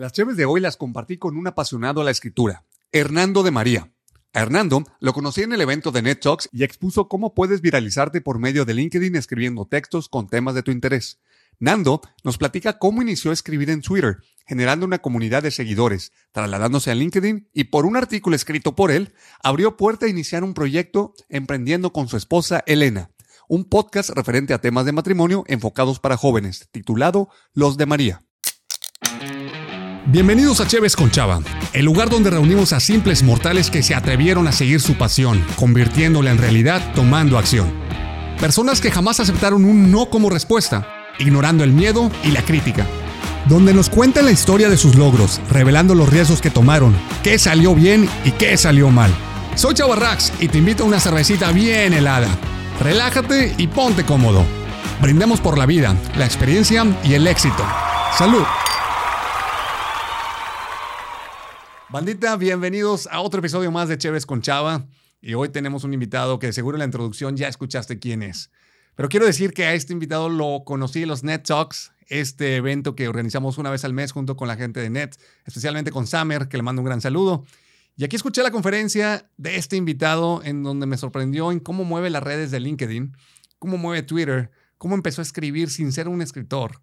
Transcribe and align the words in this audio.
Las 0.00 0.12
cheves 0.12 0.38
de 0.38 0.46
hoy 0.46 0.62
las 0.62 0.78
compartí 0.78 1.18
con 1.18 1.36
un 1.36 1.46
apasionado 1.46 2.00
a 2.00 2.04
la 2.04 2.10
escritura, 2.10 2.64
Hernando 2.90 3.42
de 3.42 3.50
María. 3.50 3.92
A 4.32 4.40
Hernando 4.40 4.82
lo 4.98 5.12
conocí 5.12 5.42
en 5.42 5.52
el 5.52 5.60
evento 5.60 5.92
de 5.92 6.00
Net 6.00 6.20
Talks 6.22 6.48
y 6.52 6.64
expuso 6.64 7.06
cómo 7.06 7.34
puedes 7.34 7.60
viralizarte 7.60 8.22
por 8.22 8.38
medio 8.38 8.64
de 8.64 8.72
LinkedIn 8.72 9.14
escribiendo 9.14 9.66
textos 9.66 10.08
con 10.08 10.26
temas 10.26 10.54
de 10.54 10.62
tu 10.62 10.70
interés. 10.70 11.20
Nando 11.58 12.00
nos 12.24 12.38
platica 12.38 12.78
cómo 12.78 13.02
inició 13.02 13.30
a 13.30 13.34
escribir 13.34 13.68
en 13.68 13.82
Twitter, 13.82 14.22
generando 14.46 14.86
una 14.86 15.00
comunidad 15.00 15.42
de 15.42 15.50
seguidores, 15.50 16.12
trasladándose 16.32 16.90
a 16.90 16.94
LinkedIn 16.94 17.50
y 17.52 17.64
por 17.64 17.84
un 17.84 17.98
artículo 17.98 18.34
escrito 18.34 18.74
por 18.74 18.90
él, 18.90 19.12
abrió 19.42 19.76
puerta 19.76 20.06
a 20.06 20.08
iniciar 20.08 20.44
un 20.44 20.54
proyecto 20.54 21.12
emprendiendo 21.28 21.92
con 21.92 22.08
su 22.08 22.16
esposa 22.16 22.64
Elena, 22.64 23.10
un 23.50 23.66
podcast 23.66 24.08
referente 24.08 24.54
a 24.54 24.62
temas 24.62 24.86
de 24.86 24.92
matrimonio 24.92 25.44
enfocados 25.46 26.00
para 26.00 26.16
jóvenes, 26.16 26.70
titulado 26.72 27.28
Los 27.52 27.76
de 27.76 27.84
María. 27.84 28.24
Bienvenidos 30.06 30.60
a 30.60 30.66
Cheves 30.66 30.96
con 30.96 31.10
Chava, 31.10 31.40
el 31.74 31.84
lugar 31.84 32.08
donde 32.08 32.30
reunimos 32.30 32.72
a 32.72 32.80
simples 32.80 33.22
mortales 33.22 33.70
que 33.70 33.82
se 33.82 33.94
atrevieron 33.94 34.48
a 34.48 34.52
seguir 34.52 34.80
su 34.80 34.94
pasión, 34.94 35.44
convirtiéndola 35.56 36.30
en 36.30 36.38
realidad 36.38 36.82
tomando 36.94 37.36
acción. 37.38 37.70
Personas 38.40 38.80
que 38.80 38.90
jamás 38.90 39.20
aceptaron 39.20 39.62
un 39.66 39.92
no 39.92 40.08
como 40.08 40.30
respuesta, 40.30 40.88
ignorando 41.18 41.64
el 41.64 41.72
miedo 41.72 42.10
y 42.24 42.30
la 42.30 42.42
crítica. 42.42 42.86
Donde 43.46 43.74
nos 43.74 43.90
cuentan 43.90 44.24
la 44.24 44.30
historia 44.30 44.70
de 44.70 44.78
sus 44.78 44.94
logros, 44.94 45.38
revelando 45.50 45.94
los 45.94 46.08
riesgos 46.08 46.40
que 46.40 46.50
tomaron, 46.50 46.96
qué 47.22 47.38
salió 47.38 47.74
bien 47.74 48.08
y 48.24 48.32
qué 48.32 48.56
salió 48.56 48.88
mal. 48.88 49.10
Soy 49.54 49.74
Chava 49.74 49.96
Rax 49.96 50.32
y 50.40 50.48
te 50.48 50.58
invito 50.58 50.82
a 50.82 50.86
una 50.86 50.98
cervecita 50.98 51.52
bien 51.52 51.92
helada. 51.92 52.28
Relájate 52.80 53.54
y 53.58 53.66
ponte 53.66 54.04
cómodo. 54.04 54.44
Brindemos 55.02 55.40
por 55.40 55.58
la 55.58 55.66
vida, 55.66 55.94
la 56.16 56.24
experiencia 56.24 56.86
y 57.04 57.12
el 57.12 57.26
éxito. 57.26 57.64
¡Salud! 58.16 58.44
Bandita, 61.92 62.36
bienvenidos 62.36 63.08
a 63.10 63.20
otro 63.20 63.40
episodio 63.40 63.72
más 63.72 63.88
de 63.88 63.98
Chéves 63.98 64.24
con 64.24 64.42
Chava. 64.42 64.86
Y 65.20 65.34
hoy 65.34 65.48
tenemos 65.48 65.82
un 65.82 65.92
invitado 65.92 66.38
que 66.38 66.52
seguro 66.52 66.76
en 66.76 66.78
la 66.78 66.84
introducción 66.84 67.36
ya 67.36 67.48
escuchaste 67.48 67.98
quién 67.98 68.22
es. 68.22 68.52
Pero 68.94 69.08
quiero 69.08 69.26
decir 69.26 69.52
que 69.52 69.64
a 69.64 69.74
este 69.74 69.92
invitado 69.92 70.28
lo 70.28 70.62
conocí 70.64 71.02
en 71.02 71.08
los 71.08 71.24
Net 71.24 71.42
Talks, 71.42 71.90
este 72.06 72.54
evento 72.54 72.94
que 72.94 73.08
organizamos 73.08 73.58
una 73.58 73.70
vez 73.70 73.84
al 73.84 73.92
mes 73.92 74.12
junto 74.12 74.36
con 74.36 74.46
la 74.46 74.54
gente 74.54 74.78
de 74.78 74.88
Net, 74.88 75.16
especialmente 75.44 75.90
con 75.90 76.06
Samer, 76.06 76.46
que 76.46 76.58
le 76.58 76.62
mando 76.62 76.80
un 76.80 76.86
gran 76.86 77.00
saludo. 77.00 77.44
Y 77.96 78.04
aquí 78.04 78.14
escuché 78.14 78.44
la 78.44 78.52
conferencia 78.52 79.28
de 79.36 79.56
este 79.56 79.76
invitado 79.76 80.42
en 80.44 80.62
donde 80.62 80.86
me 80.86 80.96
sorprendió 80.96 81.50
en 81.50 81.58
cómo 81.58 81.82
mueve 81.82 82.08
las 82.08 82.22
redes 82.22 82.52
de 82.52 82.60
LinkedIn, 82.60 83.16
cómo 83.58 83.78
mueve 83.78 84.04
Twitter, 84.04 84.52
cómo 84.78 84.94
empezó 84.94 85.22
a 85.22 85.24
escribir 85.24 85.70
sin 85.70 85.90
ser 85.90 86.06
un 86.06 86.22
escritor, 86.22 86.82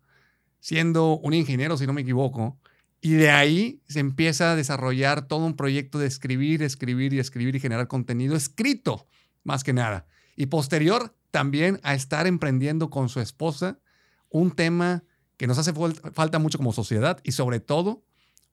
siendo 0.60 1.18
un 1.18 1.34
ingeniero, 1.34 1.78
si 1.78 1.88
no 1.88 1.94
me 1.94 2.02
equivoco, 2.02 2.60
y 3.08 3.14
de 3.14 3.32
ahí 3.32 3.82
se 3.88 4.02
empieza 4.02 4.52
a 4.52 4.56
desarrollar 4.58 5.30
todo 5.30 5.46
un 5.46 5.56
proyecto 5.56 5.98
de 5.98 6.08
escribir, 6.08 6.62
escribir 6.62 7.14
y 7.14 7.20
escribir 7.20 7.56
y 7.56 7.62
generar 7.62 7.88
contenido 7.88 8.36
escrito, 8.36 9.08
más 9.46 9.64
que 9.64 9.72
nada. 9.72 10.08
Y 10.36 10.48
posterior 10.48 11.16
también 11.32 11.80
a 11.84 11.96
estar 11.96 12.28
emprendiendo 12.28 12.90
con 12.90 13.08
su 13.08 13.22
esposa 13.22 13.80
un 14.28 14.52
tema 14.52 15.06
que 15.38 15.48
nos 15.48 15.58
hace 15.58 15.72
falta 16.12 16.38
mucho 16.38 16.58
como 16.58 16.74
sociedad 16.74 17.22
y 17.24 17.32
sobre 17.32 17.62
todo 17.62 18.04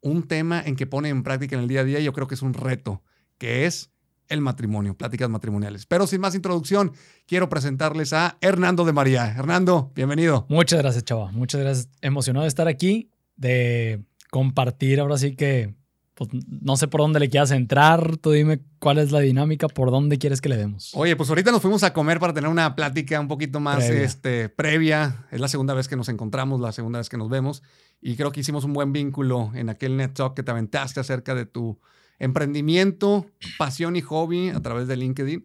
un 0.00 0.22
tema 0.22 0.62
en 0.64 0.76
que 0.76 0.86
pone 0.86 1.08
en 1.08 1.24
práctica 1.24 1.56
en 1.56 1.62
el 1.62 1.68
día 1.68 1.80
a 1.80 1.84
día, 1.84 1.98
yo 1.98 2.12
creo 2.12 2.28
que 2.28 2.36
es 2.36 2.42
un 2.42 2.54
reto, 2.54 3.02
que 3.38 3.66
es 3.66 3.90
el 4.28 4.40
matrimonio, 4.40 4.96
pláticas 4.96 5.28
matrimoniales. 5.28 5.84
Pero 5.84 6.06
sin 6.06 6.20
más 6.20 6.36
introducción, 6.36 6.92
quiero 7.26 7.48
presentarles 7.48 8.12
a 8.12 8.38
Hernando 8.40 8.84
de 8.84 8.92
María. 8.92 9.34
Hernando, 9.36 9.90
bienvenido. 9.96 10.46
Muchas 10.48 10.78
gracias, 10.78 11.02
chava. 11.02 11.32
Muchas 11.32 11.60
gracias. 11.60 11.88
Emocionado 12.02 12.44
de 12.44 12.48
estar 12.48 12.68
aquí, 12.68 13.10
de 13.34 14.04
compartir 14.34 14.98
ahora 14.98 15.16
sí 15.16 15.36
que 15.36 15.76
pues, 16.14 16.28
no 16.60 16.76
sé 16.76 16.88
por 16.88 17.00
dónde 17.00 17.20
le 17.20 17.30
quieras 17.30 17.52
entrar. 17.52 18.16
Tú 18.16 18.32
dime 18.32 18.58
cuál 18.80 18.98
es 18.98 19.12
la 19.12 19.20
dinámica, 19.20 19.68
por 19.68 19.92
dónde 19.92 20.18
quieres 20.18 20.40
que 20.40 20.48
le 20.48 20.56
demos. 20.56 20.90
Oye, 20.94 21.14
pues 21.14 21.28
ahorita 21.28 21.52
nos 21.52 21.62
fuimos 21.62 21.84
a 21.84 21.92
comer 21.92 22.18
para 22.18 22.34
tener 22.34 22.50
una 22.50 22.74
plática 22.74 23.20
un 23.20 23.28
poquito 23.28 23.60
más 23.60 23.84
previa. 23.84 24.02
Este, 24.02 24.48
previa. 24.48 25.24
Es 25.30 25.38
la 25.38 25.46
segunda 25.46 25.72
vez 25.72 25.86
que 25.86 25.94
nos 25.94 26.08
encontramos, 26.08 26.60
la 26.60 26.72
segunda 26.72 26.98
vez 26.98 27.08
que 27.08 27.16
nos 27.16 27.30
vemos. 27.30 27.62
Y 28.00 28.16
creo 28.16 28.32
que 28.32 28.40
hicimos 28.40 28.64
un 28.64 28.72
buen 28.72 28.92
vínculo 28.92 29.52
en 29.54 29.68
aquel 29.68 29.96
net 29.96 30.14
talk 30.14 30.34
que 30.34 30.42
te 30.42 30.50
aventaste 30.50 30.98
acerca 30.98 31.36
de 31.36 31.46
tu 31.46 31.78
emprendimiento, 32.18 33.26
pasión 33.56 33.94
y 33.94 34.00
hobby 34.00 34.48
a 34.48 34.58
través 34.60 34.88
de 34.88 34.96
LinkedIn. 34.96 35.44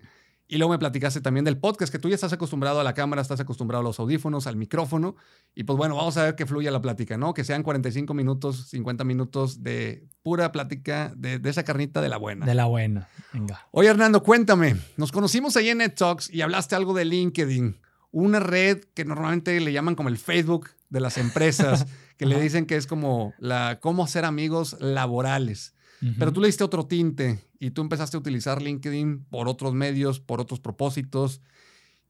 Y 0.51 0.57
luego 0.57 0.71
me 0.71 0.79
platicaste 0.79 1.21
también 1.21 1.45
del 1.45 1.59
podcast, 1.59 1.91
que 1.91 1.99
tú 1.99 2.09
ya 2.09 2.15
estás 2.15 2.33
acostumbrado 2.33 2.79
a 2.79 2.83
la 2.83 2.95
cámara, 2.95 3.21
estás 3.21 3.39
acostumbrado 3.39 3.81
a 3.81 3.83
los 3.83 3.99
audífonos, 3.99 4.47
al 4.47 4.55
micrófono. 4.55 5.15
Y 5.53 5.63
pues 5.63 5.77
bueno, 5.77 5.95
vamos 5.95 6.17
a 6.17 6.23
ver 6.23 6.35
que 6.35 6.47
fluya 6.47 6.71
la 6.71 6.81
plática, 6.81 7.19
¿no? 7.19 7.35
Que 7.35 7.43
sean 7.43 7.61
45 7.61 8.15
minutos, 8.15 8.67
50 8.69 9.03
minutos 9.03 9.61
de 9.61 10.07
pura 10.23 10.51
plática 10.51 11.13
de, 11.15 11.37
de 11.37 11.49
esa 11.51 11.61
carnita 11.61 12.01
de 12.01 12.09
la 12.09 12.17
buena. 12.17 12.47
De 12.47 12.55
la 12.55 12.65
buena, 12.65 13.07
venga. 13.31 13.67
Oye, 13.69 13.89
Hernando, 13.89 14.23
cuéntame. 14.23 14.75
Nos 14.97 15.11
conocimos 15.11 15.55
ahí 15.55 15.69
en 15.69 15.77
NetTalks 15.77 16.31
y 16.31 16.41
hablaste 16.41 16.73
algo 16.75 16.95
de 16.95 17.05
LinkedIn, 17.05 17.79
una 18.09 18.39
red 18.39 18.79
que 18.95 19.05
normalmente 19.05 19.59
le 19.59 19.71
llaman 19.71 19.93
como 19.93 20.09
el 20.09 20.17
Facebook 20.17 20.71
de 20.89 20.99
las 20.99 21.19
empresas, 21.19 21.85
que 22.17 22.25
le 22.25 22.41
dicen 22.41 22.65
que 22.65 22.75
es 22.75 22.87
como 22.87 23.35
la 23.37 23.77
cómo 23.79 24.03
hacer 24.03 24.25
amigos 24.25 24.77
laborales. 24.79 25.75
Pero 26.17 26.33
tú 26.33 26.41
le 26.41 26.47
diste 26.47 26.63
otro 26.63 26.87
tinte 26.87 27.39
y 27.59 27.71
tú 27.71 27.81
empezaste 27.81 28.17
a 28.17 28.19
utilizar 28.19 28.61
LinkedIn 28.61 29.25
por 29.29 29.47
otros 29.47 29.73
medios, 29.73 30.19
por 30.19 30.39
otros 30.39 30.59
propósitos. 30.59 31.41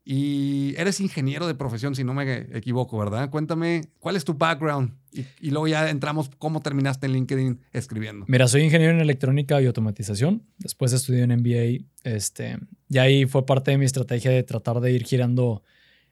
Y 0.05 0.73
eres 0.77 0.99
ingeniero 0.99 1.45
de 1.45 1.55
profesión, 1.55 1.93
si 1.93 2.03
no 2.03 2.13
me 2.13 2.47
equivoco, 2.57 2.97
¿verdad? 2.97 3.29
Cuéntame, 3.29 3.81
¿cuál 3.99 4.15
es 4.15 4.23
tu 4.23 4.33
background? 4.33 4.93
Y, 5.11 5.51
luego 5.51 5.67
ya 5.67 5.89
entramos, 5.89 6.31
¿cómo 6.37 6.61
terminaste 6.61 7.05
en 7.05 7.13
LinkedIn 7.13 7.61
escribiendo? 7.73 8.25
Mira, 8.27 8.47
soy 8.47 8.63
ingeniero 8.63 8.93
en 8.93 9.01
electrónica 9.01 9.61
y 9.61 9.65
automatización. 9.65 10.43
Después 10.57 10.93
estudié 10.93 11.23
en 11.23 11.31
MBA. 11.31 11.85
Este, 12.03 12.57
y 12.87 12.97
ahí 12.97 13.25
fue 13.25 13.45
parte 13.45 13.71
de 13.71 13.77
mi 13.77 13.85
estrategia 13.85 14.31
de 14.31 14.43
tratar 14.43 14.79
de 14.79 14.91
ir 14.91 15.03
girando 15.03 15.63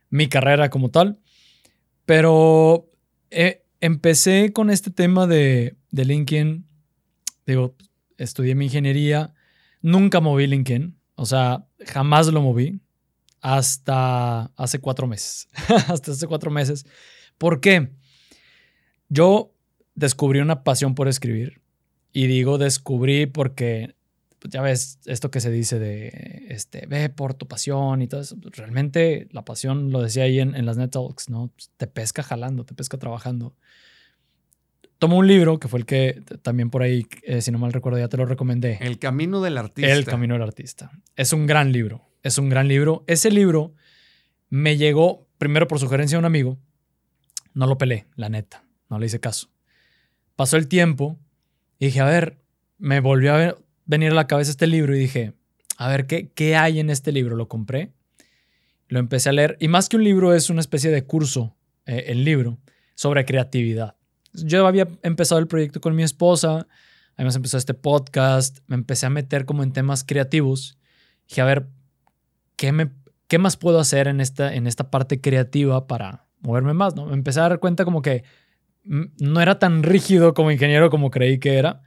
mi 0.10 0.28
carrera 0.28 0.70
como 0.70 0.90
tal. 0.90 1.20
Pero 2.06 2.92
eh, 3.32 3.64
empecé 3.82 4.52
con 4.54 4.70
este 4.70 4.92
tema 4.92 5.26
de, 5.28 5.76
de 5.92 6.06
LinkedIn 6.06 6.68
Digo, 7.48 7.76
estudié 8.18 8.56
mi 8.56 8.66
ingeniería, 8.66 9.34
nunca 9.82 10.20
moví 10.20 10.48
LinkedIn, 10.48 10.98
o 11.16 11.26
sea, 11.26 11.66
jamás 11.86 12.28
lo 12.28 12.42
moví 12.42 12.80
hasta 13.42 14.52
hace 14.56 14.80
cuatro 14.80 15.08
meses. 15.08 15.48
hasta 15.88 16.12
hace 16.12 16.28
cuatro 16.28 16.52
meses. 16.52 16.86
¿Por 17.38 17.62
qué? 17.62 17.92
Yo 19.10 19.54
descubrí 19.96 20.40
una 20.40 20.64
pasión 20.64 20.96
por 20.96 21.08
escribir. 21.08 21.62
Y 22.14 22.28
digo 22.28 22.58
descubrí 22.58 23.26
porque, 23.26 23.96
pues, 24.40 24.52
ya 24.52 24.62
ves, 24.62 25.00
esto 25.06 25.30
que 25.30 25.40
se 25.40 25.52
dice 25.52 25.78
de, 25.80 26.46
este, 26.50 26.86
ve 26.88 27.10
por 27.10 27.34
tu 27.34 27.48
pasión 27.48 28.02
y 28.02 28.08
todo 28.08 28.22
eso. 28.22 28.38
Realmente 28.54 29.28
la 29.32 29.46
pasión, 29.46 29.92
lo 29.92 30.02
decía 30.02 30.24
ahí 30.24 30.40
en, 30.40 30.56
en 30.56 30.66
las 30.66 30.78
Nettalks, 30.78 31.30
¿no? 31.30 31.52
Te 31.78 31.88
pesca 31.88 32.24
jalando, 32.24 32.64
te 32.66 32.74
pesca 32.74 32.98
trabajando 32.98 33.56
tomo 35.00 35.18
un 35.18 35.28
libro, 35.28 35.60
que 35.60 35.68
fue 35.68 35.80
el 35.80 35.86
que 35.86 36.22
también 36.42 36.70
por 36.70 36.82
ahí, 36.82 37.08
eh, 37.24 37.42
si 37.42 37.52
no 37.52 37.60
mal 37.60 37.74
recuerdo, 37.74 38.00
ya 38.00 38.08
te 38.08 38.18
lo 38.18 38.26
recomendé. 38.26 38.78
El 38.82 39.00
Camino 39.00 39.42
del 39.42 39.58
Artista. 39.58 39.92
El 39.92 40.06
Camino 40.06 40.34
del 40.34 40.44
Artista. 40.44 40.92
Es 41.16 41.34
un 41.34 41.46
gran 41.46 41.72
libro. 41.72 42.10
Es 42.24 42.38
un 42.38 42.50
gran 42.50 42.68
libro. 42.68 43.04
Ese 43.08 43.32
libro 43.32 43.74
me 44.50 44.78
llegó 44.78 45.28
primero 45.38 45.68
por 45.68 45.80
sugerencia 45.80 46.16
de 46.16 46.20
un 46.20 46.26
amigo. 46.26 46.58
No 47.54 47.68
lo 47.68 47.78
pelé, 47.78 48.08
la 48.16 48.30
neta. 48.30 48.64
No 48.90 49.00
le 49.00 49.06
hice 49.06 49.20
caso. 49.20 49.50
Pasó 50.36 50.58
el 50.58 50.68
tiempo 50.68 51.18
y 51.80 51.88
dije, 51.88 52.00
a 52.00 52.06
ver, 52.06 52.38
me 52.78 53.00
volvió 53.00 53.36
a 53.36 53.56
venir 53.86 54.12
a 54.12 54.16
la 54.16 54.28
cabeza 54.28 54.52
este 54.52 54.68
libro 54.68 54.96
y 54.96 55.00
dije, 55.00 55.34
a 55.78 55.90
ver, 55.90 56.08
¿qué, 56.08 56.30
qué 56.30 56.56
hay 56.56 56.80
en 56.80 56.90
este 56.90 57.12
libro? 57.12 57.36
Lo 57.36 57.48
compré, 57.48 57.92
lo 58.88 59.00
empecé 59.00 59.30
a 59.30 59.34
leer. 59.34 59.58
Y 59.60 59.68
más 59.68 59.90
que 59.90 59.98
un 59.98 60.04
libro, 60.04 60.34
es 60.34 60.50
una 60.50 60.62
especie 60.62 60.92
de 60.92 61.04
curso, 61.04 61.56
eh, 61.86 62.06
el 62.08 62.24
libro, 62.24 62.60
sobre 62.96 63.26
creatividad 63.26 63.98
yo 64.34 64.68
había 64.68 64.88
empezado 65.04 65.40
el 65.40 65.48
proyecto 65.48 65.82
con 65.82 65.96
mi 65.96 66.04
esposa, 66.04 66.68
además 67.16 67.36
empezó 67.36 67.58
este 67.58 67.74
podcast, 67.74 68.60
me 68.68 68.76
empecé 68.76 69.06
a 69.06 69.10
meter 69.10 69.46
como 69.46 69.64
en 69.64 69.74
temas 69.74 70.04
creativos. 70.04 70.78
Dije, 71.28 71.42
a 71.42 71.46
ver, 71.46 71.68
¿qué, 72.56 72.72
me, 72.72 72.92
qué 73.28 73.38
más 73.38 73.58
puedo 73.58 73.80
hacer 73.80 74.08
en 74.08 74.22
esta, 74.22 74.54
en 74.54 74.68
esta 74.68 74.90
parte 74.92 75.20
creativa 75.22 75.88
para 75.88 76.26
moverme 76.40 76.74
más? 76.74 76.96
¿no? 76.96 77.06
Me 77.06 77.14
empecé 77.14 77.40
a 77.40 77.50
dar 77.50 77.60
cuenta 77.60 77.86
como 77.86 78.02
que 78.02 78.24
no 78.84 79.42
era 79.42 79.60
tan 79.60 79.84
rígido 79.84 80.34
como 80.34 80.52
ingeniero 80.52 80.90
como 80.90 81.12
creí 81.12 81.40
que 81.40 81.58
era. 81.58 81.82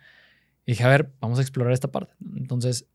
Y 0.67 0.73
dije, 0.73 0.85
a 0.85 0.89
ver, 0.89 1.13
vamos 1.21 1.39
a 1.39 1.43
explorar 1.43 1.73
esta 1.73 1.91
parte. 1.91 2.15
Entonces, 2.37 2.87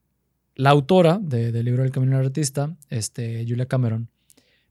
la 0.56 0.70
autora 0.70 1.20
del 1.22 1.66
libro 1.66 1.84
El 1.84 1.92
Camino 1.92 2.18
del 2.18 2.28
Artista, 2.28 2.76
este, 2.90 3.46
Julia 3.48 3.66
Cameron, 3.66 4.10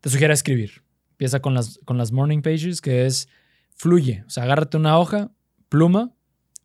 te 0.00 0.10
sugiere 0.10 0.32
escribir. 0.32 0.82
Empieza 1.10 1.40
con 1.40 1.54
las, 1.54 1.78
con 1.84 1.98
las 1.98 2.12
morning 2.12 2.42
pages, 2.42 2.80
que 2.80 3.06
es 3.06 3.28
fluye. 3.74 4.24
O 4.26 4.30
sea, 4.30 4.44
agárrate 4.44 4.76
una 4.76 4.98
hoja, 4.98 5.30
pluma, 5.68 6.12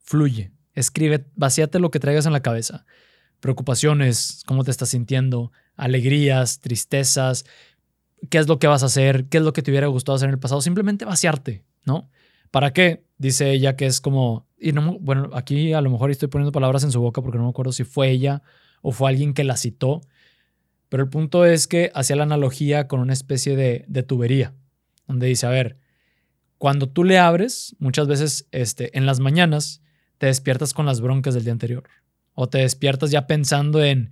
fluye. 0.01 0.51
Escribe, 0.73 1.25
vacíate 1.35 1.79
lo 1.79 1.91
que 1.91 1.99
traigas 1.99 2.25
en 2.25 2.33
la 2.33 2.41
cabeza. 2.41 2.85
Preocupaciones, 3.39 4.43
cómo 4.45 4.63
te 4.63 4.71
estás 4.71 4.89
sintiendo, 4.89 5.51
alegrías, 5.75 6.59
tristezas, 6.59 7.45
qué 8.29 8.37
es 8.37 8.47
lo 8.47 8.59
que 8.59 8.67
vas 8.67 8.83
a 8.83 8.87
hacer, 8.87 9.25
qué 9.25 9.37
es 9.37 9.43
lo 9.43 9.53
que 9.53 9.61
te 9.61 9.71
hubiera 9.71 9.87
gustado 9.87 10.15
hacer 10.15 10.29
en 10.29 10.33
el 10.33 10.39
pasado. 10.39 10.61
Simplemente 10.61 11.05
vaciarte, 11.05 11.63
¿no? 11.85 12.09
¿Para 12.51 12.73
qué? 12.73 13.03
Dice 13.17 13.51
ella 13.51 13.75
que 13.75 13.85
es 13.85 14.01
como 14.01 14.49
y 14.59 14.73
no, 14.73 14.99
bueno, 14.99 15.29
aquí 15.33 15.73
a 15.73 15.81
lo 15.81 15.89
mejor 15.89 16.11
estoy 16.11 16.27
poniendo 16.27 16.51
palabras 16.51 16.83
en 16.83 16.91
su 16.91 16.99
boca 16.99 17.21
porque 17.21 17.37
no 17.37 17.45
me 17.45 17.49
acuerdo 17.49 17.71
si 17.71 17.83
fue 17.83 18.09
ella 18.09 18.41
o 18.81 18.91
fue 18.91 19.09
alguien 19.09 19.33
que 19.33 19.43
la 19.43 19.57
citó, 19.57 20.01
pero 20.89 21.03
el 21.03 21.09
punto 21.09 21.45
es 21.45 21.67
que 21.67 21.91
hacía 21.93 22.15
la 22.15 22.23
analogía 22.23 22.87
con 22.87 22.99
una 22.99 23.13
especie 23.13 23.55
de, 23.55 23.85
de 23.87 24.03
tubería, 24.03 24.53
donde 25.07 25.27
dice, 25.27 25.45
a 25.45 25.49
ver, 25.49 25.77
cuando 26.59 26.89
tú 26.89 27.05
le 27.05 27.17
abres, 27.17 27.75
muchas 27.79 28.07
veces 28.07 28.47
este, 28.51 28.95
en 28.97 29.05
las 29.05 29.19
mañanas 29.21 29.81
te 30.17 30.27
despiertas 30.27 30.73
con 30.73 30.85
las 30.85 30.99
broncas 30.99 31.33
del 31.33 31.45
día 31.45 31.53
anterior. 31.53 31.83
O 32.35 32.49
te 32.49 32.59
despiertas 32.59 33.11
ya 33.11 33.27
pensando 33.27 33.81
en, 33.81 34.11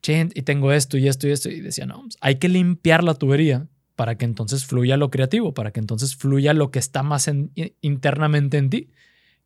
che, 0.00 0.28
y 0.32 0.42
tengo 0.42 0.72
esto 0.72 0.96
y 0.96 1.08
esto 1.08 1.26
y 1.26 1.32
esto. 1.32 1.50
Y 1.50 1.60
decía, 1.60 1.84
no, 1.84 2.02
pues, 2.02 2.16
hay 2.20 2.36
que 2.36 2.48
limpiar 2.48 3.02
la 3.02 3.14
tubería 3.14 3.68
para 3.96 4.16
que 4.16 4.24
entonces 4.24 4.64
fluya 4.64 4.96
lo 4.96 5.10
creativo, 5.10 5.54
para 5.54 5.72
que 5.72 5.80
entonces 5.80 6.14
fluya 6.14 6.54
lo 6.54 6.70
que 6.70 6.78
está 6.78 7.02
más 7.02 7.28
internamente 7.80 8.58
en 8.58 8.70
ti, 8.70 8.90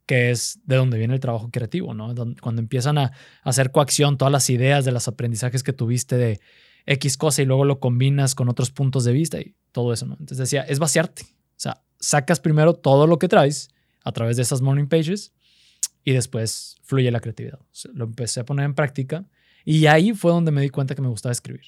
que 0.04 0.30
es 0.30 0.60
de 0.64 0.76
donde 0.76 0.98
viene 0.98 1.14
el 1.14 1.20
trabajo 1.20 1.50
creativo, 1.50 1.94
¿no? 1.94 2.14
Cuando 2.42 2.60
empiezan 2.60 2.98
a, 2.98 3.12
hacer 3.44 3.72
coacción 3.72 4.18
todas 4.18 4.30
las 4.30 4.50
ideas 4.50 4.84
de 4.84 4.92
los 4.92 5.08
aprendizajes 5.08 5.62
que 5.62 5.72
tuviste 5.72 6.16
de 6.18 6.40
X 6.84 7.16
cosa 7.16 7.40
y 7.40 7.46
luego 7.46 7.64
lo 7.64 7.80
combinas 7.80 8.34
con 8.34 8.50
otros 8.50 8.70
puntos 8.70 9.04
de 9.04 9.12
vista 9.12 9.40
y 9.40 9.56
todo 9.72 9.94
eso, 9.94 10.04
¿no? 10.04 10.12
Entonces 10.20 10.38
decía, 10.38 10.62
es 10.62 10.78
vaciarte. 10.78 11.22
O 11.22 11.58
sea, 11.58 11.82
sacas 12.00 12.40
primero 12.40 12.74
todo 12.74 13.06
lo 13.06 13.18
que 13.18 13.28
traes 13.28 13.70
a 14.04 14.12
través 14.12 14.36
de 14.36 14.42
esas 14.42 14.62
morning 14.62 14.86
pages 14.86 15.32
y 16.04 16.12
después 16.12 16.76
fluye 16.82 17.10
la 17.10 17.20
creatividad. 17.20 17.58
lo 17.92 18.04
empecé 18.04 18.40
a 18.40 18.44
poner 18.44 18.64
en 18.64 18.74
práctica 18.74 19.26
y 19.64 19.86
ahí 19.86 20.12
fue 20.12 20.30
donde 20.30 20.52
me 20.52 20.62
di 20.62 20.70
cuenta 20.70 20.94
que 20.94 21.02
me 21.02 21.08
gustaba 21.08 21.32
escribir. 21.32 21.64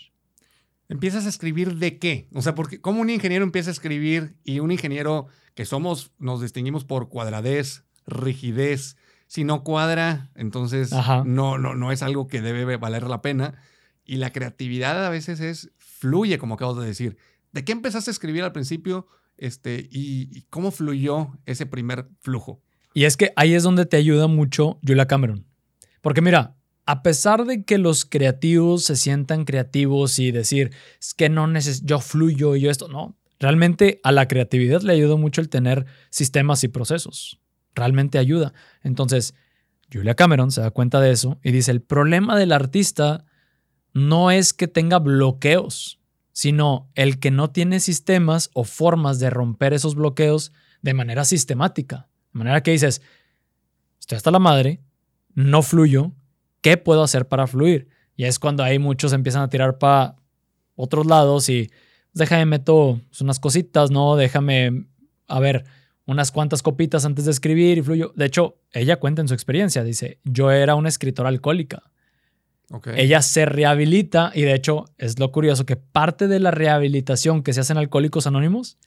¿Empiezas 0.88 1.26
a 1.26 1.28
escribir 1.28 1.74
de 1.74 1.98
qué? 1.98 2.28
O 2.32 2.40
sea, 2.40 2.54
porque 2.54 2.80
¿cómo 2.80 3.02
un 3.02 3.10
ingeniero 3.10 3.44
empieza 3.44 3.70
a 3.70 3.72
escribir 3.72 4.36
y 4.44 4.60
un 4.60 4.70
ingeniero 4.70 5.26
que 5.54 5.66
somos, 5.66 6.12
nos 6.18 6.40
distinguimos 6.40 6.84
por 6.84 7.08
cuadradez, 7.08 7.84
rigidez? 8.06 8.96
Si 9.26 9.44
no 9.44 9.64
cuadra, 9.64 10.30
entonces 10.34 10.90
no, 11.26 11.58
no, 11.58 11.74
no 11.74 11.92
es 11.92 12.02
algo 12.02 12.28
que 12.28 12.40
debe 12.40 12.76
valer 12.78 13.02
la 13.02 13.20
pena. 13.20 13.60
Y 14.06 14.16
la 14.16 14.32
creatividad 14.32 15.04
a 15.04 15.10
veces 15.10 15.40
es, 15.40 15.70
fluye, 15.76 16.38
como 16.38 16.54
acabo 16.54 16.80
de 16.80 16.86
decir. 16.86 17.18
¿De 17.52 17.64
qué 17.64 17.72
empezaste 17.72 18.10
a 18.10 18.12
escribir 18.12 18.42
al 18.44 18.52
principio? 18.52 19.06
Este, 19.38 19.88
y, 19.90 20.42
cómo 20.50 20.70
fluyó 20.70 21.38
ese 21.46 21.64
primer 21.64 22.08
flujo. 22.20 22.60
Y 22.92 23.04
es 23.04 23.16
que 23.16 23.32
ahí 23.36 23.54
es 23.54 23.62
donde 23.62 23.86
te 23.86 23.96
ayuda 23.96 24.26
mucho 24.26 24.78
Julia 24.86 25.06
Cameron. 25.06 25.46
Porque 26.00 26.20
mira, 26.20 26.56
a 26.86 27.02
pesar 27.02 27.44
de 27.44 27.64
que 27.64 27.78
los 27.78 28.04
creativos 28.04 28.84
se 28.84 28.96
sientan 28.96 29.44
creativos 29.44 30.18
y 30.18 30.32
decir, 30.32 30.72
es 31.00 31.14
que 31.14 31.28
no 31.28 31.46
necesito, 31.46 31.86
yo 31.86 32.00
fluyo 32.00 32.56
y 32.56 32.62
yo 32.62 32.70
esto, 32.70 32.88
no. 32.88 33.16
Realmente 33.38 34.00
a 34.02 34.10
la 34.10 34.26
creatividad 34.26 34.82
le 34.82 34.94
ayuda 34.94 35.16
mucho 35.16 35.40
el 35.40 35.48
tener 35.48 35.86
sistemas 36.10 36.64
y 36.64 36.68
procesos. 36.68 37.40
Realmente 37.74 38.18
ayuda. 38.18 38.52
Entonces, 38.82 39.34
Julia 39.92 40.14
Cameron 40.14 40.50
se 40.50 40.60
da 40.60 40.70
cuenta 40.70 41.00
de 41.00 41.12
eso 41.12 41.38
y 41.42 41.52
dice, 41.52 41.70
el 41.70 41.82
problema 41.82 42.36
del 42.36 42.52
artista 42.52 43.24
no 43.94 44.30
es 44.30 44.52
que 44.52 44.66
tenga 44.66 44.98
bloqueos 44.98 45.97
sino 46.38 46.88
el 46.94 47.18
que 47.18 47.32
no 47.32 47.50
tiene 47.50 47.80
sistemas 47.80 48.50
o 48.52 48.62
formas 48.62 49.18
de 49.18 49.28
romper 49.28 49.72
esos 49.72 49.96
bloqueos 49.96 50.52
de 50.82 50.94
manera 50.94 51.24
sistemática. 51.24 52.06
De 52.32 52.38
manera 52.38 52.62
que 52.62 52.70
dices, 52.70 53.02
estoy 53.98 54.14
hasta 54.14 54.30
la 54.30 54.38
madre, 54.38 54.80
no 55.34 55.62
fluyo, 55.62 56.12
¿qué 56.60 56.76
puedo 56.76 57.02
hacer 57.02 57.26
para 57.26 57.48
fluir? 57.48 57.88
Y 58.14 58.22
es 58.22 58.38
cuando 58.38 58.62
hay 58.62 58.78
muchos 58.78 59.12
empiezan 59.12 59.42
a 59.42 59.48
tirar 59.48 59.78
para 59.78 60.14
otros 60.76 61.06
lados 61.06 61.48
y 61.48 61.72
déjame 62.12 62.46
meto 62.46 63.00
unas 63.20 63.40
cositas, 63.40 63.90
¿no? 63.90 64.14
Déjame, 64.14 64.86
a 65.26 65.40
ver, 65.40 65.64
unas 66.06 66.30
cuantas 66.30 66.62
copitas 66.62 67.04
antes 67.04 67.24
de 67.24 67.32
escribir 67.32 67.78
y 67.78 67.82
fluyo. 67.82 68.12
De 68.14 68.26
hecho, 68.26 68.60
ella 68.70 69.00
cuenta 69.00 69.22
en 69.22 69.26
su 69.26 69.34
experiencia, 69.34 69.82
dice, 69.82 70.20
yo 70.22 70.52
era 70.52 70.76
una 70.76 70.88
escritora 70.88 71.30
alcohólica. 71.30 71.90
Ella 72.94 73.22
se 73.22 73.46
rehabilita 73.46 74.30
y 74.34 74.42
de 74.42 74.54
hecho 74.54 74.84
es 74.98 75.18
lo 75.18 75.32
curioso 75.32 75.64
que 75.64 75.76
parte 75.76 76.28
de 76.28 76.38
la 76.38 76.50
rehabilitación 76.50 77.42
que 77.42 77.54
se 77.54 77.60
hace 77.60 77.72
en 77.72 77.78
Alcohólicos 77.78 78.26
Anónimos 78.26 78.78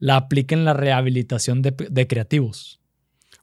la 0.00 0.16
aplica 0.16 0.54
en 0.54 0.64
la 0.64 0.74
rehabilitación 0.74 1.62
de, 1.62 2.06
creativos. 2.06 2.80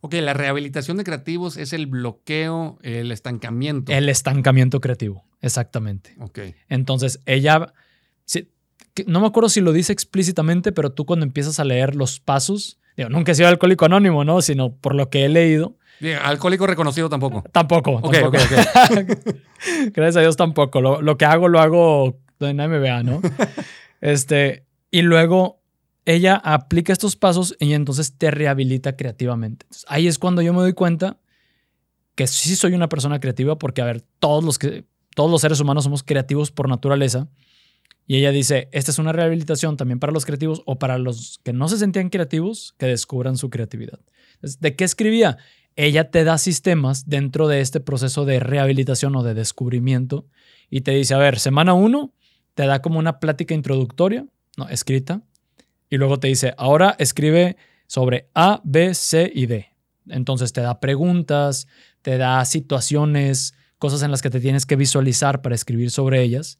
Ok, 0.01 0.13
la 0.15 0.33
rehabilitación 0.33 0.97
de 0.97 1.03
creativos 1.03 1.57
es 1.57 1.73
el 1.73 1.87
bloqueo, 1.87 2.77
el 2.81 3.11
estancamiento. 3.11 3.91
El 3.91 4.09
estancamiento 4.09 4.79
creativo, 4.79 5.25
exactamente. 5.41 6.15
Ok. 6.19 6.39
Entonces, 6.69 7.19
ella, 7.25 7.73
no 9.07 9.19
me 9.19 9.27
acuerdo 9.27 9.49
si 9.49 9.61
lo 9.61 9.73
dice 9.73 9.93
explícitamente, 9.93 10.71
pero 10.71 10.91
tú 10.91 11.05
cuando 11.05 11.25
empiezas 11.25 11.59
a 11.59 11.65
leer 11.65 11.95
los 11.95 12.19
pasos, 12.19 12.79
digo, 12.95 13.09
nunca 13.09 13.31
he 13.31 13.35
sido 13.35 13.49
alcohólico 13.49 13.85
anónimo, 13.85 14.23
¿no? 14.23 14.41
Sino 14.41 14.75
por 14.75 14.93
lo 14.95 15.09
que 15.09 15.25
he 15.25 15.29
leído, 15.29 15.77
alcohólico 16.21 16.67
reconocido 16.67 17.09
tampoco. 17.09 17.43
Tampoco. 17.51 18.01
Gracias 19.93 20.15
a 20.17 20.21
Dios 20.21 20.37
tampoco. 20.37 20.81
Lo, 20.81 21.17
que 21.17 21.25
hago, 21.25 21.47
lo 21.47 21.59
hago 21.59 22.17
donde 22.39 22.53
nadie 22.53 22.69
me 22.69 22.79
vea, 22.79 23.03
¿no? 23.03 23.21
este, 24.01 24.65
y 24.91 25.01
luego 25.01 25.61
ella 26.05 26.35
aplica 26.35 26.93
estos 26.93 27.15
pasos 27.15 27.55
y 27.59 27.73
entonces 27.73 28.17
te 28.17 28.29
rehabilita 28.31 28.95
creativamente. 28.95 29.65
ahí 29.87 30.07
es 30.07 30.19
cuando 30.19 30.41
yo 30.41 30.53
me 30.53 30.59
doy 30.59 30.73
cuenta 30.73 31.17
que 32.15 32.27
sí 32.27 32.55
soy 32.55 32.73
una 32.73 32.89
persona 32.89 33.19
creativa 33.19 33.57
porque, 33.57 33.81
a 33.81 33.85
ver, 33.85 34.01
todos 34.19 34.43
los, 34.43 34.57
que, 34.57 34.85
todos 35.15 35.29
los 35.29 35.41
seres 35.41 35.59
humanos 35.59 35.83
somos 35.83 36.03
creativos 36.03 36.51
por 36.51 36.69
naturaleza. 36.69 37.27
Y 38.07 38.17
ella 38.17 38.31
dice, 38.31 38.69
esta 38.71 38.91
es 38.91 38.99
una 38.99 39.11
rehabilitación 39.11 39.77
también 39.77 39.99
para 39.99 40.13
los 40.13 40.25
creativos 40.25 40.61
o 40.65 40.77
para 40.77 40.99
los 40.99 41.39
que 41.43 41.53
no 41.53 41.67
se 41.67 41.77
sentían 41.77 42.09
creativos, 42.09 42.75
que 42.77 42.85
descubran 42.85 43.35
su 43.35 43.49
creatividad. 43.49 43.99
¿De 44.59 44.75
qué 44.75 44.83
escribía? 44.83 45.37
Ella 45.75 46.09
te 46.09 46.23
da 46.23 46.37
sistemas 46.37 47.09
dentro 47.09 47.47
de 47.47 47.61
este 47.61 47.79
proceso 47.79 48.25
de 48.25 48.39
rehabilitación 48.39 49.15
o 49.15 49.23
de 49.23 49.33
descubrimiento 49.33 50.25
y 50.69 50.81
te 50.81 50.91
dice, 50.91 51.13
a 51.13 51.17
ver, 51.17 51.39
semana 51.39 51.73
uno, 51.73 52.13
te 52.53 52.65
da 52.65 52.81
como 52.81 52.99
una 52.99 53.19
plática 53.19 53.53
introductoria, 53.53 54.25
no, 54.57 54.69
escrita, 54.69 55.21
y 55.89 55.97
luego 55.97 56.19
te 56.19 56.27
dice, 56.27 56.53
ahora 56.57 56.95
escribe 56.97 57.57
sobre 57.87 58.29
A, 58.33 58.61
B, 58.63 58.93
C 58.93 59.31
y 59.33 59.45
D. 59.45 59.67
Entonces 60.07 60.53
te 60.53 60.61
da 60.61 60.79
preguntas, 60.79 61.67
te 62.01 62.17
da 62.17 62.43
situaciones, 62.45 63.53
cosas 63.77 64.01
en 64.03 64.11
las 64.11 64.21
que 64.21 64.29
te 64.29 64.39
tienes 64.39 64.65
que 64.65 64.75
visualizar 64.75 65.41
para 65.41 65.55
escribir 65.55 65.91
sobre 65.91 66.21
ellas 66.21 66.59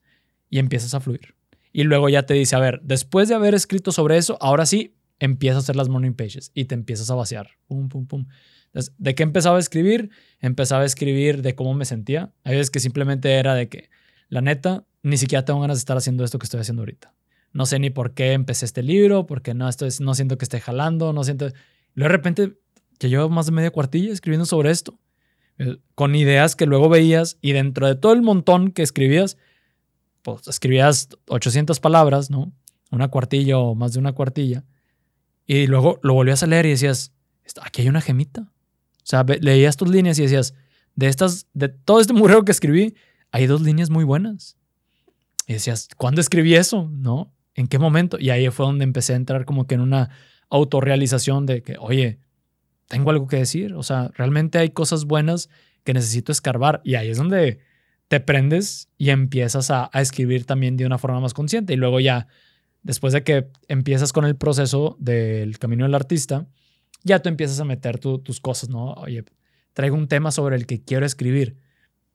y 0.50 0.60
empiezas 0.60 0.94
a 0.94 1.00
fluir. 1.00 1.36
Y 1.72 1.84
luego 1.84 2.10
ya 2.10 2.26
te 2.26 2.34
dice, 2.34 2.56
a 2.56 2.60
ver, 2.60 2.82
después 2.84 3.30
de 3.30 3.36
haber 3.36 3.56
escrito 3.56 3.92
sobre 3.92 4.18
eso, 4.18 4.38
ahora 4.42 4.66
sí, 4.66 4.96
empieza 5.20 5.58
a 5.58 5.60
hacer 5.60 5.76
las 5.76 5.90
morning 5.90 6.14
pages 6.14 6.52
y 6.54 6.66
te 6.66 6.76
empiezas 6.76 7.10
a 7.10 7.16
vaciar. 7.16 7.52
Pum, 7.68 7.90
pum, 7.90 8.06
pum. 8.06 8.26
¿De 8.98 9.16
qué 9.16 9.24
empezaba 9.24 9.58
a 9.58 9.60
escribir? 9.60 10.10
Empezaba 10.40 10.84
a 10.84 10.86
escribir 10.86 11.42
de 11.42 11.56
cómo 11.56 11.74
me 11.74 11.86
sentía. 11.86 12.34
Hay 12.44 12.56
veces 12.56 12.72
que 12.72 12.80
simplemente 12.80 13.34
era 13.34 13.56
de 13.56 13.70
que, 13.70 13.90
la 14.30 14.42
neta, 14.42 14.86
ni 15.04 15.18
siquiera 15.18 15.46
tengo 15.46 15.62
ganas 15.62 15.78
de 15.78 15.80
estar 15.80 15.98
haciendo 15.98 16.24
esto 16.24 16.40
que 16.40 16.46
estoy 16.46 16.60
haciendo 16.60 16.82
ahorita. 16.82 17.14
No 17.54 17.66
sé 17.66 17.80
ni 17.80 17.90
por 17.90 18.14
qué 18.14 18.34
empecé 18.34 18.66
este 18.66 18.84
libro, 18.84 19.26
porque 19.28 19.54
no, 19.54 19.70
estoy, 19.70 19.90
no 20.02 20.14
siento 20.14 20.38
que 20.38 20.46
esté 20.46 20.60
jalando, 20.60 21.14
no 21.14 21.24
siento... 21.24 21.48
Luego 21.94 22.10
de 22.12 22.18
repente, 22.18 22.58
que 23.00 23.08
llevo 23.08 23.30
más 23.30 23.46
de 23.46 23.54
media 23.54 23.72
cuartilla 23.72 24.12
escribiendo 24.12 24.46
sobre 24.46 24.72
esto, 24.72 25.00
eh, 25.58 25.78
con 25.94 26.16
ideas 26.16 26.56
que 26.56 26.66
luego 26.66 26.90
veías 26.90 27.38
y 27.42 27.54
dentro 27.54 27.88
de 27.88 27.96
todo 27.96 28.12
el 28.12 28.22
montón 28.22 28.72
que 28.72 28.82
escribías, 28.82 29.38
pues 30.22 30.48
escribías 30.48 31.08
800 31.30 31.80
palabras, 31.80 32.30
¿no? 32.30 32.52
Una 32.92 33.08
cuartilla 33.08 33.58
o 33.58 33.74
más 33.74 33.94
de 33.94 34.00
una 34.00 34.12
cuartilla. 34.12 34.66
Y 35.46 35.68
luego 35.68 36.00
lo 36.04 36.14
volvías 36.14 36.44
a 36.44 36.48
leer 36.48 36.66
y 36.66 36.72
decías, 36.72 37.14
aquí 37.62 37.84
hay 37.84 37.90
una 37.90 38.02
gemita. 38.02 38.52
O 39.06 39.08
sea, 39.08 39.24
leías 39.24 39.78
tus 39.78 39.88
líneas 39.88 40.18
y 40.18 40.24
decías, 40.24 40.56
de 40.96 41.08
estas, 41.08 41.46
de 41.54 41.70
todo 41.70 42.02
este 42.02 42.14
murero 42.14 42.44
que 42.44 42.52
escribí, 42.52 42.96
hay 43.32 43.46
dos 43.46 43.62
líneas 43.62 43.92
muy 43.92 44.04
buenas. 44.04 44.58
Y 45.46 45.54
decías, 45.54 45.90
¿cuándo 45.96 46.22
escribí 46.22 46.56
eso? 46.56 46.90
¿No? 46.92 47.32
¿En 47.54 47.68
qué 47.68 47.78
momento? 47.78 48.18
Y 48.20 48.32
ahí 48.32 48.50
fue 48.50 48.66
donde 48.66 48.84
empecé 48.84 49.14
a 49.14 49.18
entrar 49.18 49.46
como 49.46 49.68
que 49.68 49.76
en 49.76 49.82
una 49.82 50.10
autorrealización 50.50 51.46
de 51.46 51.62
que, 51.62 51.76
oye, 51.80 52.18
tengo 52.88 53.12
algo 53.12 53.28
que 53.28 53.38
decir. 53.38 53.76
O 53.76 53.84
sea, 53.84 54.10
realmente 54.16 54.58
hay 54.58 54.72
cosas 54.72 55.06
buenas 55.06 55.50
que 55.84 55.94
necesito 55.94 56.32
escarbar. 56.32 56.82
Y 56.84 56.96
ahí 56.96 57.12
es 57.12 57.18
donde 57.18 57.60
te 58.08 58.20
prendes 58.20 58.90
y 58.98 59.12
empiezas 59.12 59.70
a, 59.70 59.88
a 59.94 60.02
escribir 60.02 60.46
también 60.46 60.78
de 60.78 60.86
una 60.88 60.98
forma 60.98 61.20
más 61.20 61.36
consciente. 61.36 61.74
Y 61.74 61.78
luego 61.78 62.00
ya, 62.00 62.26
después 62.82 63.14
de 63.14 63.24
que 63.24 63.50
empiezas 63.68 64.14
con 64.14 64.26
el 64.26 64.36
proceso 64.36 64.98
del 65.00 65.60
camino 65.60 65.86
del 65.86 65.94
artista, 65.94 66.48
ya 67.06 67.22
tú 67.22 67.30
empiezas 67.30 67.60
a 67.62 67.66
meter 67.66 68.00
tus 68.00 68.42
cosas, 68.42 68.68
¿no? 68.68 68.94
Oye, 68.94 69.24
traigo 69.74 69.96
un 69.96 70.08
tema 70.08 70.32
sobre 70.32 70.58
el 70.58 70.66
que 70.66 70.84
quiero 70.84 71.06
escribir. 71.06 71.58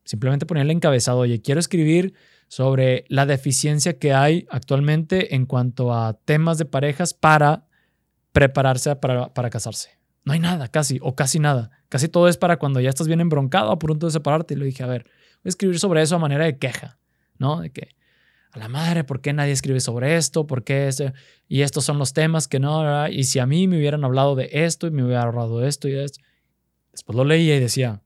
Simplemente 0.05 0.47
ponerle 0.47 0.73
encabezado, 0.73 1.19
oye, 1.19 1.41
quiero 1.41 1.61
escribir 1.61 2.15
sobre 2.49 3.05
la 3.09 3.25
deficiencia 3.25 3.99
que 3.99 4.13
hay 4.13 4.47
actualmente 4.51 5.37
en 5.37 5.47
cuanto 5.47 5.95
a 5.95 6.15
temas 6.25 6.59
de 6.59 6.65
parejas 6.65 7.15
para 7.15 7.69
prepararse 8.33 8.97
para, 8.97 9.33
para 9.33 9.49
casarse. 9.49 10.01
No 10.25 10.33
hay 10.33 10.41
nada, 10.41 10.69
casi, 10.69 10.99
o 11.01 11.15
casi 11.15 11.39
nada. 11.39 11.71
Casi 11.89 12.09
todo 12.09 12.29
es 12.29 12.37
para 12.37 12.59
cuando 12.59 12.81
ya 12.81 12.91
estás 12.91 13.07
bien 13.07 13.21
embroncado 13.21 13.71
a 13.71 13.79
punto 13.79 14.07
de 14.07 14.13
separarte. 14.13 14.55
Y 14.55 14.57
le 14.57 14.65
dije, 14.67 14.83
a 14.83 14.87
ver, 14.87 15.05
voy 15.05 15.47
a 15.47 15.49
escribir 15.49 15.79
sobre 15.79 16.03
eso 16.03 16.17
a 16.17 16.19
manera 16.19 16.45
de 16.45 16.59
queja, 16.59 16.99
¿no? 17.39 17.61
De 17.61 17.71
que, 17.71 17.95
a 18.53 18.59
la 18.59 18.69
madre, 18.69 19.05
¿por 19.05 19.21
qué 19.21 19.33
nadie 19.33 19.53
escribe 19.53 19.81
sobre 19.81 20.17
esto? 20.17 20.47
¿Por 20.47 20.65
qué 20.65 20.89
este? 20.89 21.13
Y 21.49 21.63
estos 21.63 21.85
son 21.85 21.99
los 21.99 22.13
temas 22.13 22.49
que 22.49 22.59
no, 22.59 23.09
y 23.09 23.25
si 23.25 23.39
a 23.39 23.47
mí 23.47 23.69
me 23.69 23.79
hubieran 23.79 24.05
hablado 24.05 24.35
de 24.35 24.51
esto 24.53 24.87
y 24.87 24.91
me 24.91 25.05
hubiera 25.05 25.23
ahorrado 25.23 25.65
esto 25.65 25.89
y 25.89 25.95
esto. 25.95 26.21
Después 26.91 27.17
lo 27.17 27.25
leía 27.25 27.57
y 27.57 27.61
decía, 27.61 28.03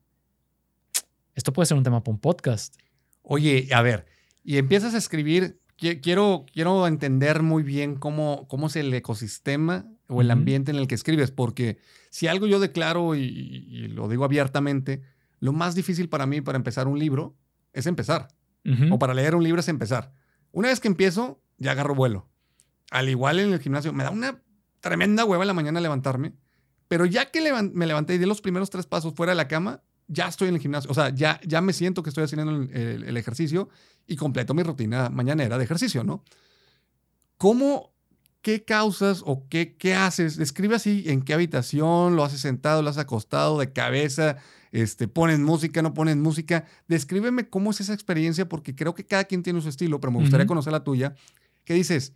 esto 1.35 1.53
puede 1.53 1.67
ser 1.67 1.77
un 1.77 1.85
tema 1.85 2.03
para 2.03 2.13
un 2.13 2.21
podcast. 2.21 2.77
Oye, 3.23 3.69
a 3.73 3.81
ver, 3.81 4.07
y 4.45 4.59
empiezas 4.59 4.95
a 4.95 4.99
escribir, 4.99 5.61
quiero, 5.77 6.45
quiero 6.53 6.87
entender 6.87 7.43
muy 7.43 7.63
bien 7.63 7.97
cómo, 7.97 8.47
cómo 8.49 8.67
es 8.67 8.77
el 8.77 8.93
ecosistema 8.93 9.87
o 10.09 10.21
el 10.21 10.31
ambiente 10.31 10.71
en 10.71 10.77
el 10.77 10.87
que 10.87 10.95
escribes, 10.95 11.31
porque 11.31 11.79
si 12.11 12.29
algo 12.29 12.47
yo 12.47 12.61
declaro 12.61 13.15
y, 13.15 13.89
lo 13.89 14.09
digo 14.09 14.25
abiertamente, 14.25 15.03
lo 15.41 15.53
más 15.53 15.75
difícil 15.75 16.09
para 16.09 16.27
mí 16.27 16.43
para 16.43 16.57
empezar 16.57 16.87
un 16.87 16.99
libro 16.99 17.35
es 17.73 17.87
empezar. 17.87 18.29
O 18.91 18.99
para 18.99 19.13
leer 19.13 19.35
un 19.35 19.43
libro 19.43 19.61
es 19.61 19.69
empezar. 19.69 20.15
Una 20.54 20.68
vez 20.68 20.78
que 20.78 20.87
empiezo, 20.87 21.42
ya 21.58 21.73
agarro 21.73 21.96
vuelo. 21.96 22.28
Al 22.92 23.08
igual 23.08 23.40
en 23.40 23.52
el 23.52 23.61
gimnasio, 23.61 23.92
me 23.92 24.04
da 24.04 24.11
una 24.11 24.40
tremenda 24.80 25.25
hueva 25.25 25.42
en 25.42 25.49
la 25.49 25.52
mañana 25.52 25.80
levantarme, 25.80 26.32
pero 26.87 27.06
ya 27.06 27.30
que 27.30 27.40
me 27.73 27.87
levanté 27.87 28.14
y 28.14 28.18
di 28.18 28.25
los 28.25 28.40
primeros 28.40 28.70
tres 28.70 28.87
pasos 28.87 29.14
fuera 29.14 29.32
de 29.32 29.37
la 29.37 29.49
cama, 29.49 29.82
ya 30.06 30.28
estoy 30.28 30.49
en 30.49 30.54
el 30.54 30.61
gimnasio. 30.61 30.88
O 30.92 30.94
sea, 30.94 31.08
ya, 31.08 31.40
ya 31.44 31.61
me 31.61 31.73
siento 31.73 32.04
que 32.04 32.11
estoy 32.11 32.23
haciendo 32.23 32.52
el, 32.52 33.16
ejercicio 33.16 33.68
y 34.06 34.14
completo 34.14 34.54
mi 34.54 34.62
rutina 34.62 35.11
mañanera 35.11 35.58
de 35.58 35.64
ejercicio, 35.64 36.04
¿no? 36.04 36.23
¿Cómo, 37.37 37.92
qué 38.40 38.64
causas 38.64 39.23
o 39.26 39.49
qué, 39.49 39.76
qué 39.76 39.96
haces? 39.96 40.37
Describe 40.37 40.76
así 40.76 41.02
en 41.08 41.23
qué 41.23 41.34
habitación, 41.34 42.14
lo 42.14 42.23
haces 42.23 42.40
sentado, 42.40 42.80
lo 42.80 42.90
haces 42.90 43.02
acostado, 43.02 43.58
de 43.58 43.73
cabeza, 43.73 44.37
este, 44.75 45.07
pones 45.07 45.38
música, 45.38 45.83
no 45.83 45.95
pones 45.95 46.16
música. 46.16 46.64
Descríbeme 46.88 47.49
cómo 47.49 47.71
es 47.71 47.81
esa 47.81 47.95
experiencia, 47.95 48.49
porque 48.49 48.75
creo 48.75 48.93
que 48.93 49.07
cada 49.07 49.23
quien 49.23 49.45
tiene 49.45 49.61
su 49.61 49.69
estilo, 49.69 50.00
pero 50.00 50.11
me 50.11 50.19
gustaría 50.19 50.47
conocer 50.47 50.73
la 50.73 50.83
tuya. 50.83 51.14
¿Qué 51.64 51.75
dices? 51.75 52.12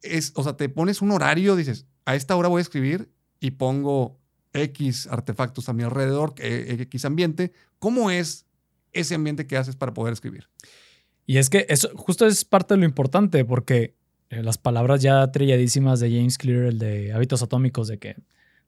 Es, 0.00 0.30
o 0.36 0.44
sea, 0.44 0.56
te 0.56 0.68
pones 0.68 1.02
un 1.02 1.10
horario, 1.10 1.56
dices, 1.56 1.86
a 2.04 2.14
esta 2.14 2.36
hora 2.36 2.48
voy 2.48 2.60
a 2.60 2.62
escribir 2.62 3.10
y 3.40 3.50
pongo 3.52 4.20
X 4.52 5.08
artefactos 5.10 5.68
a 5.68 5.72
mi 5.72 5.82
alrededor, 5.82 6.34
eh, 6.38 6.76
X 6.82 7.04
ambiente. 7.04 7.52
¿Cómo 7.80 8.12
es 8.12 8.46
ese 8.92 9.16
ambiente 9.16 9.48
que 9.48 9.56
haces 9.56 9.74
para 9.74 9.92
poder 9.92 10.12
escribir? 10.12 10.48
Y 11.26 11.38
es 11.38 11.50
que 11.50 11.66
eso 11.68 11.90
justo 11.96 12.26
es 12.28 12.44
parte 12.44 12.74
de 12.74 12.78
lo 12.78 12.86
importante, 12.86 13.44
porque 13.44 13.96
eh, 14.30 14.44
las 14.44 14.56
palabras 14.56 15.02
ya 15.02 15.32
trilladísimas 15.32 15.98
de 15.98 16.16
James 16.16 16.38
Clear, 16.38 16.66
el 16.66 16.78
de 16.78 17.12
hábitos 17.12 17.42
atómicos, 17.42 17.88
de 17.88 17.98
que 17.98 18.16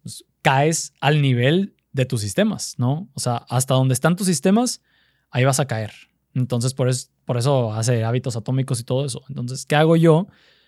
pues, 0.03 0.25
caes 0.43 0.93
al 1.01 1.23
nivel 1.23 1.77
de 1.95 2.05
tus 2.05 2.21
sistemas, 2.21 2.75
¿no? 2.77 3.09
O 3.15 3.21
sea, 3.21 3.37
hasta 3.49 3.75
donde 3.75 3.95
están 3.95 4.17
tus 4.17 4.27
sistemas, 4.27 4.83
ahí 5.31 5.45
vas 5.45 5.61
a 5.61 5.67
caer. 5.67 5.93
Entonces, 6.35 6.75
por 6.75 6.89
eso, 6.89 7.09
por 7.25 7.39
eso 7.39 7.73
hace 7.73 8.05
hábitos 8.05 8.37
atómicos 8.37 8.81
y 8.81 8.85
todo 8.85 9.07
eso. 9.07 9.23
Entonces, 9.29 9.65
¿qué 9.65 9.77
hago 9.77 9.97
yo? 9.97 10.27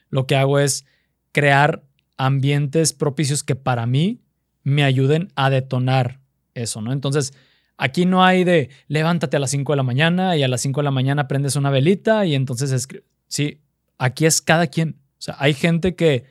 Lo 0.09 0.27
que 0.27 0.37
hago 0.37 0.59
es 0.59 0.87
crear 1.33 1.83
ambientes 2.17 2.93
propicios 2.93 3.43
que 3.43 3.57
para 3.57 3.87
mí 3.87 4.23
me 4.63 4.85
ayuden 4.85 5.29
a 5.35 5.51
detonar 5.51 6.21
eso, 6.55 6.81
¿no? 6.81 6.93
Entonces, 6.93 7.35
aquí 7.77 8.07
no 8.07 8.25
hay 8.25 8.45
de 8.45 8.71
levántate 8.87 9.37
a 9.37 9.41
las 9.41 9.51
5 9.51 9.73
de 9.73 9.77
la 9.77 9.83
mañana 9.83 10.37
y 10.37 10.45
a 10.45 10.49
las 10.49 10.61
5 10.61 10.81
de 10.81 10.85
la 10.85 10.91
mañana 10.93 11.29
prendes 11.29 11.57
una 11.57 11.71
velita 11.71 12.25
y 12.25 12.35
entonces 12.35 12.71
escribes. 12.71 13.07
Sí, 13.27 13.61
aquí 13.99 14.27
es 14.27 14.41
cada 14.41 14.69
quien. 14.69 15.01
O 15.19 15.23
sea, 15.23 15.35
hay 15.41 15.55
gente 15.55 15.97
que, 15.97 16.25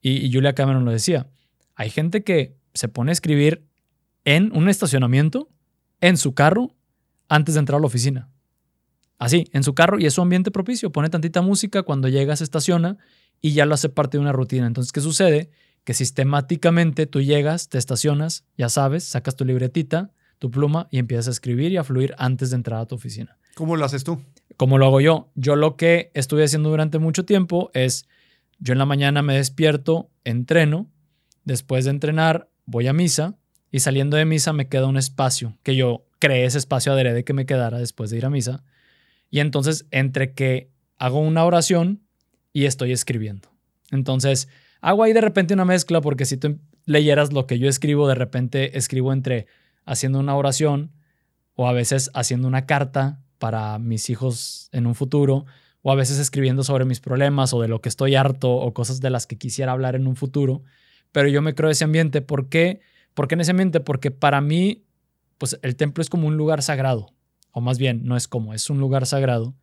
y, 0.00 0.32
Julia 0.32 0.54
Cameron 0.54 0.84
lo 0.84 0.92
decía, 0.92 1.26
hay 1.74 1.90
gente 1.90 2.22
que 2.22 2.56
se 2.74 2.88
pone 2.88 3.10
a 3.10 3.12
escribir 3.12 3.66
en 4.24 4.54
un 4.56 4.68
estacionamiento, 4.68 5.48
en 6.00 6.16
su 6.16 6.34
carro, 6.34 6.76
antes 7.28 7.54
de 7.54 7.60
entrar 7.60 7.78
a 7.78 7.80
la 7.80 7.86
oficina. 7.86 8.28
Así, 9.18 9.44
en 9.52 9.62
su 9.62 9.74
carro 9.74 9.98
y 9.98 10.06
es 10.06 10.14
su 10.14 10.22
ambiente 10.22 10.50
propicio. 10.50 10.92
Pone 10.92 11.10
tantita 11.10 11.42
música, 11.42 11.82
cuando 11.82 12.08
llega 12.08 12.36
se 12.36 12.44
estaciona 12.44 12.96
y 13.40 13.52
ya 13.52 13.66
lo 13.66 13.74
hace 13.74 13.88
parte 13.88 14.16
de 14.16 14.22
una 14.22 14.32
rutina. 14.32 14.66
Entonces, 14.66 14.92
¿qué 14.92 15.00
sucede? 15.00 15.50
que 15.84 15.94
sistemáticamente 15.94 17.06
tú 17.06 17.20
llegas, 17.20 17.68
te 17.68 17.78
estacionas, 17.78 18.44
ya 18.56 18.68
sabes, 18.68 19.04
sacas 19.04 19.36
tu 19.36 19.44
libretita, 19.44 20.12
tu 20.38 20.50
pluma 20.50 20.88
y 20.90 20.98
empiezas 20.98 21.28
a 21.28 21.30
escribir 21.30 21.72
y 21.72 21.76
a 21.76 21.84
fluir 21.84 22.14
antes 22.18 22.50
de 22.50 22.56
entrar 22.56 22.80
a 22.80 22.86
tu 22.86 22.94
oficina. 22.94 23.38
¿Cómo 23.54 23.76
lo 23.76 23.84
haces 23.84 24.04
tú? 24.04 24.20
¿Cómo 24.56 24.78
lo 24.78 24.86
hago 24.86 25.00
yo? 25.00 25.30
Yo 25.34 25.56
lo 25.56 25.76
que 25.76 26.10
estuve 26.14 26.44
haciendo 26.44 26.70
durante 26.70 26.98
mucho 26.98 27.24
tiempo 27.24 27.70
es, 27.74 28.06
yo 28.58 28.72
en 28.72 28.78
la 28.78 28.86
mañana 28.86 29.22
me 29.22 29.34
despierto, 29.34 30.10
entreno, 30.24 30.90
después 31.44 31.84
de 31.84 31.90
entrenar 31.90 32.50
voy 32.66 32.86
a 32.86 32.92
misa 32.92 33.36
y 33.70 33.80
saliendo 33.80 34.16
de 34.16 34.24
misa 34.24 34.52
me 34.52 34.68
queda 34.68 34.86
un 34.86 34.96
espacio, 34.96 35.56
que 35.62 35.76
yo 35.76 36.06
creé 36.18 36.44
ese 36.44 36.58
espacio 36.58 36.92
adrede 36.92 37.24
que 37.24 37.32
me 37.32 37.46
quedara 37.46 37.78
después 37.78 38.10
de 38.10 38.18
ir 38.18 38.26
a 38.26 38.30
misa. 38.30 38.64
Y 39.30 39.40
entonces 39.40 39.86
entre 39.90 40.34
que 40.34 40.70
hago 40.98 41.20
una 41.20 41.44
oración 41.44 42.02
y 42.52 42.64
estoy 42.64 42.92
escribiendo. 42.92 43.48
Entonces, 43.90 44.48
Hago 44.80 45.04
ahí 45.04 45.12
de 45.12 45.20
repente 45.20 45.54
una 45.54 45.64
mezcla 45.64 46.00
porque 46.00 46.24
si 46.24 46.36
tú 46.36 46.58
leyeras 46.86 47.32
lo 47.32 47.46
que 47.46 47.58
yo 47.58 47.68
escribo, 47.68 48.08
de 48.08 48.14
repente 48.14 48.78
escribo 48.78 49.12
entre 49.12 49.46
haciendo 49.84 50.18
una 50.18 50.36
oración 50.36 50.92
o 51.54 51.68
a 51.68 51.72
veces 51.72 52.10
haciendo 52.14 52.48
una 52.48 52.66
carta 52.66 53.20
para 53.38 53.78
mis 53.78 54.08
hijos 54.08 54.68
en 54.72 54.86
un 54.86 54.94
futuro 54.94 55.44
o 55.82 55.92
a 55.92 55.94
veces 55.94 56.18
escribiendo 56.18 56.62
sobre 56.62 56.84
mis 56.84 57.00
problemas 57.00 57.52
o 57.52 57.60
de 57.60 57.68
lo 57.68 57.80
que 57.80 57.88
estoy 57.88 58.14
harto 58.14 58.50
o 58.52 58.72
cosas 58.72 59.00
de 59.00 59.10
las 59.10 59.26
que 59.26 59.36
quisiera 59.36 59.72
hablar 59.72 59.96
en 59.96 60.06
un 60.06 60.16
futuro. 60.16 60.62
Pero 61.12 61.28
yo 61.28 61.42
me 61.42 61.54
creo 61.54 61.70
ese 61.70 61.84
ambiente. 61.84 62.22
¿Por 62.22 62.48
qué? 62.48 62.80
¿Por 63.14 63.28
qué 63.28 63.34
en 63.34 63.40
ese 63.40 63.50
ambiente? 63.50 63.80
Porque 63.80 64.10
para 64.10 64.40
mí, 64.40 64.84
pues 65.38 65.58
el 65.62 65.76
templo 65.76 66.02
es 66.02 66.10
como 66.10 66.28
un 66.28 66.36
lugar 66.36 66.62
sagrado. 66.62 67.14
O 67.52 67.60
más 67.60 67.78
bien, 67.78 68.04
no 68.04 68.16
es 68.16 68.28
como, 68.28 68.54
es 68.54 68.70
un 68.70 68.78
lugar 68.78 69.06
sagrado 69.06 69.54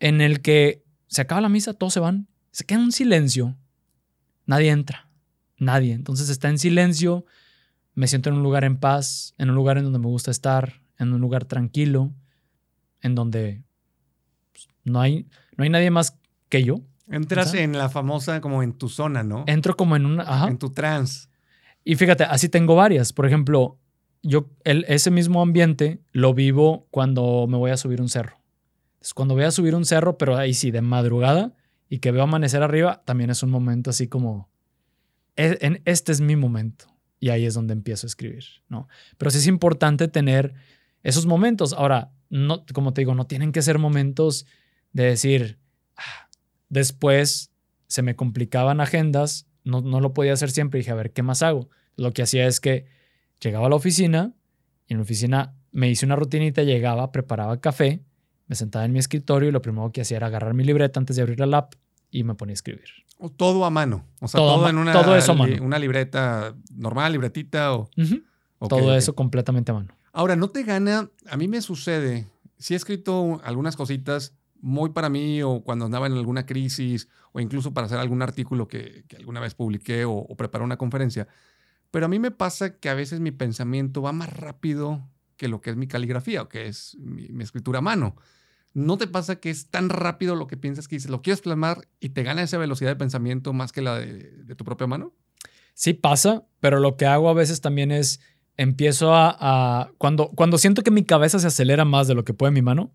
en 0.00 0.20
el 0.20 0.40
que 0.40 0.84
se 1.06 1.22
acaba 1.22 1.40
la 1.40 1.48
misa, 1.48 1.74
todos 1.74 1.92
se 1.92 2.00
van, 2.00 2.28
se 2.50 2.64
queda 2.64 2.80
un 2.80 2.92
silencio 2.92 3.56
nadie 4.48 4.70
entra, 4.70 5.08
nadie. 5.58 5.92
Entonces 5.92 6.28
está 6.30 6.48
en 6.48 6.58
silencio, 6.58 7.24
me 7.94 8.08
siento 8.08 8.30
en 8.30 8.36
un 8.36 8.42
lugar 8.42 8.64
en 8.64 8.78
paz, 8.78 9.34
en 9.38 9.50
un 9.50 9.54
lugar 9.54 9.78
en 9.78 9.84
donde 9.84 10.00
me 10.00 10.06
gusta 10.06 10.32
estar, 10.32 10.82
en 10.98 11.12
un 11.12 11.20
lugar 11.20 11.44
tranquilo, 11.44 12.12
en 13.00 13.14
donde 13.14 13.62
pues, 14.50 14.68
no, 14.82 15.00
hay, 15.00 15.28
no 15.56 15.62
hay 15.62 15.70
nadie 15.70 15.92
más 15.92 16.18
que 16.48 16.64
yo. 16.64 16.80
Entras 17.06 17.54
en 17.54 17.78
la 17.78 17.88
famosa, 17.88 18.40
como 18.40 18.62
en 18.62 18.72
tu 18.72 18.88
zona, 18.88 19.22
¿no? 19.22 19.44
Entro 19.46 19.76
como 19.76 19.96
en 19.96 20.04
una... 20.04 20.24
Ajá. 20.24 20.48
En 20.48 20.58
tu 20.58 20.70
trance. 20.70 21.28
Y 21.88 21.96
fíjate, 21.96 22.24
así 22.24 22.50
tengo 22.50 22.74
varias. 22.74 23.14
Por 23.14 23.24
ejemplo, 23.24 23.78
yo 24.22 24.50
el, 24.64 24.84
ese 24.88 25.10
mismo 25.10 25.40
ambiente 25.40 26.02
lo 26.12 26.34
vivo 26.34 26.86
cuando 26.90 27.46
me 27.48 27.56
voy 27.56 27.70
a 27.70 27.78
subir 27.78 28.02
un 28.02 28.10
cerro. 28.10 28.42
Cuando 29.14 29.32
voy 29.32 29.44
a 29.44 29.50
subir 29.50 29.74
un 29.74 29.86
cerro, 29.86 30.18
pero 30.18 30.36
ahí 30.36 30.52
sí, 30.52 30.70
de 30.70 30.82
madrugada, 30.82 31.54
y 31.88 32.00
que 32.00 32.10
veo 32.10 32.24
amanecer 32.24 32.62
arriba, 32.62 33.00
también 33.06 33.30
es 33.30 33.42
un 33.42 33.48
momento 33.48 33.88
así 33.88 34.06
como, 34.06 34.50
e, 35.34 35.56
en, 35.62 35.80
este 35.86 36.12
es 36.12 36.20
mi 36.20 36.36
momento. 36.36 36.94
Y 37.20 37.30
ahí 37.30 37.46
es 37.46 37.54
donde 37.54 37.72
empiezo 37.72 38.06
a 38.06 38.08
escribir, 38.08 38.44
¿no? 38.68 38.86
Pero 39.16 39.30
sí 39.30 39.38
es 39.38 39.46
importante 39.46 40.08
tener 40.08 40.52
esos 41.02 41.24
momentos. 41.24 41.72
Ahora, 41.72 42.12
no, 42.28 42.66
como 42.74 42.92
te 42.92 43.00
digo, 43.00 43.14
no 43.14 43.26
tienen 43.26 43.50
que 43.50 43.62
ser 43.62 43.78
momentos 43.78 44.44
de 44.92 45.04
decir, 45.04 45.58
ah, 45.96 46.28
después 46.68 47.50
se 47.86 48.02
me 48.02 48.14
complicaban 48.14 48.82
agendas, 48.82 49.47
no, 49.68 49.80
no 49.80 50.00
lo 50.00 50.14
podía 50.14 50.32
hacer 50.32 50.50
siempre. 50.50 50.78
Y 50.78 50.82
dije, 50.82 50.90
a 50.90 50.96
ver, 50.96 51.12
¿qué 51.12 51.22
más 51.22 51.42
hago? 51.42 51.68
Lo 51.96 52.12
que 52.12 52.22
hacía 52.22 52.46
es 52.46 52.60
que 52.60 52.86
llegaba 53.40 53.66
a 53.66 53.70
la 53.70 53.76
oficina 53.76 54.32
y 54.86 54.94
en 54.94 54.98
la 54.98 55.02
oficina 55.02 55.54
me 55.70 55.88
hice 55.88 56.06
una 56.06 56.16
rutinita, 56.16 56.62
llegaba, 56.62 57.12
preparaba 57.12 57.60
café 57.60 58.02
me 58.48 58.56
sentaba 58.56 58.84
en 58.84 58.92
mi 58.92 58.98
escritorio 58.98 59.50
y 59.50 59.52
lo 59.52 59.62
primero 59.62 59.92
que 59.92 60.00
hacía 60.00 60.16
era 60.16 60.26
agarrar 60.26 60.54
mi 60.54 60.64
libreta 60.64 60.98
antes 60.98 61.16
de 61.16 61.22
abrir 61.22 61.38
la 61.38 61.46
lap 61.46 61.74
y 62.10 62.24
me 62.24 62.34
ponía 62.34 62.52
a 62.52 62.54
escribir. 62.54 62.88
Todo 63.36 63.64
a 63.64 63.70
mano. 63.70 64.04
O 64.20 64.28
sea, 64.28 64.38
todo, 64.38 64.68
en 64.68 64.78
una, 64.78 64.92
todo 64.92 65.14
eso 65.14 65.32
a 65.32 65.34
mano. 65.34 65.62
una 65.62 65.78
libreta 65.78 66.54
normal, 66.74 67.12
libretita 67.12 67.74
o. 67.74 67.90
todo 68.68 68.96
eso 68.96 69.14
completamente 69.14 69.70
a 69.70 69.74
mano. 69.74 69.94
Ahora, 70.12 70.34
no 70.34 70.48
te 70.50 70.62
gana. 70.62 71.10
A 71.28 71.36
mí 71.36 71.46
me 71.46 71.60
sucede. 71.60 72.26
Si 72.56 72.74
he 72.74 72.76
escrito 72.76 73.40
algunas 73.44 73.76
cositas 73.76 74.34
muy 74.60 74.90
para 74.90 75.08
mí 75.08 75.42
o 75.42 75.62
cuando 75.62 75.84
andaba 75.84 76.06
en 76.06 76.14
alguna 76.14 76.46
crisis 76.46 77.08
o 77.32 77.40
incluso 77.40 77.72
para 77.72 77.86
hacer 77.86 77.98
algún 77.98 78.22
artículo 78.22 78.68
que, 78.68 79.04
alguna 79.16 79.40
vez 79.40 79.54
publiqué 79.54 80.04
o, 80.04 80.12
o 80.12 80.36
preparar 80.36 80.64
una 80.64 80.76
conferencia. 80.76 81.28
Pero 81.90 82.06
a 82.06 82.08
mí 82.08 82.18
me 82.18 82.30
pasa 82.30 82.78
que 82.78 82.88
a 82.88 82.94
veces 82.94 83.20
mi 83.20 83.30
pensamiento 83.30 84.02
va 84.02 84.12
más 84.12 84.32
rápido 84.32 85.08
que 85.36 85.48
lo 85.48 85.60
que 85.60 85.70
es 85.70 85.76
mi 85.76 85.86
caligrafía 85.86 86.42
o 86.42 86.48
que 86.48 86.66
es 86.66 86.96
mi 86.98 87.42
escritura 87.42 87.78
a 87.78 87.82
mano. 87.82 88.16
¿No 88.74 88.98
te 88.98 89.06
pasa 89.06 89.40
que 89.40 89.50
es 89.50 89.70
tan 89.70 89.88
rápido 89.88 90.36
lo 90.36 90.46
que 90.46 90.56
piensas 90.56 90.88
que 90.88 90.96
dices, 90.96 91.10
lo 91.10 91.22
quieres 91.22 91.40
plasmar 91.40 91.88
y 92.00 92.10
te 92.10 92.22
gana 92.22 92.42
esa 92.42 92.58
velocidad 92.58 92.90
de 92.90 92.96
pensamiento 92.96 93.52
más 93.52 93.72
que 93.72 93.82
la 93.82 93.98
de, 93.98 94.54
tu 94.56 94.64
propia 94.64 94.86
mano? 94.86 95.14
Sí 95.74 95.94
pasa, 95.94 96.44
pero 96.60 96.80
lo 96.80 96.96
que 96.96 97.06
hago 97.06 97.28
a 97.28 97.34
veces 97.34 97.60
también 97.60 97.90
es, 97.90 98.20
empiezo 98.56 99.14
a, 99.14 99.90
cuando, 99.98 100.28
cuando 100.28 100.58
siento 100.58 100.82
que 100.82 100.90
mi 100.90 101.04
cabeza 101.04 101.38
se 101.38 101.46
acelera 101.46 101.84
más 101.84 102.08
de 102.08 102.14
lo 102.14 102.24
que 102.24 102.34
puede 102.34 102.52
mi 102.52 102.62
mano, 102.62 102.92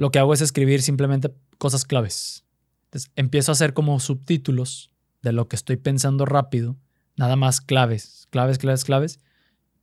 lo 0.00 0.10
que 0.10 0.18
hago 0.18 0.32
es 0.32 0.40
escribir 0.40 0.80
simplemente 0.80 1.30
cosas 1.58 1.84
claves. 1.84 2.46
Entonces, 2.84 3.10
empiezo 3.16 3.50
a 3.50 3.54
hacer 3.54 3.74
como 3.74 4.00
subtítulos 4.00 4.94
de 5.20 5.32
lo 5.32 5.46
que 5.46 5.56
estoy 5.56 5.76
pensando 5.76 6.24
rápido, 6.24 6.78
nada 7.16 7.36
más 7.36 7.60
claves, 7.60 8.26
claves, 8.30 8.56
claves, 8.56 8.84
claves. 8.84 9.20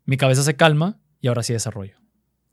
Mi 0.05 0.17
cabeza 0.17 0.41
se 0.41 0.55
calma 0.55 0.99
y 1.21 1.27
ahora 1.27 1.43
sí 1.43 1.53
desarrollo. 1.53 1.97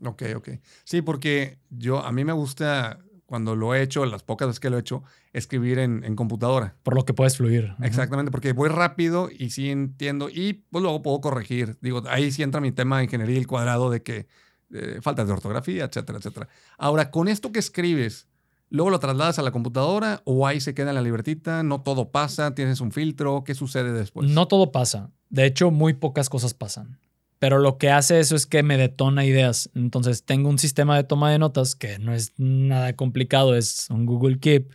Ok, 0.04 0.24
ok. 0.36 0.50
Sí, 0.84 1.00
porque 1.00 1.58
yo, 1.70 2.04
a 2.04 2.12
mí 2.12 2.22
me 2.22 2.34
gusta 2.34 2.98
cuando 3.24 3.56
lo 3.56 3.74
he 3.74 3.80
hecho, 3.80 4.04
las 4.04 4.22
pocas 4.22 4.46
veces 4.46 4.60
que 4.60 4.68
lo 4.68 4.76
he 4.76 4.80
hecho, 4.80 5.02
escribir 5.32 5.78
en, 5.78 6.04
en 6.04 6.16
computadora. 6.16 6.76
Por 6.82 6.94
lo 6.94 7.06
que 7.06 7.14
puedes 7.14 7.38
fluir. 7.38 7.74
Exactamente, 7.80 8.30
porque 8.30 8.52
voy 8.52 8.68
rápido 8.68 9.30
y 9.30 9.48
sí 9.48 9.70
entiendo 9.70 10.28
y 10.28 10.52
pues 10.52 10.82
luego 10.82 11.00
puedo 11.00 11.22
corregir. 11.22 11.78
Digo, 11.80 12.02
ahí 12.08 12.30
sí 12.30 12.42
entra 12.42 12.60
mi 12.60 12.72
tema 12.72 12.98
de 12.98 13.04
ingeniería 13.04 13.38
el 13.38 13.46
cuadrado 13.46 13.88
de 13.88 14.02
que 14.02 14.26
eh, 14.72 14.98
faltas 15.02 15.26
de 15.26 15.32
ortografía, 15.32 15.84
etcétera, 15.84 16.18
etcétera. 16.18 16.48
Ahora, 16.78 17.10
con 17.10 17.28
esto 17.28 17.52
que 17.52 17.58
escribes, 17.58 18.26
luego 18.70 18.90
lo 18.90 18.98
trasladas 18.98 19.38
a 19.38 19.42
la 19.42 19.50
computadora 19.50 20.22
o 20.24 20.46
ahí 20.46 20.60
se 20.60 20.74
queda 20.74 20.90
en 20.90 20.96
la 20.96 21.02
libretita, 21.02 21.62
no 21.62 21.82
todo 21.82 22.10
pasa, 22.10 22.54
tienes 22.54 22.80
un 22.80 22.92
filtro, 22.92 23.44
¿qué 23.44 23.54
sucede 23.54 23.92
después? 23.92 24.30
No 24.30 24.48
todo 24.48 24.72
pasa. 24.72 25.10
De 25.30 25.46
hecho, 25.46 25.70
muy 25.70 25.94
pocas 25.94 26.28
cosas 26.28 26.54
pasan. 26.54 26.98
Pero 27.38 27.58
lo 27.58 27.76
que 27.76 27.90
hace 27.90 28.20
eso 28.20 28.36
es 28.36 28.46
que 28.46 28.62
me 28.62 28.78
detona 28.78 29.24
ideas. 29.26 29.70
Entonces 29.74 30.24
tengo 30.24 30.48
un 30.48 30.58
sistema 30.58 30.96
de 30.96 31.04
toma 31.04 31.30
de 31.30 31.38
notas 31.38 31.74
que 31.74 31.98
no 31.98 32.14
es 32.14 32.32
nada 32.38 32.94
complicado, 32.94 33.54
es 33.54 33.88
un 33.90 34.06
Google 34.06 34.38
Keep 34.38 34.70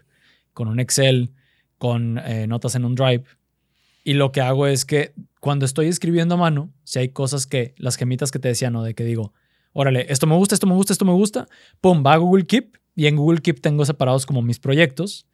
con 0.54 0.68
un 0.68 0.80
Excel, 0.80 1.34
con 1.78 2.20
eh, 2.20 2.46
notas 2.48 2.76
en 2.76 2.86
un 2.86 2.94
Drive. 2.94 3.24
Y 4.04 4.14
lo 4.14 4.32
que 4.32 4.42
hago 4.42 4.68
es 4.68 4.86
que 4.86 5.14
cuando 5.40 5.66
estoy 5.66 5.88
escribiendo 5.88 6.36
a 6.36 6.38
mano, 6.38 6.72
si 6.84 7.00
hay 7.00 7.10
cosas 7.10 7.48
que, 7.48 7.74
las 7.78 7.96
gemitas 7.96 8.32
que 8.32 8.40
te 8.40 8.50
decía, 8.50 8.70
¿no? 8.70 8.84
De 8.84 8.94
que 8.94 9.04
digo, 9.04 9.34
órale, 9.74 10.06
esto 10.10 10.28
me 10.28 10.36
gusta, 10.36 10.56
esto 10.56 10.68
me 10.68 10.74
gusta, 10.74 10.94
esto 10.94 11.06
me 11.06 11.14
gusta, 11.14 11.48
pum, 11.82 12.04
va 12.06 12.14
a 12.14 12.18
Google 12.18 12.46
Keep 12.46 12.78
y 12.96 13.08
en 13.08 13.16
Google 13.16 13.42
Keep 13.42 13.62
tengo 13.62 13.86
separados 13.86 14.26
como 14.26 14.42
mis 14.42 14.60
proyectos. 14.60 15.28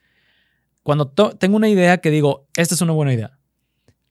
Cuando 0.84 1.08
tengo 1.08 1.56
una 1.56 1.70
idea 1.70 1.98
que 1.98 2.12
digo, 2.12 2.48
esta 2.56 2.76
es 2.76 2.82
una 2.82 2.94
buena 2.94 3.14
idea, 3.14 3.40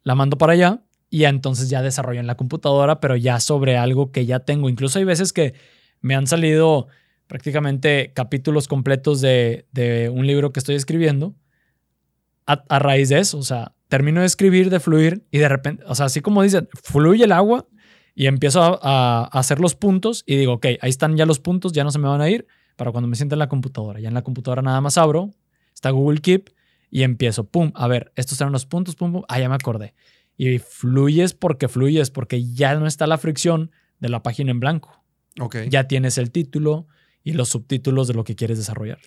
la 0.03 0.15
mando 0.15 0.37
para 0.39 0.55
allá 0.55 0.83
y 1.09 1.25
entonces 1.25 1.71
ya 1.71 1.83
desarrollo 1.83 2.19
en 2.19 2.27
la 2.27 2.37
computadora, 2.37 2.99
pero 2.99 3.15
ya 3.15 3.39
sobre 3.39 3.77
algo 3.77 4.11
que 4.11 4.27
ya 4.27 4.41
tengo. 4.41 4.69
Incluso 4.69 4.99
hay 4.99 5.05
veces 5.05 5.33
que 5.33 5.55
me 6.01 6.17
han 6.17 6.27
salido 6.27 6.89
prácticamente 7.29 8.13
capítulos 8.15 8.67
completos 8.67 9.21
de, 9.21 10.11
un 10.13 10.27
libro 10.27 10.53
que 10.53 10.59
estoy 10.59 10.75
escribiendo 10.75 11.37
a, 12.47 12.79
raíz 12.81 13.11
de 13.11 13.21
eso. 13.21 13.39
O 13.39 13.43
sea, 13.43 13.75
termino 13.89 14.21
de 14.21 14.27
escribir, 14.27 14.71
de 14.71 14.81
fluir 14.81 15.25
y 15.31 15.39
de 15.39 15.49
repente, 15.49 15.85
o 15.87 15.95
sea, 15.95 16.07
así 16.07 16.21
como 16.21 16.43
dicen, 16.43 16.69
fluye 16.83 17.25
el 17.25 17.33
agua 17.33 17.67
y 18.15 18.27
empiezo 18.27 18.63
a, 18.63 18.79
a, 18.83 19.25
hacer 19.25 19.61
los 19.61 19.75
puntos 19.75 20.23
y 20.27 20.37
digo, 20.37 20.55
ok, 20.55 20.67
ahí 20.81 20.91
están 20.91 21.17
ya 21.17 21.27
los 21.27 21.41
puntos, 21.41 21.73
ya 21.73 21.85
no 21.85 21.91
se 21.91 21.99
me 21.99 22.09
van 22.09 22.21
a 22.21 22.31
ir 22.31 22.47
para 22.77 22.93
cuando 22.93 23.09
me 23.09 23.17
sienta 23.17 23.35
en 23.35 23.41
la 23.41 23.49
computadora. 23.49 24.01
Ya 24.01 24.09
en 24.09 24.15
la 24.15 24.23
computadora 24.23 24.63
nada 24.63 24.81
más 24.81 24.99
abro, 24.99 25.31
está 25.75 25.91
Google 25.91 26.21
Keep 26.21 26.51
y 26.91 27.03
empiezo, 27.03 27.45
pum, 27.45 27.73
a 27.75 27.89
ver, 27.89 28.13
estos 28.15 28.41
eran 28.41 28.53
los 28.53 28.67
puntos, 28.67 28.95
pum, 28.95 29.13
pum, 29.13 29.23
ah, 29.29 29.41
ya 29.41 29.49
me 29.49 29.55
acordé. 29.55 29.95
Y 30.37 30.59
fluyes 30.59 31.35
porque 31.35 31.69
fluyes, 31.69 32.11
porque 32.11 32.53
ya 32.53 32.75
no 32.75 32.87
está 32.87 33.07
la 33.07 33.19
fricción 33.19 33.71
de 34.01 34.09
la 34.09 34.23
página 34.23 34.51
en 34.51 34.61
blanco. 34.61 35.05
Ok. 35.41 35.57
Ya 35.69 35.89
tienes 35.89 36.19
el 36.19 36.31
título 36.31 36.87
y 37.23 37.33
los 37.33 37.49
subtítulos 37.49 38.09
de 38.09 38.15
lo 38.15 38.25
que 38.25 38.37
quieres 38.37 38.59
desarrollar. 38.59 38.99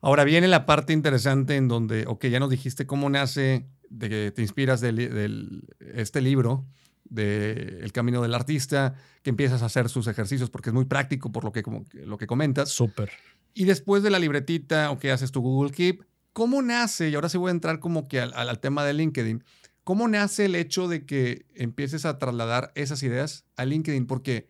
Ahora 0.00 0.24
viene 0.24 0.48
la 0.48 0.66
parte 0.66 0.92
interesante 0.92 1.56
en 1.56 1.68
donde, 1.68 2.04
ok, 2.06 2.26
ya 2.26 2.40
nos 2.40 2.50
dijiste 2.50 2.86
cómo 2.86 3.08
nace, 3.10 3.66
de 3.88 4.08
que 4.08 4.32
te 4.32 4.42
inspiras 4.42 4.80
de 4.80 5.62
este 5.94 6.20
libro, 6.20 6.66
de 7.10 7.80
El 7.82 7.92
Camino 7.92 8.22
del 8.22 8.34
Artista, 8.34 8.94
que 9.22 9.30
empiezas 9.30 9.62
a 9.62 9.66
hacer 9.66 9.88
sus 9.88 10.06
ejercicios 10.06 10.50
porque 10.50 10.70
es 10.70 10.74
muy 10.74 10.84
práctico 10.84 11.32
por 11.32 11.44
lo 11.44 11.52
que, 11.52 11.62
como, 11.62 11.84
lo 11.92 12.18
que 12.18 12.26
comentas. 12.26 12.70
Súper. 12.70 13.10
Y 13.54 13.64
después 13.64 14.02
de 14.02 14.10
la 14.10 14.18
libretita, 14.18 14.90
o 14.90 14.98
que 14.98 15.10
haces 15.10 15.32
tu 15.32 15.40
Google 15.40 15.72
Keep, 15.72 16.04
¿cómo 16.32 16.60
nace? 16.62 17.08
Y 17.08 17.14
ahora 17.14 17.28
sí 17.28 17.38
voy 17.38 17.48
a 17.48 17.52
entrar 17.52 17.80
como 17.80 18.08
que 18.08 18.20
al, 18.20 18.34
al, 18.34 18.60
tema 18.60 18.84
de 18.84 18.92
LinkedIn. 18.92 19.42
¿Cómo 19.84 20.08
nace 20.08 20.44
el 20.44 20.54
hecho 20.54 20.88
de 20.88 21.06
que 21.06 21.46
empieces 21.54 22.04
a 22.04 22.18
trasladar 22.18 22.72
esas 22.74 23.02
ideas 23.02 23.44
a 23.56 23.64
LinkedIn? 23.64 24.06
Porque 24.06 24.48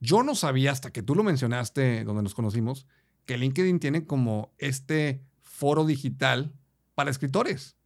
yo 0.00 0.22
no 0.22 0.34
sabía 0.34 0.70
hasta 0.70 0.92
que 0.92 1.02
tú 1.02 1.14
lo 1.14 1.24
mencionaste 1.24 2.04
donde 2.04 2.22
nos 2.22 2.34
conocimos, 2.34 2.86
que 3.24 3.38
LinkedIn 3.38 3.80
tiene 3.80 4.06
como 4.06 4.52
este 4.58 5.22
foro 5.40 5.84
digital 5.86 6.52
para 6.94 7.10
escritores. 7.10 7.76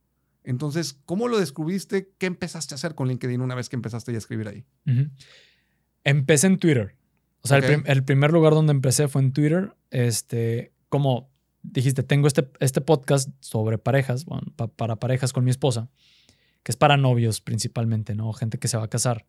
Entonces, 0.48 0.98
¿cómo 1.04 1.28
lo 1.28 1.38
descubriste? 1.38 2.10
¿Qué 2.16 2.24
empezaste 2.24 2.72
a 2.72 2.76
hacer 2.76 2.94
con 2.94 3.06
LinkedIn 3.06 3.42
una 3.42 3.54
vez 3.54 3.68
que 3.68 3.76
empezaste 3.76 4.14
a 4.14 4.16
escribir 4.16 4.48
ahí? 4.48 4.64
Empecé 6.04 6.46
en 6.46 6.56
Twitter. 6.56 6.96
O 7.42 7.48
sea, 7.48 7.58
el, 7.58 8.02
primer 8.02 8.32
lugar 8.32 8.54
donde 8.54 8.70
empecé 8.70 9.08
fue 9.08 9.20
en 9.20 9.34
Twitter. 9.34 9.76
Este, 9.90 10.72
como 10.88 11.30
dijiste, 11.62 12.02
tengo 12.02 12.28
este, 12.28 12.48
este 12.60 12.80
podcast 12.80 13.28
sobre 13.40 13.76
parejas, 13.76 14.24
para 14.76 14.96
parejas 14.96 15.34
con 15.34 15.44
mi 15.44 15.50
esposa, 15.50 15.90
que 16.62 16.72
es 16.72 16.76
para 16.76 16.96
novios 16.96 17.42
principalmente, 17.42 18.14
¿no? 18.14 18.32
Gente 18.32 18.56
que 18.56 18.68
se 18.68 18.78
va 18.78 18.84
a 18.84 18.88
casar. 18.88 19.26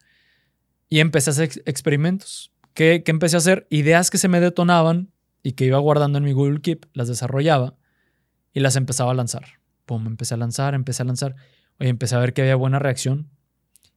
Y 0.87 1.01
empecé 1.01 1.31
a 1.31 1.33
hacer 1.33 1.49
experimentos. 1.65 2.53
¿Qué, 2.73 3.03
¿Qué 3.03 3.11
empecé 3.11 3.35
a 3.35 3.39
hacer? 3.39 3.67
Ideas 3.69 4.09
que 4.09 4.17
se 4.17 4.29
me 4.29 4.39
detonaban 4.39 5.11
y 5.43 5.51
que 5.51 5.65
iba 5.65 5.79
guardando 5.79 6.17
en 6.17 6.23
mi 6.23 6.31
Google 6.31 6.61
Keep, 6.61 6.85
las 6.93 7.09
desarrollaba 7.09 7.75
y 8.53 8.61
las 8.61 8.77
empezaba 8.77 9.11
a 9.11 9.15
lanzar 9.15 9.58
pum, 9.89 10.05
empecé 10.05 10.35
a 10.35 10.37
lanzar, 10.37 10.75
empecé 10.75 11.01
a 11.01 11.05
lanzar. 11.05 11.35
Oye, 11.79 11.89
empecé 11.89 12.15
a 12.15 12.19
ver 12.19 12.33
que 12.33 12.43
había 12.43 12.55
buena 12.55 12.77
reacción. 12.77 13.27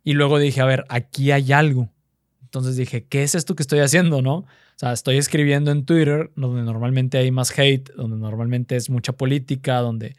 Y 0.02 0.14
luego 0.14 0.38
dije, 0.38 0.62
a 0.62 0.64
ver, 0.64 0.86
aquí 0.88 1.32
hay 1.32 1.52
algo. 1.52 1.92
Entonces 2.40 2.76
dije, 2.76 3.04
¿qué 3.04 3.22
es 3.22 3.34
esto 3.34 3.54
que 3.54 3.62
estoy 3.62 3.80
haciendo, 3.80 4.22
no? 4.22 4.36
O 4.36 4.46
sea, 4.76 4.94
estoy 4.94 5.18
escribiendo 5.18 5.70
en 5.70 5.84
Twitter, 5.84 6.32
donde 6.34 6.62
normalmente 6.62 7.18
hay 7.18 7.30
más 7.30 7.56
hate, 7.58 7.92
donde 7.94 8.16
normalmente 8.16 8.74
es 8.76 8.88
mucha 8.88 9.12
política, 9.12 9.80
donde 9.80 10.16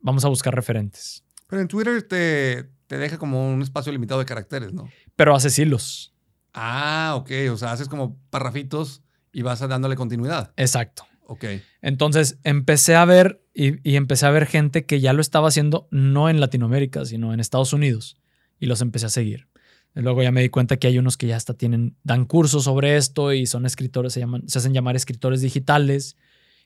vamos 0.00 0.24
a 0.24 0.28
buscar 0.28 0.52
referentes. 0.52 1.22
Pero 1.46 1.62
en 1.62 1.68
Twitter 1.68 2.02
te, 2.02 2.68
te 2.88 2.98
deja 2.98 3.16
como 3.16 3.48
un 3.48 3.62
espacio 3.62 3.92
limitado 3.92 4.18
de 4.18 4.26
caracteres, 4.26 4.72
¿no? 4.72 4.90
Pero 5.14 5.36
haces 5.36 5.56
hilos. 5.56 6.12
Ah, 6.52 7.14
ok. 7.16 7.30
O 7.52 7.56
sea, 7.56 7.70
haces 7.70 7.88
como 7.88 8.18
parrafitos 8.30 9.02
y 9.32 9.42
vas 9.42 9.60
dándole 9.60 9.94
continuidad. 9.94 10.52
Exacto. 10.56 11.06
Ok. 11.26 11.44
Entonces 11.80 12.38
empecé 12.44 12.94
a 12.96 13.04
ver 13.04 13.42
y, 13.54 13.96
empecé 13.96 14.26
a 14.26 14.30
ver 14.30 14.46
gente 14.46 14.84
que 14.84 15.00
ya 15.00 15.12
lo 15.12 15.20
estaba 15.20 15.48
haciendo 15.48 15.88
no 15.90 16.28
en 16.28 16.40
Latinoamérica, 16.40 17.04
sino 17.04 17.32
en 17.32 17.40
Estados 17.40 17.72
Unidos. 17.72 18.16
Y 18.58 18.66
los 18.66 18.80
empecé 18.80 19.06
a 19.06 19.10
seguir. 19.10 19.48
luego 19.94 20.22
ya 20.22 20.32
me 20.32 20.42
di 20.42 20.48
cuenta 20.48 20.76
que 20.76 20.88
hay 20.88 20.98
unos 20.98 21.16
que 21.16 21.26
ya 21.26 21.36
hasta 21.36 21.54
tienen, 21.54 21.96
dan 22.02 22.24
cursos 22.24 22.64
sobre 22.64 22.96
esto 22.96 23.32
y 23.32 23.46
son 23.46 23.64
escritores, 23.64 24.12
se, 24.12 24.24
se 24.46 24.58
hacen 24.58 24.74
llamar 24.74 24.96
escritores 24.96 25.40
digitales. 25.40 26.16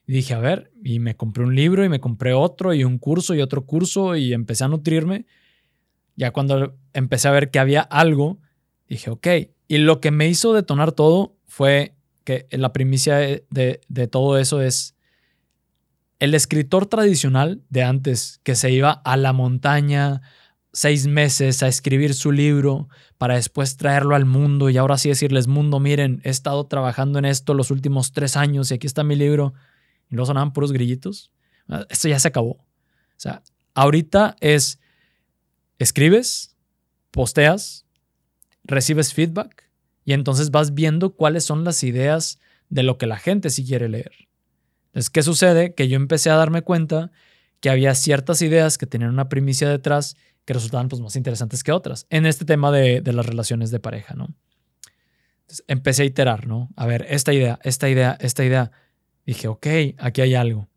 Y 0.07 0.13
dije, 0.13 0.33
a 0.33 0.39
ver, 0.39 0.71
y 0.83 0.99
me 0.99 1.15
compré 1.15 1.43
un 1.43 1.55
libro 1.55 1.85
y 1.85 1.89
me 1.89 1.99
compré 1.99 2.33
otro 2.33 2.73
y 2.73 2.83
un 2.83 2.97
curso 2.97 3.35
y 3.35 3.41
otro 3.41 3.65
curso 3.65 4.15
y 4.15 4.33
empecé 4.33 4.63
a 4.63 4.67
nutrirme. 4.67 5.25
Ya 6.15 6.31
cuando 6.31 6.75
empecé 6.93 7.27
a 7.27 7.31
ver 7.31 7.51
que 7.51 7.59
había 7.59 7.81
algo, 7.81 8.39
dije, 8.87 9.11
ok. 9.11 9.27
Y 9.67 9.77
lo 9.77 10.01
que 10.01 10.09
me 10.09 10.27
hizo 10.27 10.53
detonar 10.53 10.91
todo 10.91 11.37
fue 11.45 11.95
que 12.29 12.45
la 12.51 12.71
primicia 12.73 13.15
de, 13.17 14.07
todo 14.11 14.37
eso 14.37 14.61
es 14.61 14.95
el 16.19 16.35
escritor 16.35 16.85
tradicional 16.85 17.63
de 17.69 17.81
antes, 17.81 18.39
que 18.43 18.53
se 18.53 18.69
iba 18.71 18.91
a 18.91 19.17
la 19.17 19.33
montaña 19.33 20.21
seis 20.71 21.07
meses 21.07 21.63
a 21.63 21.67
escribir 21.67 22.13
su 22.13 22.31
libro 22.31 22.87
para 23.17 23.33
después 23.33 23.77
traerlo 23.77 24.13
al 24.13 24.25
mundo 24.25 24.69
y 24.69 24.77
ahora 24.77 24.99
sí 24.99 25.09
decirles, 25.09 25.47
mundo, 25.47 25.79
miren, 25.79 26.21
he 26.23 26.29
estado 26.29 26.67
trabajando 26.67 27.17
en 27.17 27.25
esto 27.25 27.55
los 27.55 27.71
últimos 27.71 28.11
tres 28.11 28.37
años 28.37 28.69
y 28.69 28.75
aquí 28.75 28.85
está 28.85 29.03
mi 29.03 29.15
libro, 29.15 29.55
y 30.11 30.15
luego 30.15 30.27
sonaban 30.27 30.53
puros 30.53 30.71
grillitos. 30.71 31.31
Ah, 31.67 31.87
esto 31.89 32.09
ya 32.09 32.19
se 32.19 32.27
acabó. 32.27 32.51
O 32.51 33.17
sea, 33.17 33.41
ahorita 33.73 34.35
es, 34.39 34.79
escribes, 35.79 36.55
posteas, 37.09 37.87
recibes 38.65 39.15
feedback 39.15 39.68
y 40.09 40.13
entonces 40.13 40.49
vas 40.49 40.73
viendo 40.73 41.11
cuáles 41.13 41.45
son 41.45 41.63
las 41.63 41.83
ideas 41.83 42.39
de 42.69 42.81
lo 42.81 42.97
que 42.97 43.05
la 43.05 43.17
gente 43.17 43.51
sí 43.51 43.63
quiere 43.63 43.87
leer. 43.89 44.11
Entonces, 44.87 45.11
¿qué 45.11 45.21
sucede? 45.21 45.75
Que 45.75 45.87
yo 45.87 45.97
empecé 45.97 46.31
a 46.31 46.35
darme 46.35 46.63
cuenta 46.63 47.11
que 47.59 47.69
había 47.69 47.93
ciertas 47.93 48.41
ideas 48.41 48.79
que 48.79 48.87
tenían 48.87 49.11
una 49.11 49.29
primicia 49.29 49.69
detrás 49.69 50.15
que 50.45 50.55
resultaban 50.55 50.89
pues, 50.89 50.99
más 50.99 51.15
interesantes 51.15 51.63
que 51.63 51.71
otras 51.71 52.07
en 52.09 52.25
este 52.25 52.43
tema 52.43 52.71
de, 52.71 53.03
las 53.05 53.23
relaciones 53.23 53.69
de 53.69 53.79
pareja, 53.79 54.15
¿no? 54.15 54.33
Entonces, 55.41 55.63
empecé 55.67 56.01
a 56.01 56.05
iterar, 56.05 56.47
¿no? 56.47 56.69
A 56.75 56.87
ver, 56.87 57.05
esta 57.07 57.31
idea, 57.31 57.59
esta 57.61 57.87
idea, 57.87 58.17
esta 58.19 58.43
idea. 58.43 58.71
Dije, 59.27 59.47
ok, 59.47 59.67
aquí 59.99 60.21
hay 60.21 60.33
algo. 60.33 60.69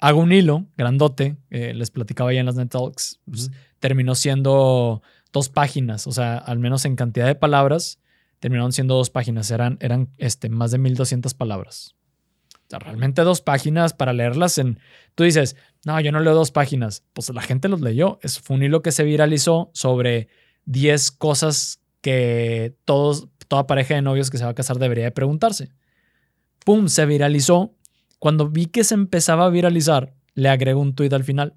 Hago 0.00 0.18
un 0.18 0.32
hilo 0.32 0.66
grandote, 0.76 1.36
les 1.50 1.92
platicaba 1.92 2.32
ya 2.32 2.40
en 2.40 2.46
las 2.46 2.56
Net 2.56 2.70
Talks, 2.70 3.20
pues, 3.26 3.52
terminó 3.78 4.16
siendo 4.16 5.02
dos 5.32 5.50
páginas, 5.50 6.08
o 6.08 6.10
sea, 6.10 6.36
al 6.36 6.58
menos 6.58 6.84
en 6.84 6.96
cantidad 6.96 7.28
de 7.28 7.36
palabras, 7.36 8.00
terminaron 8.42 8.72
siendo 8.72 8.96
dos 8.96 9.08
páginas, 9.08 9.50
eran, 9.52 9.78
eran 9.80 10.10
este, 10.18 10.48
más 10.48 10.72
de 10.72 10.78
1200 10.78 11.32
palabras 11.32 11.94
realmente 12.78 13.22
dos 13.22 13.40
páginas 13.40 13.92
para 13.92 14.12
leerlas 14.12 14.58
en... 14.58 14.78
Tú 15.14 15.24
dices, 15.24 15.56
no, 15.84 16.00
yo 16.00 16.12
no 16.12 16.20
leo 16.20 16.34
dos 16.34 16.50
páginas. 16.50 17.04
Pues 17.12 17.28
la 17.30 17.42
gente 17.42 17.68
los 17.68 17.80
leyó. 17.80 18.18
Es, 18.22 18.42
un 18.48 18.62
hilo 18.62 18.82
que 18.82 18.92
se 18.92 19.04
viralizó 19.04 19.70
sobre 19.74 20.28
10 20.66 21.10
cosas 21.12 21.80
que 22.00 22.74
todos, 22.84 23.28
toda 23.48 23.66
pareja 23.66 23.94
de 23.94 24.02
novios 24.02 24.30
que 24.30 24.38
se 24.38 24.44
va 24.44 24.50
a 24.50 24.54
casar 24.54 24.78
debería 24.78 25.04
de 25.04 25.10
preguntarse. 25.10 25.70
¡Pum! 26.64 26.88
Se 26.88 27.06
viralizó. 27.06 27.74
Cuando 28.18 28.48
vi 28.48 28.66
que 28.66 28.84
se 28.84 28.94
empezaba 28.94 29.46
a 29.46 29.50
viralizar, 29.50 30.14
le 30.34 30.48
agrego 30.48 30.80
un 30.80 30.94
tuit 30.94 31.12
al 31.12 31.24
final 31.24 31.54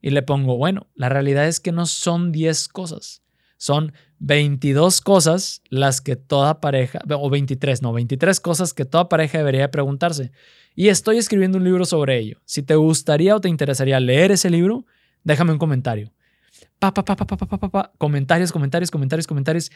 y 0.00 0.10
le 0.10 0.22
pongo, 0.22 0.56
bueno, 0.56 0.86
la 0.94 1.08
realidad 1.08 1.46
es 1.46 1.60
que 1.60 1.72
no 1.72 1.86
son 1.86 2.32
10 2.32 2.68
cosas, 2.68 3.22
Son 3.64 3.94
22 4.18 5.00
cosas 5.00 5.62
las 5.70 6.02
que 6.02 6.16
toda 6.16 6.60
pareja, 6.60 6.98
o 7.08 7.30
23, 7.30 7.80
no, 7.80 7.94
23 7.94 8.38
cosas 8.40 8.74
que 8.74 8.84
toda 8.84 9.08
pareja 9.08 9.38
debería 9.38 9.70
preguntarse. 9.70 10.32
Y 10.74 10.88
estoy 10.88 11.16
escribiendo 11.16 11.56
un 11.56 11.64
libro 11.64 11.86
sobre 11.86 12.18
ello. 12.18 12.42
Si 12.44 12.62
te 12.62 12.74
gustaría 12.74 13.34
o 13.34 13.40
te 13.40 13.48
interesaría 13.48 13.98
leer 14.00 14.32
ese 14.32 14.50
libro, 14.50 14.84
déjame 15.22 15.52
un 15.52 15.56
comentario. 15.56 16.12
Pa, 16.78 16.92
pa, 16.92 17.06
pa, 17.06 17.16
pa, 17.16 17.26
pa, 17.26 17.36
pa, 17.38 17.46
pa, 17.46 17.70
pa, 17.70 17.92
comentarios, 17.96 18.52
comentarios, 18.52 18.90
comentarios, 18.90 19.26
comentarios. 19.26 19.70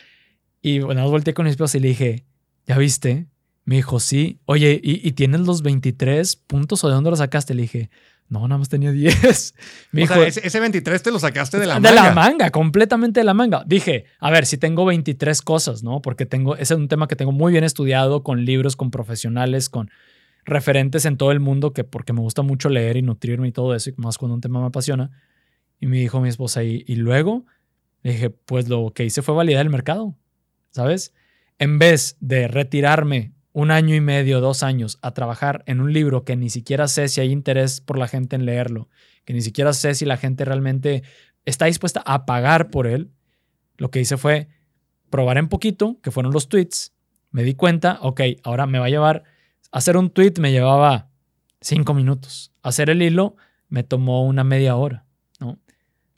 Y 0.61 0.81
bueno, 0.81 1.09
volteé 1.09 1.33
con 1.33 1.47
mi 1.47 1.51
esposa 1.51 1.79
y 1.79 1.81
le 1.81 1.89
dije, 1.89 2.27
¿ya 2.67 2.77
viste? 2.77 3.27
Me 3.65 3.77
dijo, 3.77 4.01
sí. 4.01 4.39
Oye, 4.45 4.79
¿y, 4.85 5.09
¿y, 5.09 5.13
tienes 5.13 5.41
los 5.41 5.63
23 5.63 6.37
puntos 6.37 6.85
o 6.85 6.89
de 6.89 6.95
dónde 6.95 7.09
los 7.09 7.21
sacaste? 7.21 7.55
Le 7.55 7.63
dije, 7.63 7.89
no, 8.29 8.47
nada 8.47 8.59
más 8.59 8.69
tenía 8.69 8.93
10. 8.93 9.55
Me 9.93 10.03
o 10.03 10.05
dijo, 10.05 10.15
sea, 10.15 10.27
ese, 10.27 10.47
ese, 10.47 10.61
23 10.61 11.03
te 11.03 11.11
lo 11.11 11.19
sacaste 11.19 11.59
de 11.59 11.67
la 11.67 11.75
de 11.75 11.81
manga. 11.81 12.03
De 12.03 12.09
la 12.09 12.15
manga, 12.15 12.51
completamente 12.51 13.21
de 13.21 13.25
la 13.25 13.35
manga. 13.35 13.65
Dije, 13.67 14.05
a 14.19 14.31
ver, 14.31 14.47
si 14.47 14.59
tengo 14.59 14.85
23 14.85 15.43
cosas, 15.43 15.83
¿no? 15.83 16.03
Porque 16.03 16.27
tengo, 16.27 16.55
ese 16.55 16.75
es 16.75 16.79
un 16.79 16.89
tema 16.89 17.09
que 17.09 17.17
tengo 17.17 17.33
muy 17.33 17.53
bien 17.53 17.65
estudiado 17.65 18.23
con 18.23 18.45
libros, 18.45 18.77
con 18.77 18.91
profesionales, 18.91 19.69
con 19.69 19.91
referentes 20.45 21.05
en 21.05 21.17
todo 21.17 21.33
el 21.33 21.41
mundo, 21.41 21.73
que 21.73 21.85
porque 21.85 22.13
me 22.13 22.21
gusta 22.21 22.43
mucho 22.43 22.69
leer 22.69 22.97
y 22.97 23.03
nutrirme 23.03 23.49
y 23.49 23.53
todo 23.53 23.75
eso, 23.75 23.91
y 23.91 23.95
más 23.97 24.19
cuando 24.19 24.35
un 24.35 24.41
tema 24.41 24.61
me 24.61 24.67
apasiona. 24.67 25.11
Y 25.81 25.87
me 25.87 25.99
dijo 25.99 26.21
mi 26.21 26.29
esposa, 26.29 26.65
y, 26.65 26.85
y 26.87 26.97
luego 26.97 27.45
le 28.03 28.13
dije, 28.13 28.31
pues 28.31 28.69
lo 28.69 28.93
que 28.95 29.05
hice 29.05 29.23
fue 29.23 29.35
validar 29.35 29.65
el 29.65 29.71
mercado, 29.71 30.17
¿sabes? 30.71 31.15
En 31.59 31.79
vez 31.79 32.17
de 32.21 32.49
retirarme 32.49 33.33
un 33.59 33.73
año 33.73 33.97
y 33.97 34.01
medio, 34.01 34.41
dos 34.41 34.63
años 34.63 35.01
a 35.03 35.11
trabajar 35.11 35.65
en 35.67 35.81
un 35.81 35.93
libro 35.93 36.23
que 36.23 36.37
ni 36.37 36.49
siquiera 36.49 36.87
sé 36.87 37.09
si 37.09 37.21
hay 37.21 37.33
interés 37.33 37.81
por 37.81 37.99
la 37.99 38.07
gente 38.07 38.37
en 38.37 38.47
leerlo, 38.47 38.89
que 39.25 39.33
ni 39.33 39.41
siquiera 39.41 39.73
sé 39.73 39.97
si 39.97 40.05
la 40.05 40.17
gente 40.17 40.45
realmente 40.45 41.03
está 41.45 41.65
dispuesta 41.65 42.01
a 42.07 42.25
pagar 42.25 42.71
por 42.71 42.87
él, 42.87 43.11
lo 43.77 43.91
que 43.91 43.99
hice 43.99 44.17
fue 44.17 44.47
probar 45.11 45.39
en 45.39 45.49
poquito, 45.49 45.99
que 46.03 46.13
fueron 46.13 46.33
los 46.33 46.49
tweets, 46.49 46.95
me 47.33 47.43
di 47.43 47.55
cuenta, 47.55 47.99
ok, 48.01 48.21
ahora 48.45 48.67
me 48.67 48.79
va 48.79 48.87
a 48.87 48.91
llevar, 48.91 49.25
hacer 49.73 49.97
un 49.97 50.11
tweet 50.11 50.35
me 50.39 50.53
llevaba 50.53 51.11
cinco 51.61 51.95
minutos, 51.95 52.53
hacer 52.63 52.91
el 52.91 53.03
hilo 53.03 53.35
me 53.69 53.83
tomó 53.83 54.25
una 54.25 54.45
media 54.45 54.77
hora, 54.77 55.05
¿no? 55.41 55.59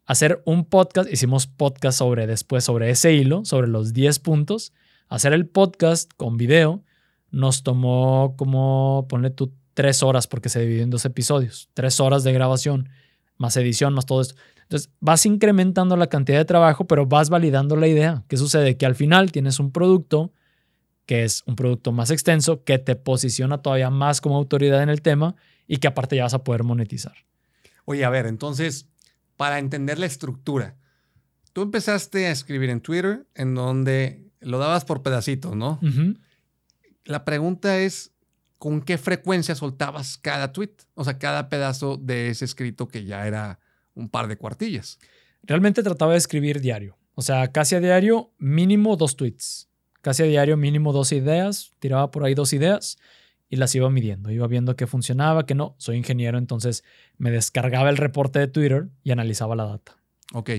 Hacer 0.04 0.42
un 0.44 0.66
podcast, 0.66 1.10
hicimos 1.10 1.46
podcast 1.46 1.96
sobre 2.00 2.26
después, 2.26 2.64
sobre 2.64 2.90
ese 2.90 3.14
hilo, 3.14 3.46
sobre 3.46 3.66
los 3.66 3.94
10 3.94 4.18
puntos, 4.18 4.74
hacer 5.08 5.32
el 5.32 5.46
podcast 5.46 6.12
con 6.18 6.36
video, 6.36 6.84
nos 7.30 7.62
tomó 7.62 8.34
como, 8.36 9.06
ponle 9.08 9.30
tú, 9.30 9.52
tres 9.74 10.02
horas 10.02 10.26
porque 10.26 10.48
se 10.48 10.60
dividió 10.60 10.82
en 10.82 10.90
dos 10.90 11.04
episodios, 11.04 11.70
tres 11.74 12.00
horas 12.00 12.24
de 12.24 12.32
grabación, 12.32 12.88
más 13.36 13.56
edición, 13.56 13.94
más 13.94 14.06
todo 14.06 14.20
esto. 14.20 14.34
Entonces 14.62 14.90
vas 15.00 15.24
incrementando 15.26 15.96
la 15.96 16.08
cantidad 16.08 16.38
de 16.38 16.44
trabajo, 16.44 16.86
pero 16.86 17.06
vas 17.06 17.30
validando 17.30 17.76
la 17.76 17.88
idea. 17.88 18.24
¿Qué 18.28 18.36
sucede? 18.36 18.76
Que 18.76 18.86
al 18.86 18.94
final 18.94 19.32
tienes 19.32 19.58
un 19.58 19.72
producto 19.72 20.32
que 21.06 21.24
es 21.24 21.42
un 21.46 21.56
producto 21.56 21.90
más 21.90 22.10
extenso, 22.10 22.62
que 22.62 22.78
te 22.78 22.94
posiciona 22.94 23.58
todavía 23.62 23.90
más 23.90 24.20
como 24.20 24.36
autoridad 24.36 24.82
en 24.82 24.90
el 24.90 25.02
tema 25.02 25.34
y 25.66 25.78
que 25.78 25.88
aparte 25.88 26.14
ya 26.14 26.22
vas 26.22 26.34
a 26.34 26.44
poder 26.44 26.62
monetizar. 26.62 27.14
Oye, 27.84 28.04
a 28.04 28.10
ver, 28.10 28.26
entonces, 28.26 28.86
para 29.36 29.58
entender 29.58 29.98
la 29.98 30.06
estructura, 30.06 30.76
tú 31.52 31.62
empezaste 31.62 32.26
a 32.26 32.30
escribir 32.30 32.70
en 32.70 32.80
Twitter 32.80 33.26
en 33.34 33.56
donde 33.56 34.30
lo 34.40 34.58
dabas 34.58 34.84
por 34.84 35.02
pedacitos, 35.02 35.56
¿no? 35.56 35.80
Uh 35.82 35.86
-huh 35.86 36.16
la 37.04 37.24
pregunta 37.24 37.78
es, 37.78 38.12
¿con 38.58 38.82
qué 38.82 38.98
frecuencia 38.98 39.54
soltabas 39.54 40.18
cada 40.18 40.52
tweet? 40.52 40.74
O 40.94 41.04
sea, 41.04 41.18
cada 41.18 41.48
pedazo 41.48 41.96
de 41.96 42.28
ese 42.28 42.44
escrito 42.44 42.88
que 42.88 43.04
ya 43.04 43.26
era 43.26 43.60
un 43.94 44.08
par 44.08 44.28
de 44.28 44.36
cuartillas. 44.36 44.98
Realmente 45.42 45.82
trataba 45.82 46.12
de 46.12 46.18
escribir 46.18 46.60
diario. 46.60 46.98
O 47.14 47.22
sea, 47.22 47.52
casi 47.52 47.74
a 47.74 47.80
diario, 47.80 48.32
mínimo 48.38 48.96
dos 48.96 49.16
tweets. 49.16 49.68
Casi 50.02 50.22
a 50.22 50.26
diario, 50.26 50.56
mínimo 50.56 50.92
dos 50.92 51.12
ideas. 51.12 51.72
Tiraba 51.78 52.10
por 52.10 52.24
ahí 52.24 52.34
dos 52.34 52.52
ideas 52.52 52.98
y 53.48 53.56
las 53.56 53.74
iba 53.74 53.90
midiendo. 53.90 54.30
Iba 54.30 54.46
viendo 54.46 54.76
qué 54.76 54.86
funcionaba, 54.86 55.44
qué 55.44 55.54
no. 55.54 55.74
Soy 55.78 55.96
ingeniero, 55.96 56.38
entonces 56.38 56.84
me 57.18 57.30
descargaba 57.30 57.90
el 57.90 57.96
reporte 57.96 58.38
de 58.38 58.46
Twitter 58.46 58.88
y 59.02 59.10
analizaba 59.10 59.56
la 59.56 59.64
data. 59.64 59.96
Ok, 60.32 60.50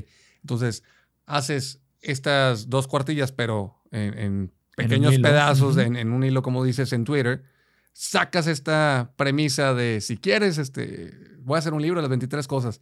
entonces 0.42 0.84
haces 1.26 1.82
estas 2.02 2.70
dos 2.70 2.88
cuartillas, 2.88 3.32
pero 3.32 3.82
en, 3.92 4.18
en 4.18 4.52
pequeños 4.84 5.14
hilo. 5.14 5.28
pedazos 5.28 5.72
Ujú. 5.74 5.82
en, 5.82 5.96
en, 5.96 6.12
un 6.12 6.24
hilo, 6.24 6.42
como 6.42 6.64
dices 6.64 6.92
en 6.94 7.04
Twitter, 7.04 7.44
sacas 7.94 8.48
esta 8.48 9.14
premisa 9.18 9.74
de 9.74 10.02
si 10.02 10.18
quieres, 10.18 10.58
este, 10.58 11.14
voy 11.40 11.56
a 11.56 11.60
hacer 11.60 11.74
un 11.74 11.82
libro 11.82 12.00
de 12.00 12.04
las 12.04 12.10
23 12.10 12.48
cosas. 12.48 12.82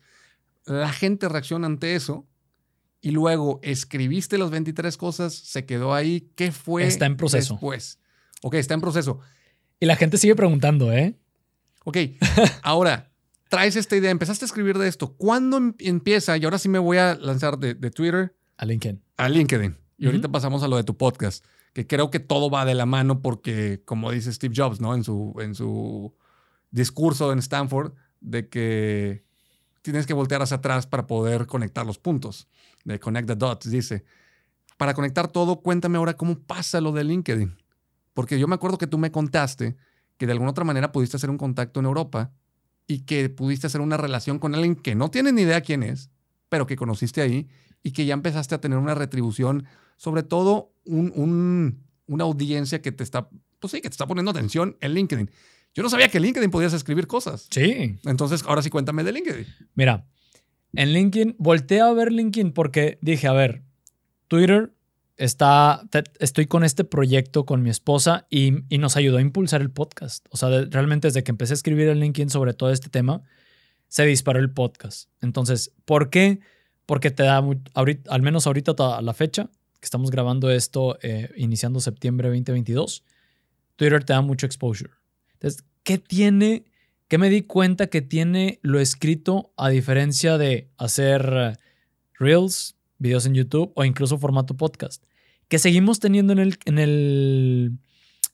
La 0.66 0.92
gente 0.92 1.28
reacciona 1.30 1.66
ante 1.68 1.96
eso 1.96 2.28
y 3.02 3.12
luego 3.12 3.60
escribiste 3.64 4.38
las 4.38 4.50
23 4.52 4.98
cosas, 4.98 5.34
se 5.34 5.66
quedó 5.66 5.94
ahí. 5.94 6.30
¿Qué 6.36 6.52
fue 6.52 6.86
Está 6.86 7.06
en 7.06 7.18
proceso. 7.18 7.54
después? 7.56 8.00
Ok, 8.42 8.56
está 8.56 8.74
en 8.74 8.82
proceso. 8.82 9.20
Y 9.80 9.86
la 9.86 9.96
gente 9.96 10.18
sigue 10.18 10.36
preguntando, 10.36 10.92
¿eh? 10.92 11.18
Ok, 11.86 11.98
ahora 12.62 13.10
traes 13.50 13.76
esta 13.76 13.96
idea, 13.96 14.12
empezaste 14.12 14.46
a 14.46 14.48
escribir 14.48 14.78
de 14.78 14.88
esto. 14.88 15.16
¿Cuándo 15.16 15.58
em- 15.58 15.74
empieza? 15.80 16.38
Y 16.38 16.44
ahora 16.44 16.60
sí 16.60 16.70
me 16.70 16.78
voy 16.78 16.98
a 16.98 17.16
lanzar 17.16 17.58
de, 17.58 17.74
de 17.74 17.90
Twitter 17.90 18.36
A 18.58 18.66
LinkedIn. 18.66 19.02
a 19.18 19.28
LinkedIn. 19.30 19.76
Y 19.98 20.06
ahorita 20.06 20.28
Ujú. 20.28 20.32
pasamos 20.34 20.62
a 20.64 20.68
lo 20.68 20.78
de 20.78 20.84
tu 20.84 20.96
podcast, 20.98 21.44
que 21.74 21.88
creo 21.88 22.10
que 22.10 22.20
todo 22.20 22.50
va 22.50 22.66
de 22.66 22.76
la 22.76 22.86
mano 22.86 23.22
porque, 23.22 23.82
como 23.86 24.12
dice 24.12 24.32
Steve 24.34 24.54
Jobs, 24.56 24.82
¿no? 24.82 24.96
En 24.96 25.04
su, 25.04 25.36
en 25.40 25.56
su 25.56 26.14
discurso 26.72 27.32
en 27.32 27.40
Stanford, 27.40 27.94
de 28.22 28.50
que 28.50 29.24
tienes 29.82 30.06
que 30.06 30.14
voltear 30.14 30.42
hacia 30.42 30.58
atrás 30.58 30.88
para 30.88 31.08
poder 31.08 31.46
conectar 31.48 31.86
los 31.86 32.00
puntos. 32.00 32.48
De 32.84 33.00
connect 33.00 33.28
the 33.28 33.36
dots, 33.36 33.70
dice. 33.70 34.04
Para 34.78 34.94
conectar 34.94 35.28
todo, 35.28 35.62
cuéntame 35.62 35.98
ahora 35.98 36.16
cómo 36.16 36.40
pasa 36.40 36.82
lo 36.82 36.92
de 36.92 37.04
LinkedIn. 37.04 37.58
Porque 38.14 38.40
yo 38.40 38.48
me 38.48 38.56
acuerdo 38.56 38.78
que 38.78 38.88
tú 38.88 38.98
me 38.98 39.12
contaste 39.12 39.76
que 40.18 40.26
de 40.26 40.34
alguna 40.34 40.52
otra 40.52 40.66
manera 40.66 40.92
pudiste 40.92 41.18
hacer 41.18 41.30
un 41.30 41.38
contacto 41.38 41.80
en 41.80 41.86
Europa 41.86 42.34
y 42.88 43.02
que 43.02 43.30
pudiste 43.30 43.68
hacer 43.68 43.82
una 43.82 43.98
relación 43.98 44.40
con 44.40 44.56
alguien 44.56 44.76
que 44.76 44.96
no 44.96 45.10
tiene 45.10 45.32
ni 45.32 45.44
idea 45.44 45.62
quién 45.62 45.84
es, 45.84 46.10
pero 46.50 46.66
que 46.66 46.76
conociste 46.76 47.22
ahí 47.22 47.48
y 47.84 47.92
que 47.92 48.06
ya 48.06 48.14
empezaste 48.14 48.56
a 48.56 48.62
tener 48.62 48.78
una 48.78 48.96
retribución, 48.96 49.66
sobre 50.00 50.24
todo 50.24 50.72
un- 50.86 51.12
un- 51.14 51.84
una 52.08 52.24
audiencia 52.24 52.82
que 52.82 52.94
te 52.94 53.04
está, 53.04 53.28
pues 53.60 53.72
sí, 53.72 53.82
que 53.82 53.90
te 53.90 53.94
está 53.94 54.08
poniendo 54.08 54.32
atención 54.32 54.78
en 54.80 54.94
LinkedIn. 54.94 55.30
Yo 55.76 55.84
no 55.84 55.90
sabía 55.90 56.08
que 56.08 56.18
en 56.20 56.24
LinkedIn 56.24 56.50
podías 56.52 56.72
escribir 56.74 57.06
cosas. 57.06 57.48
Sí. 57.52 57.98
Entonces, 58.06 58.44
ahora 58.48 58.62
sí 58.62 58.70
cuéntame 58.70 59.04
de 59.04 59.12
LinkedIn. 59.12 59.46
Mira, 59.76 60.08
en 60.74 60.94
LinkedIn, 60.94 61.36
volteé 61.38 61.82
a 61.82 61.92
ver 61.92 62.14
LinkedIn 62.14 62.54
porque 62.54 62.98
dije, 63.02 63.28
a 63.28 63.34
ver, 63.34 63.62
Twitter 64.30 64.72
está, 65.18 65.84
te- 65.92 66.04
estoy 66.20 66.46
con 66.48 66.64
este 66.64 66.86
proyecto 66.86 67.46
con 67.46 67.62
mi 67.62 67.70
esposa 67.70 68.26
y, 68.30 68.64
y 68.74 68.78
nos 68.78 68.96
ayudó 68.96 69.18
a 69.18 69.22
impulsar 69.22 69.60
el 69.62 69.70
podcast. 69.70 70.26
O 70.30 70.38
sea, 70.38 70.48
de- 70.50 70.66
realmente 70.68 71.08
desde 71.10 71.24
que 71.24 71.32
empecé 71.32 71.54
a 71.54 71.56
escribir 71.56 71.90
en 71.90 72.00
LinkedIn 72.00 72.30
sobre 72.30 72.54
todo 72.54 72.72
este 72.72 72.90
tema, 72.90 73.22
se 73.90 74.06
disparó 74.06 74.40
el 74.40 74.50
podcast. 74.52 75.10
Entonces, 75.22 75.74
¿por 75.86 76.10
qué? 76.10 76.40
Porque 76.86 77.12
te 77.12 77.24
da, 77.24 77.44
ahorita, 77.74 78.12
al 78.12 78.22
menos 78.22 78.48
ahorita 78.48 78.74
a 78.98 79.02
la 79.02 79.14
fecha, 79.14 79.50
que 79.80 79.86
estamos 79.86 80.12
grabando 80.12 80.50
esto 80.50 80.98
eh, 81.02 81.30
iniciando 81.38 81.80
septiembre 81.80 82.28
2022, 82.30 83.04
Twitter 83.76 84.04
te 84.04 84.14
da 84.14 84.22
mucho 84.22 84.46
exposure. 84.46 84.92
Entonces, 85.34 85.64
¿qué 85.84 85.98
tiene? 85.98 86.66
¿Qué 87.08 87.18
me 87.18 87.30
di 87.30 87.44
cuenta 87.44 87.88
que 87.88 88.02
tiene 88.02 88.60
lo 88.62 88.80
escrito 88.80 89.52
a 89.58 89.70
diferencia 89.70 90.38
de 90.38 90.70
hacer 90.78 91.34
eh, 91.34 91.56
reels, 92.20 92.76
videos 92.98 93.26
en 93.26 93.34
YouTube 93.34 93.72
o 93.76 93.86
incluso 93.86 94.18
formato 94.18 94.56
podcast? 94.56 95.04
Que 95.48 95.60
seguimos 95.60 96.00
teniendo 96.00 96.34
en 96.34 96.40
el, 96.40 96.58
en 96.66 96.78
el, 96.78 97.80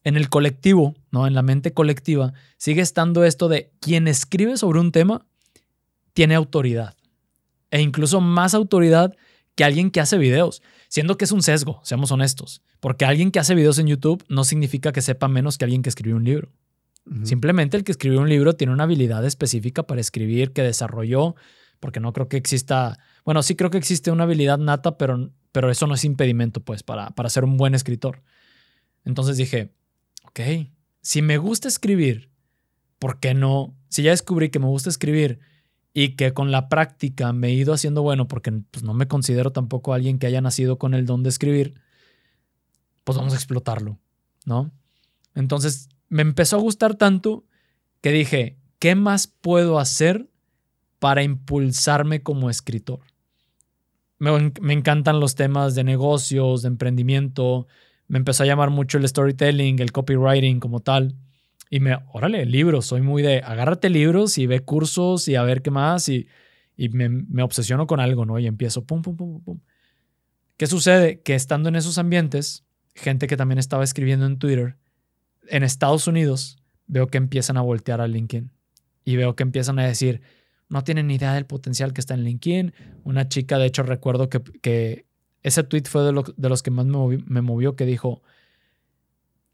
en 0.04 0.18
el 0.18 0.30
colectivo, 0.30 0.96
¿no? 1.12 1.28
En 1.28 1.36
la 1.36 1.44
mente 1.44 1.74
colectiva, 1.74 2.34
sigue 2.58 2.82
estando 2.82 3.24
esto 3.24 3.48
de 3.48 3.72
quien 3.80 4.08
escribe 4.08 4.58
sobre 4.58 4.80
un 4.80 4.92
tema 4.92 5.26
tiene 6.14 6.34
autoridad. 6.34 6.96
E 7.70 7.82
incluso 7.82 8.22
más 8.22 8.56
autoridad 8.56 9.16
que 9.54 9.64
alguien 9.64 9.92
que 9.92 10.00
hace 10.00 10.18
videos. 10.18 10.62
Siendo 10.96 11.18
que 11.18 11.26
es 11.26 11.34
un 11.34 11.44
sesgo, 11.44 11.82
seamos 11.84 12.10
honestos. 12.14 12.62
Porque 12.80 13.04
alguien 13.04 13.30
que 13.30 13.40
hace 13.40 13.54
videos 13.54 13.80
en 13.80 13.88
YouTube 13.88 14.24
no 14.30 14.46
significa 14.46 14.94
que 14.94 15.02
sepa 15.02 15.28
menos 15.28 15.58
que 15.58 15.66
alguien 15.66 15.82
que 15.82 15.90
escribió 15.90 16.16
un 16.16 16.24
libro. 16.24 16.54
Simplemente 17.24 17.76
el 17.76 17.84
que 17.84 17.92
escribió 17.92 18.22
un 18.22 18.30
libro 18.30 18.54
tiene 18.54 18.72
una 18.72 18.86
habilidad 18.86 19.26
específica 19.26 19.84
para 19.84 20.00
escribir 20.00 20.54
que 20.54 20.62
desarrolló, 20.62 21.36
porque 21.82 22.00
no 22.00 22.14
creo 22.14 22.30
que 22.30 22.38
exista, 22.38 22.98
bueno, 23.26 23.44
sí 23.44 23.58
creo 23.58 23.72
que 23.72 23.78
existe 23.78 24.10
una 24.10 24.24
habilidad 24.24 24.58
nata, 24.58 24.98
pero, 24.98 25.32
pero 25.52 25.70
eso 25.70 25.86
no 25.86 25.96
es 25.96 26.06
impedimento, 26.06 26.62
pues, 26.62 26.82
para, 26.82 27.10
para 27.10 27.30
ser 27.30 27.44
un 27.44 27.58
buen 27.58 27.76
escritor. 27.76 28.24
Entonces 29.04 29.36
dije, 29.36 29.74
ok, 30.24 30.40
si 31.02 31.22
me 31.22 31.38
gusta 31.38 31.68
escribir, 31.68 32.30
¿por 33.00 33.20
qué 33.20 33.34
no? 33.34 33.76
Si 33.90 34.02
ya 34.02 34.12
descubrí 34.12 34.48
que 34.48 34.60
me 34.60 34.68
gusta 34.68 34.90
escribir 34.90 35.40
y 35.98 36.18
que 36.18 36.34
con 36.34 36.52
la 36.52 36.68
práctica 36.68 37.32
me 37.32 37.48
he 37.48 37.54
ido 37.54 37.74
haciendo 37.74 38.02
bueno, 38.02 38.28
porque 38.28 38.52
pues, 38.52 38.84
no 38.84 38.94
me 38.94 39.08
considero 39.08 39.54
tampoco 39.54 39.94
alguien 39.94 40.20
que 40.20 40.28
haya 40.28 40.42
nacido 40.42 40.78
con 40.78 40.94
el 40.94 41.06
don 41.06 41.24
de 41.24 41.30
escribir, 41.30 41.76
pues 43.06 43.18
vamos 43.18 43.32
a 43.32 43.38
explotarlo, 43.38 43.98
¿no? 44.46 44.72
Entonces 45.36 45.88
me 46.10 46.22
empezó 46.22 46.58
a 46.58 46.60
gustar 46.60 46.96
tanto 46.96 47.46
que 48.02 48.12
dije, 48.12 48.58
¿qué 48.78 48.96
más 48.96 49.28
puedo 49.28 49.80
hacer 49.80 50.30
para 51.00 51.24
impulsarme 51.24 52.22
como 52.22 52.50
escritor? 52.50 53.00
me, 54.20 54.52
me 54.60 54.74
encantan 54.74 55.22
los 55.22 55.36
temas 55.36 55.76
de 55.76 55.86
negocios, 55.86 56.64
de 56.64 56.68
emprendimiento. 56.68 57.68
Me 58.10 58.18
empezó 58.18 58.44
a 58.44 58.46
llamar 58.46 58.70
mucho 58.70 58.98
el 58.98 59.08
storytelling, 59.08 59.80
el 59.80 59.94
copywriting 59.94 60.60
como 60.60 60.82
tal. 60.82 61.16
Y 61.76 61.82
me, 61.82 61.98
órale, 62.14 62.46
libros. 62.46 62.86
Soy 62.86 63.02
muy 63.02 63.22
de 63.22 63.40
agárrate 63.40 63.90
libros 63.90 64.38
y 64.38 64.48
ve 64.48 64.62
cursos 64.62 65.28
y 65.28 65.36
a 65.36 65.44
ver 65.44 65.62
qué 65.62 65.72
más. 65.72 66.08
Y, 66.08 66.26
y 66.78 66.88
me, 66.88 67.44
obsesiono 67.44 67.86
con 67.86 68.00
algo, 68.00 68.26
¿no? 68.26 68.40
Y 68.40 68.48
empiezo 68.48 68.86
pum, 68.86 69.02
pum, 69.02 69.18
pum, 69.18 69.42
pum. 69.44 69.60
¿Qué 70.56 70.68
sucede? 70.68 71.20
Que 71.20 71.36
estando 71.36 71.68
en 71.68 71.76
esos 71.76 71.98
ambientes, 71.98 72.64
gente 72.94 73.28
que 73.28 73.36
también 73.36 73.60
estaba 73.60 73.84
escribiendo 73.84 74.26
en 74.26 74.40
Twitter, 74.40 74.78
en 75.50 75.64
Estados 75.64 76.08
Unidos, 76.08 76.64
veo 76.88 77.08
que 77.08 77.18
empiezan 77.18 77.58
a 77.58 77.62
voltear 77.62 78.00
a 78.00 78.08
LinkedIn 78.08 78.52
y 79.04 79.18
veo 79.18 79.36
que 79.36 79.44
empiezan 79.44 79.78
a 79.78 79.86
decir, 79.86 80.22
no 80.70 80.82
tienen 80.86 81.08
ni 81.08 81.16
idea 81.16 81.34
del 81.34 81.46
potencial 81.46 81.92
que 81.92 82.00
está 82.00 82.14
en 82.14 82.24
LinkedIn. 82.24 82.74
Una 83.04 83.28
chica, 83.28 83.58
de 83.58 83.66
hecho, 83.66 83.84
recuerdo 83.84 84.30
que, 84.30 84.42
que 84.62 85.08
ese 85.44 85.62
tweet 85.64 85.84
fue 85.90 86.04
de, 86.04 86.24
de 86.38 86.48
los 86.48 86.64
que 86.64 86.72
más 86.72 86.86
me 86.86 87.18
me 87.18 87.42
movió, 87.42 87.76
que 87.76 87.86
dijo, 87.86 88.24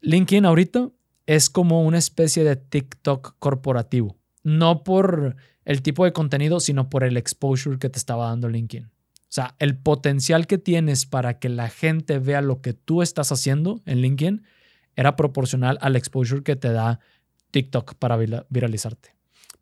LinkedIn 0.02 0.44
ahorita 0.44 0.92
es 1.26 1.50
como 1.50 1.82
una 1.84 1.98
especie 1.98 2.44
de 2.44 2.56
TikTok 2.56 3.36
corporativo. 3.38 4.16
No 4.42 4.82
por 4.82 5.36
el 5.64 5.82
tipo 5.82 6.04
de 6.04 6.12
contenido, 6.12 6.60
sino 6.60 6.90
por 6.90 7.04
el 7.04 7.16
exposure 7.16 7.78
que 7.78 7.88
te 7.88 7.98
estaba 7.98 8.28
dando 8.28 8.48
LinkedIn. 8.48 8.86
O 8.86 9.34
sea, 9.34 9.54
el 9.58 9.76
potencial 9.78 10.46
que 10.46 10.58
tienes 10.58 11.06
para 11.06 11.38
que 11.38 11.48
la 11.48 11.68
gente 11.68 12.18
vea 12.18 12.42
lo 12.42 12.60
que 12.60 12.74
tú 12.74 13.02
estás 13.02 13.32
haciendo 13.32 13.80
en 13.86 13.98
LinkedIn 14.02 14.42
era 14.96 15.16
proporcional 15.16 15.78
al 15.80 15.96
exposure 15.96 16.42
que 16.42 16.56
te 16.56 16.70
da 16.70 17.00
TikTok 17.50 17.94
para 17.94 18.16
viralizarte. 18.48 19.14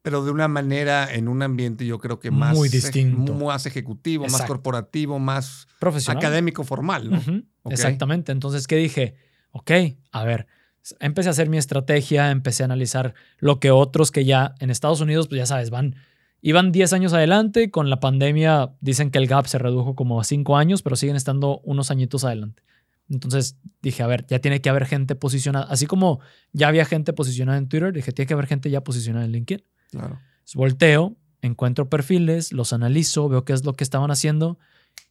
Pero 0.03 0.25
de 0.25 0.31
una 0.31 0.49
manera, 0.49 1.13
en 1.13 1.29
un 1.29 1.43
ambiente 1.43 1.85
yo 1.85 1.99
creo 1.99 2.19
que 2.19 2.31
más, 2.31 2.57
Muy 2.57 2.69
distinto. 2.71 3.35
más 3.35 3.67
ejecutivo, 3.67 4.27
más 4.29 4.43
corporativo, 4.43 5.19
más 5.19 5.69
Profesional. 5.79 6.17
académico 6.19 6.65
formal. 6.65 7.45
Exactamente. 7.67 8.33
Entonces, 8.33 8.67
¿qué 8.67 8.77
dije? 8.77 9.15
Ok, 9.53 9.71
a 10.11 10.25
ver, 10.25 10.47
empecé 10.99 11.29
a 11.29 11.33
hacer 11.33 11.49
mi 11.49 11.59
estrategia, 11.59 12.31
empecé 12.31 12.63
a 12.63 12.67
analizar 12.67 13.15
lo 13.39 13.61
que 13.61 13.71
otros 13.71 14.11
que 14.11 14.25
ya 14.25 14.55
en 14.61 14.71
Estados 14.71 15.01
Unidos, 15.01 15.29
pues 15.29 15.39
ya 15.39 15.47
sabes, 15.47 15.71
van, 15.71 15.97
iban 16.43 16.73
10 16.73 16.93
años 16.93 17.13
adelante, 17.13 17.71
con 17.71 17.91
la 17.91 18.01
pandemia 18.01 18.73
dicen 18.81 19.11
que 19.11 19.19
el 19.19 19.27
gap 19.27 19.47
se 19.47 19.59
redujo 19.59 19.95
como 19.95 20.21
a 20.21 20.25
5 20.25 20.57
años, 20.57 20.83
pero 20.83 20.97
siguen 20.97 21.17
estando 21.17 21.61
unos 21.65 21.91
añitos 21.91 22.25
adelante. 22.25 22.63
Entonces 23.09 23.57
dije, 23.83 24.03
a 24.03 24.07
ver, 24.07 24.25
ya 24.27 24.39
tiene 24.39 24.61
que 24.61 24.71
haber 24.71 24.87
gente 24.87 25.15
posicionada, 25.17 25.67
así 25.67 25.87
como 25.87 26.21
ya 26.53 26.69
había 26.69 26.85
gente 26.85 27.13
posicionada 27.13 27.59
en 27.59 27.69
Twitter, 27.69 27.93
dije, 27.93 28.13
tiene 28.13 28.27
que 28.27 28.35
haber 28.35 28.47
gente 28.47 28.71
ya 28.71 28.85
posicionada 28.85 29.25
en 29.25 29.33
LinkedIn. 29.33 29.65
Claro. 29.91 30.21
Entonces, 30.31 30.55
volteo, 30.55 31.17
encuentro 31.43 31.89
perfiles, 31.89 32.53
los 32.53 32.73
analizo, 32.73 33.29
veo 33.29 33.45
qué 33.45 33.53
es 33.53 33.65
lo 33.65 33.75
que 33.75 33.85
estaban 33.85 34.11
haciendo 34.11 34.59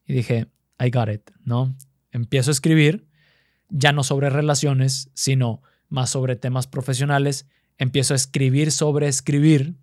y 0.06 0.14
dije, 0.14 0.48
I 0.80 0.90
got 0.92 1.10
it, 1.10 1.30
¿no? 1.44 1.76
Empiezo 2.12 2.52
a 2.52 2.54
escribir, 2.54 3.06
ya 3.70 3.92
no 3.92 4.04
sobre 4.04 4.30
relaciones, 4.30 5.10
sino 5.14 5.62
más 5.90 6.10
sobre 6.10 6.36
temas 6.36 6.68
profesionales. 6.68 7.48
Empiezo 7.78 8.14
a 8.14 8.18
escribir 8.18 8.72
sobre 8.72 9.08
escribir, 9.08 9.76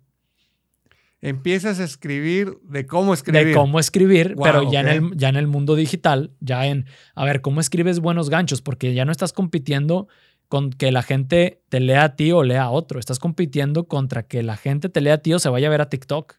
Empiezas 1.19 1.79
a 1.79 1.83
escribir 1.83 2.59
de 2.61 2.85
cómo 2.85 3.13
escribir. 3.13 3.47
de 3.47 3.53
cómo 3.53 3.79
escribir, 3.79 4.35
Wow, 4.35 4.43
pero 4.43 4.71
ya, 4.71 4.81
en 4.81 4.87
el, 4.87 5.17
ya 5.17 5.29
en 5.29 5.35
el 5.35 5.47
mundo 5.47 5.75
digital, 5.75 6.31
ya 6.41 6.67
en, 6.67 6.85
a 7.15 7.25
ver, 7.25 7.41
cómo 7.41 7.59
escribes 7.59 7.99
buenos 7.99 8.29
ganchos, 8.29 8.61
porque 8.61 8.93
ya 8.93 9.03
no 9.03 9.11
estás 9.11 9.33
compitiendo 9.33 10.07
con 10.47 10.69
que 10.69 10.91
la 10.91 11.01
gente 11.01 11.63
te 11.69 11.79
lea 11.79 12.03
a 12.03 12.15
ti 12.15 12.31
o 12.31 12.43
lea 12.43 12.63
a 12.63 12.69
otro, 12.69 12.99
estás 12.99 13.17
compitiendo 13.17 13.87
contra 13.87 14.23
que 14.23 14.43
la 14.43 14.57
gente 14.57 14.89
te 14.89 15.01
lea 15.01 15.15
a 15.15 15.17
ti 15.17 15.33
o 15.33 15.39
se 15.39 15.49
vaya 15.49 15.67
a 15.67 15.71
ver 15.71 15.81
a 15.81 15.89
TikTok 15.89 16.35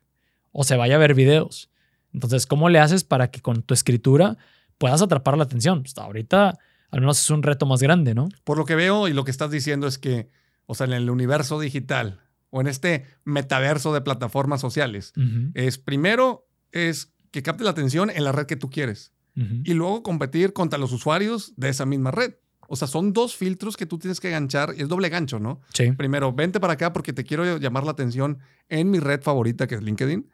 o 0.52 0.62
se 0.62 0.76
vaya 0.76 0.94
a 0.94 0.98
ver 0.98 1.14
videos. 1.14 1.70
Entonces, 2.14 2.46
¿cómo 2.46 2.68
le 2.68 2.78
haces 2.78 3.02
para 3.02 3.32
que 3.32 3.40
con 3.40 3.62
tu 3.62 3.74
escritura 3.74 4.38
puedas 4.78 5.02
atrapar 5.02 5.36
la 5.36 5.44
atención? 5.44 5.82
Hasta 5.84 6.04
ahorita, 6.04 6.56
al 6.90 7.00
menos 7.00 7.20
es 7.20 7.30
un 7.30 7.42
reto 7.42 7.66
más 7.66 7.82
grande, 7.82 8.14
¿no? 8.14 8.28
Por 8.44 8.58
lo 8.58 8.64
que 8.64 8.74
veo 8.74 9.08
y 9.08 9.12
lo 9.12 9.24
que 9.24 9.30
estás 9.30 9.50
diciendo 9.50 9.86
es 9.86 9.98
que, 9.98 10.30
o 10.66 10.74
sea, 10.74 10.86
en 10.86 10.92
el 10.92 11.10
universo 11.10 11.60
digital 11.60 12.20
o 12.50 12.60
en 12.60 12.66
este 12.66 13.04
metaverso 13.24 13.92
de 13.92 14.00
plataformas 14.00 14.60
sociales, 14.60 15.12
es 15.54 15.78
primero 15.78 16.48
es 16.72 17.12
que 17.30 17.42
capte 17.42 17.64
la 17.64 17.70
atención 17.70 18.10
en 18.10 18.24
la 18.24 18.32
red 18.32 18.46
que 18.46 18.56
tú 18.56 18.70
quieres 18.70 19.12
y 19.34 19.74
luego 19.74 20.02
competir 20.02 20.52
contra 20.52 20.78
los 20.78 20.92
usuarios 20.92 21.52
de 21.56 21.68
esa 21.68 21.86
misma 21.86 22.10
red. 22.10 22.34
O 22.70 22.76
sea, 22.76 22.88
son 22.88 23.12
dos 23.12 23.36
filtros 23.36 23.76
que 23.76 23.86
tú 23.86 23.98
tienes 23.98 24.18
que 24.20 24.30
ganchar 24.30 24.74
y 24.76 24.82
es 24.82 24.88
doble 24.88 25.08
gancho, 25.08 25.38
¿no? 25.38 25.60
Sí. 25.72 25.92
Primero, 25.92 26.32
vente 26.32 26.58
para 26.58 26.72
acá 26.74 26.92
porque 26.92 27.12
te 27.12 27.24
quiero 27.24 27.56
llamar 27.56 27.84
la 27.84 27.92
atención 27.92 28.40
en 28.68 28.90
mi 28.90 28.98
red 28.98 29.22
favorita 29.22 29.66
que 29.66 29.76
es 29.76 29.82
LinkedIn 29.82 30.28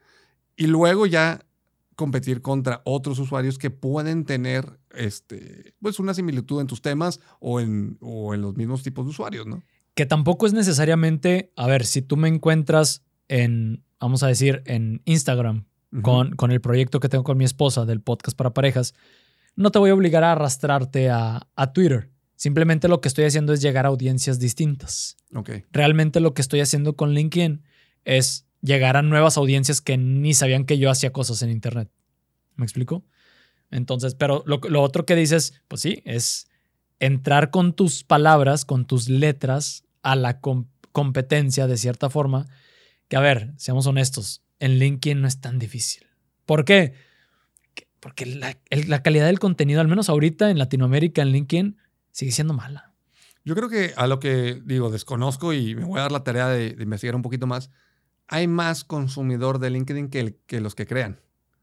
y 0.56 0.66
luego 0.66 1.06
ya 1.06 1.44
competir 1.94 2.42
contra 2.42 2.82
otros 2.84 3.18
usuarios 3.18 3.58
que 3.58 3.70
pueden 3.70 4.24
tener 4.24 4.78
este, 4.94 5.74
pues 5.80 5.98
una 5.98 6.14
similitud 6.14 6.60
en 6.60 6.66
tus 6.66 6.82
temas 6.82 7.20
o 7.40 7.60
en, 7.60 7.98
o 8.00 8.34
en 8.34 8.42
los 8.42 8.56
mismos 8.56 8.82
tipos 8.82 9.04
de 9.04 9.10
usuarios, 9.10 9.46
¿no? 9.46 9.62
que 9.94 10.06
tampoco 10.06 10.46
es 10.46 10.52
necesariamente, 10.52 11.52
a 11.56 11.66
ver, 11.66 11.86
si 11.86 12.02
tú 12.02 12.16
me 12.16 12.28
encuentras 12.28 13.04
en, 13.28 13.84
vamos 14.00 14.22
a 14.22 14.26
decir, 14.26 14.62
en 14.66 15.02
Instagram 15.04 15.66
con, 16.02 16.34
con 16.34 16.50
el 16.50 16.60
proyecto 16.60 16.98
que 16.98 17.08
tengo 17.08 17.22
con 17.22 17.38
mi 17.38 17.44
esposa 17.44 17.84
del 17.84 18.00
podcast 18.00 18.36
para 18.36 18.52
parejas, 18.52 18.94
no 19.54 19.70
te 19.70 19.78
voy 19.78 19.90
a 19.90 19.94
obligar 19.94 20.24
a 20.24 20.32
arrastrarte 20.32 21.10
a, 21.10 21.46
a 21.54 21.72
Twitter. 21.72 22.10
Simplemente 22.34 22.88
lo 22.88 23.00
que 23.00 23.06
estoy 23.06 23.24
haciendo 23.24 23.52
es 23.52 23.62
llegar 23.62 23.86
a 23.86 23.90
audiencias 23.90 24.40
distintas. 24.40 25.16
Ok. 25.32 25.50
Realmente 25.70 26.18
lo 26.18 26.34
que 26.34 26.42
estoy 26.42 26.60
haciendo 26.60 26.96
con 26.96 27.14
LinkedIn 27.14 27.62
es 28.04 28.46
llegar 28.64 28.96
a 28.96 29.02
nuevas 29.02 29.36
audiencias 29.36 29.80
que 29.80 29.98
ni 29.98 30.32
sabían 30.34 30.64
que 30.64 30.78
yo 30.78 30.90
hacía 30.90 31.12
cosas 31.12 31.42
en 31.42 31.50
Internet. 31.50 31.90
¿Me 32.56 32.64
explico? 32.64 33.04
Entonces, 33.70 34.14
pero 34.14 34.42
lo, 34.46 34.58
lo 34.68 34.80
otro 34.82 35.04
que 35.04 35.14
dices, 35.16 35.60
pues 35.68 35.82
sí, 35.82 36.02
es 36.04 36.48
entrar 36.98 37.50
con 37.50 37.74
tus 37.74 38.04
palabras, 38.04 38.64
con 38.64 38.86
tus 38.86 39.08
letras 39.08 39.84
a 40.02 40.16
la 40.16 40.40
com- 40.40 40.66
competencia 40.92 41.66
de 41.66 41.76
cierta 41.76 42.08
forma, 42.08 42.46
que 43.08 43.16
a 43.16 43.20
ver, 43.20 43.52
seamos 43.56 43.86
honestos, 43.86 44.42
en 44.60 44.78
LinkedIn 44.78 45.20
no 45.20 45.28
es 45.28 45.40
tan 45.40 45.58
difícil. 45.58 46.06
¿Por 46.46 46.64
qué? 46.64 46.94
Que- 47.74 47.86
Porque 48.00 48.24
la 48.26 49.02
calidad 49.02 49.26
del 49.26 49.40
contenido, 49.40 49.80
al 49.80 49.88
menos 49.88 50.08
ahorita 50.08 50.50
en 50.50 50.58
Latinoamérica, 50.58 51.20
en 51.22 51.28
LinkedIn, 51.32 51.76
sigue 52.12 52.32
siendo 52.32 52.54
mala. 52.54 52.92
Yo 53.44 53.54
creo 53.54 53.68
que 53.68 53.92
a 53.96 54.06
lo 54.06 54.20
que 54.20 54.62
digo, 54.64 54.90
desconozco 54.90 55.52
y 55.52 55.74
me 55.74 55.84
voy 55.84 55.98
a 55.98 56.02
dar 56.02 56.12
la 56.12 56.24
tarea 56.24 56.48
de, 56.48 56.74
de 56.74 56.82
investigar 56.82 57.14
un 57.16 57.22
poquito 57.22 57.46
más, 57.46 57.70
hay 58.28 58.46
más 58.48 58.84
consumidor 58.84 59.58
de 59.58 59.70
LinkedIn 59.70 60.08
que, 60.08 60.20
el- 60.20 60.36
que 60.46 60.60
los 60.60 60.74
que 60.74 60.86
crean. 60.86 61.20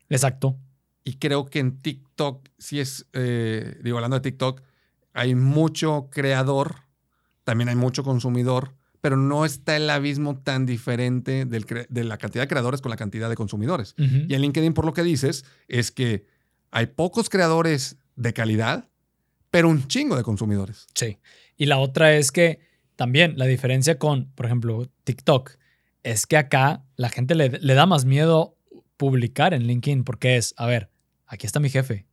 Exacto. 0.09 0.57
Y 1.03 1.15
creo 1.15 1.45
que 1.45 1.59
en 1.59 1.79
TikTok, 1.79 2.47
si 2.57 2.79
es, 2.79 3.07
eh, 3.13 3.79
digo, 3.83 3.97
hablando 3.97 4.15
de 4.17 4.21
TikTok, 4.21 4.61
hay 5.13 5.35
mucho 5.35 6.09
creador, 6.11 6.81
también 7.43 7.69
hay 7.69 7.75
mucho 7.75 8.03
consumidor, 8.03 8.75
pero 9.01 9.17
no 9.17 9.45
está 9.45 9.75
el 9.75 9.89
abismo 9.89 10.37
tan 10.37 10.65
diferente 10.67 11.45
del 11.45 11.65
de 11.89 12.03
la 12.03 12.17
cantidad 12.19 12.43
de 12.43 12.47
creadores 12.47 12.81
con 12.81 12.91
la 12.91 12.97
cantidad 12.97 13.29
de 13.29 13.35
consumidores. 13.35 13.95
Y 13.97 14.33
en 14.35 14.41
LinkedIn, 14.41 14.73
por 14.75 14.85
lo 14.85 14.93
que 14.93 15.01
dices, 15.01 15.43
es 15.67 15.91
que 15.91 16.27
hay 16.69 16.85
pocos 16.85 17.27
creadores 17.29 17.97
de 18.15 18.33
calidad, 18.33 18.87
pero 19.49 19.69
un 19.69 19.87
chingo 19.87 20.15
de 20.15 20.23
consumidores. 20.23 20.85
Sí. 20.93 21.17
Y 21.57 21.65
la 21.65 21.79
otra 21.79 22.13
es 22.15 22.31
que 22.31 22.59
también 22.95 23.33
la 23.37 23.45
diferencia 23.47 23.97
con, 23.97 24.27
por 24.35 24.45
ejemplo, 24.45 24.87
TikTok, 25.03 25.51
es 26.03 26.25
que 26.25 26.37
acá 26.37 26.83
la 26.95 27.09
gente 27.09 27.35
le, 27.35 27.49
le 27.49 27.73
da 27.73 27.85
más 27.85 28.05
miedo 28.05 28.57
publicar 28.97 29.53
en 29.53 29.63
LinkedIn 29.67 30.03
porque 30.03 30.37
es, 30.37 30.53
a 30.57 30.65
ver, 30.65 30.89
aquí 31.27 31.45
está 31.45 31.59
mi 31.59 31.69
jefe. 31.69 32.05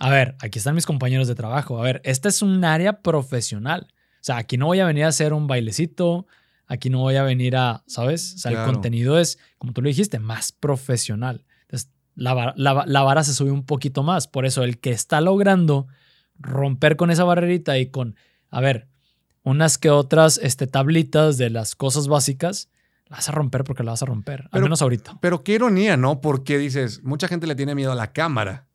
A 0.00 0.10
ver, 0.10 0.36
aquí 0.40 0.58
están 0.58 0.74
mis 0.74 0.86
compañeros 0.86 1.28
de 1.28 1.34
trabajo. 1.34 1.78
A 1.78 1.82
ver, 1.82 2.00
esta 2.04 2.28
es 2.28 2.42
un 2.42 2.64
área 2.64 3.02
profesional. 3.02 3.86
O 3.92 4.24
sea, 4.24 4.36
aquí 4.36 4.56
no 4.56 4.66
voy 4.66 4.80
a 4.80 4.86
venir 4.86 5.04
a 5.04 5.08
hacer 5.08 5.32
un 5.32 5.46
bailecito, 5.46 6.26
aquí 6.66 6.90
no 6.90 6.98
voy 7.00 7.16
a 7.16 7.22
venir 7.22 7.56
a, 7.56 7.82
¿sabes? 7.86 8.34
O 8.34 8.38
sea, 8.38 8.50
Claro. 8.52 8.66
el 8.68 8.72
contenido 8.74 9.18
es, 9.18 9.38
como 9.58 9.72
tú 9.72 9.82
lo 9.82 9.88
dijiste, 9.88 10.18
más 10.18 10.52
profesional. 10.52 11.44
Entonces, 11.62 11.90
la, 12.14 12.52
la 12.56 12.84
la 12.86 13.02
vara 13.02 13.22
se 13.24 13.34
sube 13.34 13.50
un 13.50 13.64
poquito 13.64 14.02
más. 14.02 14.26
Por 14.28 14.46
eso, 14.46 14.62
el 14.64 14.78
que 14.80 14.90
está 14.90 15.20
logrando 15.20 15.86
romper 16.38 16.96
con 16.96 17.10
esa 17.10 17.24
barrerita 17.24 17.78
y 17.78 17.86
con, 17.90 18.16
a 18.50 18.60
ver, 18.60 18.88
unas 19.44 19.78
que 19.78 19.90
otras 19.90 20.38
este, 20.38 20.66
tablitas 20.66 21.36
de 21.36 21.50
las 21.50 21.74
cosas 21.76 22.08
básicas, 22.08 22.68
la 23.12 23.18
vas 23.18 23.28
a 23.28 23.32
romper 23.32 23.62
porque 23.64 23.82
la 23.84 23.90
vas 23.92 24.02
a 24.02 24.06
romper. 24.06 24.40
al 24.44 24.48
Pero- 24.50 24.62
menos 24.64 24.80
ahorita. 24.82 25.18
Pero 25.20 25.44
qué 25.44 25.52
ironía, 25.54 25.96
¿no? 25.96 26.20
Porque 26.22 26.56
dices, 26.58 27.02
mucha 27.04 27.28
gente 27.28 27.46
le 27.46 27.54
tiene 27.54 27.74
miedo 27.74 27.92
a 27.92 27.94
la 27.94 28.12
cámara, 28.12 28.66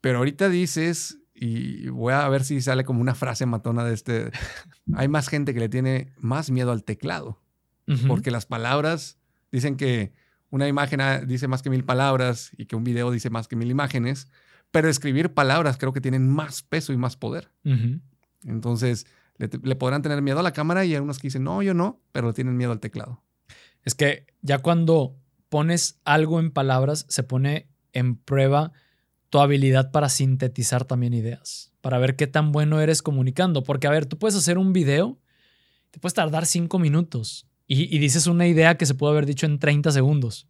pero 0.00 0.18
ahorita 0.18 0.48
dices, 0.48 1.18
y 1.34 1.88
voy 1.88 2.12
a 2.12 2.28
ver 2.28 2.44
si 2.44 2.60
sale 2.60 2.84
como 2.84 3.00
una 3.00 3.14
frase 3.14 3.46
matona 3.46 3.84
de 3.84 3.94
este, 3.94 4.30
hay 4.94 5.08
más 5.08 5.28
gente 5.28 5.54
que 5.54 5.60
le 5.60 5.68
tiene 5.68 6.12
más 6.18 6.50
miedo 6.50 6.72
al 6.72 6.84
teclado, 6.84 7.40
porque 8.06 8.30
las 8.30 8.46
palabras 8.46 9.18
dicen 9.50 9.76
que 9.76 10.12
una 10.50 10.68
imagen 10.68 11.00
dice 11.26 11.48
más 11.48 11.62
que 11.62 11.70
mil 11.70 11.84
palabras 11.84 12.50
y 12.56 12.66
que 12.66 12.76
un 12.76 12.84
video 12.84 13.10
dice 13.10 13.30
más 13.30 13.48
que 13.48 13.56
mil 13.56 13.70
imágenes, 13.70 14.28
pero 14.70 14.88
escribir 14.88 15.32
palabras 15.32 15.76
creo 15.78 15.92
que 15.92 16.00
tienen 16.00 16.28
más 16.28 16.62
peso 16.62 16.92
y 16.92 16.96
más 16.96 17.16
poder. 17.16 17.50
Entonces, 18.44 19.06
le, 19.38 19.76
podrán 19.76 20.02
tener 20.02 20.22
miedo 20.22 20.38
a 20.38 20.42
la 20.42 20.52
cámara 20.52 20.84
y 20.84 20.94
hay 20.94 21.00
unos 21.00 21.18
que 21.18 21.28
dicen, 21.28 21.44
no, 21.44 21.62
yo 21.62 21.74
no, 21.74 22.00
pero 22.12 22.32
tienen 22.32 22.56
miedo 22.56 22.72
al 22.72 22.80
teclado. 22.80 23.22
Es 23.82 23.94
que 23.94 24.26
ya 24.42 24.58
cuando 24.58 25.16
pones 25.48 26.00
algo 26.04 26.40
en 26.40 26.50
palabras, 26.50 27.06
se 27.08 27.22
pone 27.22 27.68
en 27.92 28.16
prueba 28.16 28.72
tu 29.30 29.38
habilidad 29.38 29.90
para 29.90 30.08
sintetizar 30.08 30.84
también 30.84 31.14
ideas, 31.14 31.72
para 31.80 31.98
ver 31.98 32.16
qué 32.16 32.26
tan 32.26 32.52
bueno 32.52 32.80
eres 32.80 33.02
comunicando. 33.02 33.64
Porque, 33.64 33.86
a 33.86 33.90
ver, 33.90 34.06
tú 34.06 34.18
puedes 34.18 34.36
hacer 34.36 34.58
un 34.58 34.72
video, 34.72 35.18
te 35.90 35.98
puedes 35.98 36.14
tardar 36.14 36.46
cinco 36.46 36.78
minutos 36.78 37.46
y, 37.66 37.98
dices 37.98 38.26
una 38.26 38.46
idea 38.46 38.76
que 38.76 38.86
se 38.86 38.94
puede 38.94 39.12
haber 39.12 39.26
dicho 39.26 39.46
en 39.46 39.58
30 39.58 39.90
segundos. 39.90 40.48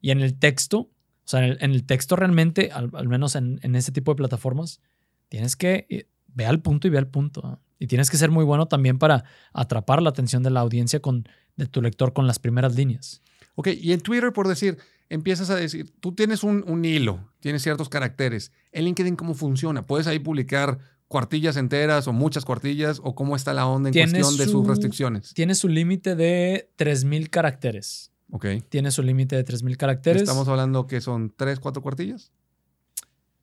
Y 0.00 0.10
en 0.10 0.20
el 0.20 0.38
texto, 0.38 0.78
o 0.78 0.90
sea, 1.24 1.46
en 1.46 1.70
el, 1.70 1.86
texto 1.86 2.16
realmente, 2.16 2.70
al, 2.70 3.08
menos 3.08 3.34
en, 3.34 3.58
en, 3.62 3.74
este 3.74 3.92
tipo 3.92 4.12
de 4.12 4.16
plataformas, 4.16 4.80
tienes 5.28 5.56
que 5.56 5.86
eh, 5.88 6.06
ve 6.26 6.44
al 6.44 6.60
punto 6.60 6.86
y 6.86 6.90
ve 6.90 6.98
al 6.98 7.08
punto. 7.08 7.60
Y 7.84 7.86
tienes 7.86 8.08
que 8.08 8.16
ser 8.16 8.30
muy 8.30 8.46
bueno 8.46 8.64
también 8.64 8.98
para 8.98 9.24
atrapar 9.52 10.00
la 10.00 10.08
atención 10.08 10.42
de 10.42 10.48
la 10.48 10.60
audiencia 10.60 11.00
con, 11.00 11.28
de 11.56 11.66
tu 11.66 11.82
lector 11.82 12.14
con 12.14 12.26
las 12.26 12.38
primeras 12.38 12.74
líneas. 12.76 13.20
Ok, 13.56 13.68
y 13.78 13.92
en 13.92 14.00
Twitter, 14.00 14.32
por 14.32 14.48
decir, 14.48 14.78
empiezas 15.10 15.50
a 15.50 15.56
decir, 15.56 15.92
tú 16.00 16.14
tienes 16.14 16.44
un, 16.44 16.82
hilo, 16.82 17.30
tienes 17.40 17.62
ciertos 17.62 17.90
caracteres. 17.90 18.52
¿En 18.72 18.86
LinkedIn 18.86 19.16
cómo 19.16 19.34
funciona? 19.34 19.86
¿Puedes 19.86 20.06
ahí 20.06 20.18
publicar 20.18 20.78
cuartillas 21.08 21.58
enteras 21.58 22.08
o 22.08 22.14
muchas 22.14 22.46
cuartillas 22.46 23.02
o 23.04 23.14
cómo 23.14 23.36
está 23.36 23.52
la 23.52 23.66
onda 23.66 23.90
en 23.90 23.92
cuestión 23.92 24.38
de 24.38 24.46
sus 24.46 24.66
restricciones? 24.66 25.34
Tiene 25.34 25.54
su 25.54 25.68
límite 25.68 26.16
de 26.16 26.70
3.000 26.78 27.28
caracteres. 27.28 28.12
Ok. 28.30 28.46
Tiene 28.70 28.92
su 28.92 29.02
límite 29.02 29.36
de 29.36 29.44
3.000 29.44 29.76
caracteres. 29.76 30.22
¿Estamos 30.22 30.48
hablando 30.48 30.86
que 30.86 31.02
son 31.02 31.34
3, 31.36 31.60
4 31.60 31.82
cuartillas? 31.82 32.32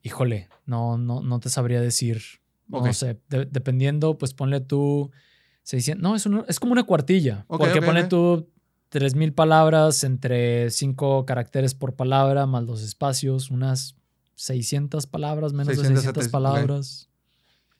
Híjole, 0.02 0.48
no, 0.66 0.98
no, 0.98 1.22
no 1.22 1.38
te 1.38 1.48
sabría 1.48 1.80
decir. 1.80 2.41
No 2.68 2.92
sé, 2.92 3.20
dependiendo, 3.28 4.16
pues 4.16 4.34
ponle 4.34 4.60
tú 4.60 5.10
600. 5.64 6.02
No, 6.02 6.16
es, 6.16 6.26
es 6.48 6.60
como 6.60 6.72
una 6.72 6.84
cuartilla. 6.84 7.44
porque 7.48 7.82
ponle 7.82 8.04
tú 8.04 8.48
3000 8.88 9.32
palabras 9.32 10.04
entre 10.04 10.70
5 10.70 11.24
caracteres 11.26 11.74
por 11.74 11.94
palabra, 11.94 12.46
más 12.46 12.64
los 12.64 12.82
espacios, 12.82 13.50
unas 13.50 13.96
600 14.34 15.06
palabras, 15.06 15.52
menos 15.52 15.76
de 15.76 15.84
600 15.84 16.28
palabras. 16.28 17.08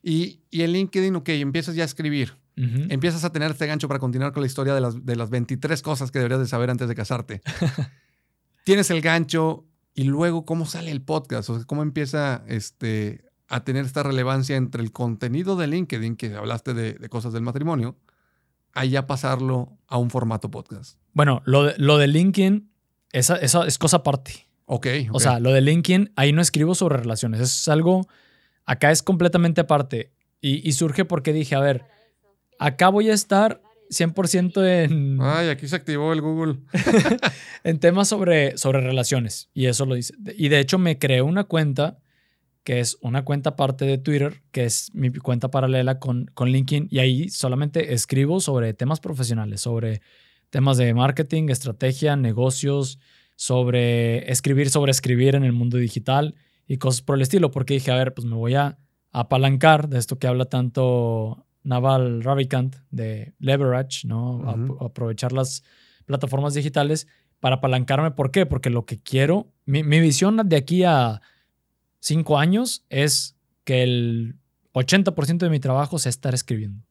Y, 0.03 0.41
y 0.51 0.63
en 0.63 0.73
LinkedIn, 0.73 1.15
ok, 1.17 1.29
empiezas 1.31 1.75
ya 1.75 1.83
a 1.83 1.87
escribir. 1.87 2.35
Empiezas 2.55 3.25
a 3.25 3.33
tener 3.33 3.51
este 3.51 3.67
gancho 3.67 3.89
para 3.89 3.99
continuar 3.99 4.33
con 4.33 4.43
la 4.43 4.47
historia 4.47 4.75
de 4.75 4.81
las, 4.81 5.05
de 5.05 5.17
las 5.17 5.31
23 5.31 5.81
cosas 5.81 6.11
que 6.11 6.19
deberías 6.19 6.41
de 6.41 6.47
saber 6.47 6.71
antes 6.71 6.87
de 6.87 6.95
casarte. 6.95 7.41
Tienes 8.65 8.91
el 8.91 9.01
gancho 9.01 9.67
y 9.95 10.05
luego 10.05 10.45
cómo 10.45 10.67
sale 10.67 10.91
el 10.91 11.03
podcast, 11.03 11.49
o 11.51 11.57
sea, 11.57 11.65
cómo 11.65 11.83
empieza 11.83 12.45
este, 12.47 13.25
a 13.49 13.65
tener 13.65 13.85
esta 13.85 14.03
relevancia 14.03 14.57
entre 14.57 14.83
el 14.83 14.93
contenido 14.93 15.57
de 15.57 15.67
LinkedIn, 15.67 16.17
que 16.17 16.35
hablaste 16.35 16.75
de, 16.75 17.09
cosas 17.09 17.33
del 17.33 17.43
matrimonio, 17.43 17.97
a 18.73 18.85
ya 18.85 19.07
pasarlo 19.07 19.77
a 19.87 19.99
un 19.99 20.11
formato 20.11 20.51
podcast? 20.51 20.99
Bueno, 21.13 21.43
lo 21.45 21.65
de, 21.65 21.75
lo 21.77 21.99
de 21.99 22.07
LinkedIn, 22.07 22.71
esa, 23.13 23.37
esa 23.37 23.67
es 23.67 23.79
cosa 23.79 23.99
aparte. 23.99 24.47
ok. 24.67 24.87
O 25.13 25.21
sea, 25.21 25.39
lo 25.41 25.53
de 25.53 25.61
LinkedIn, 25.61 26.13
ahí 26.17 26.33
no 26.33 26.41
escribo 26.41 26.75
sobre 26.75 26.97
relaciones. 26.97 27.41
es 27.41 27.69
algo, 27.69 28.07
acá 28.65 28.91
es 28.91 29.03
completamente 29.03 29.61
aparte. 29.61 30.13
Y, 30.41 30.67
y 30.67 30.73
surge 30.73 31.05
porque 31.05 31.33
dije, 31.33 31.55
a 31.55 31.61
ver, 31.61 31.85
acá 32.59 32.89
voy 32.89 33.11
a 33.11 33.15
estar 33.15 33.61
100% 33.93 34.85
en... 34.85 35.19
Ay, 35.21 35.49
aquí 35.49 35.69
se 35.69 35.77
activó 35.77 36.13
el 36.13 36.21
Google. 36.21 36.59
en 37.65 37.79
temas 37.79 38.09
sobre, 38.09 38.57
sobre 38.57 38.81
relaciones. 38.81 39.51
Y 39.55 39.67
eso 39.67 39.87
lo 39.87 39.95
dice. 39.95 40.15
Y 40.37 40.49
de 40.49 40.61
hecho 40.61 40.79
me 40.79 40.99
creé 40.99 41.23
una 41.23 41.45
cuenta 41.45 41.99
que 42.65 42.81
es 42.81 42.99
una 43.01 43.25
cuenta 43.25 43.51
aparte 43.51 43.85
de 43.85 43.99
Twitter, 43.99 44.43
que 44.53 44.65
es 44.65 44.91
mi 44.95 45.11
cuenta 45.11 45.51
paralela 45.51 45.99
con, 45.99 46.27
con 46.35 46.51
LinkedIn, 46.51 46.89
y 46.91 46.99
ahí 47.01 47.29
solamente 47.29 47.93
escribo 47.93 48.41
sobre 48.41 48.75
temas 48.75 49.01
profesionales, 49.01 49.61
sobre 49.61 50.01
temas 50.51 50.77
de 50.77 50.95
marketing, 50.95 51.49
estrategia, 51.49 52.15
negocios, 52.17 52.99
sobre 53.37 54.31
escribir 54.31 54.71
sobre 54.71 54.93
escribir 54.93 55.35
en 55.35 55.45
el 55.45 55.53
mundo 55.53 55.79
digital 55.79 56.35
y 56.67 56.77
cosas 56.77 57.03
por 57.03 57.17
el 57.17 57.23
estilo, 57.23 57.51
porque 57.51 57.75
dije, 57.75 57.91
a 57.91 57.97
ver, 57.97 58.15
pues 58.15 58.25
me 58.27 58.37
voy 58.37 58.55
a 58.55 58.79
apalancar 59.11 59.89
de 59.89 59.99
esto 59.99 60.19
que 60.19 60.27
habla 60.27 60.45
tanto 60.45 61.47
Naval 61.65 62.23
Ravikant 62.23 62.77
de 62.91 63.35
Leverage, 63.39 64.07
¿no? 64.07 64.79
aprovechar 64.81 65.33
las 65.33 65.65
plataformas 66.07 66.55
digitales 66.55 67.09
para 67.41 67.57
apalancarme. 67.57 68.13
¿Por 68.13 68.31
qué? 68.31 68.47
Porque 68.47 68.71
lo 68.71 68.87
que 68.87 69.01
quiero, 69.01 69.53
mi, 69.65 69.83
mi 69.83 70.01
visión 70.01 70.41
de 70.45 70.57
aquí 70.57 70.85
a 70.85 71.21
cinco 72.03 72.39
años 72.39 72.85
es 72.91 73.37
que 73.65 73.83
el 73.83 74.37
80% 74.75 75.39
de 75.39 75.51
mi 75.51 75.61
trabajo 75.61 75.99
sea 75.99 76.11
estar 76.11 76.35
escribiendo 76.35 76.85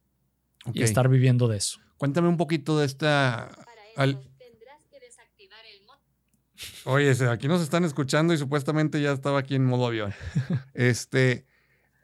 y 0.74 0.82
estar 0.82 1.10
viviendo 1.10 1.48
de 1.48 1.58
eso. 1.58 1.80
Cuéntame 1.98 2.28
un 2.28 2.38
poquito 2.38 2.80
de 2.80 2.86
esta... 2.86 3.50
Oye, 6.86 7.12
aquí 7.30 7.48
nos 7.48 7.62
están 7.62 7.84
escuchando 7.84 8.34
y 8.34 8.38
supuestamente 8.38 9.02
ya 9.02 9.12
estaba 9.12 9.40
aquí 9.40 9.56
en 9.56 9.66
modo 9.66 9.88
avión. 9.88 10.14
este, 10.74 11.46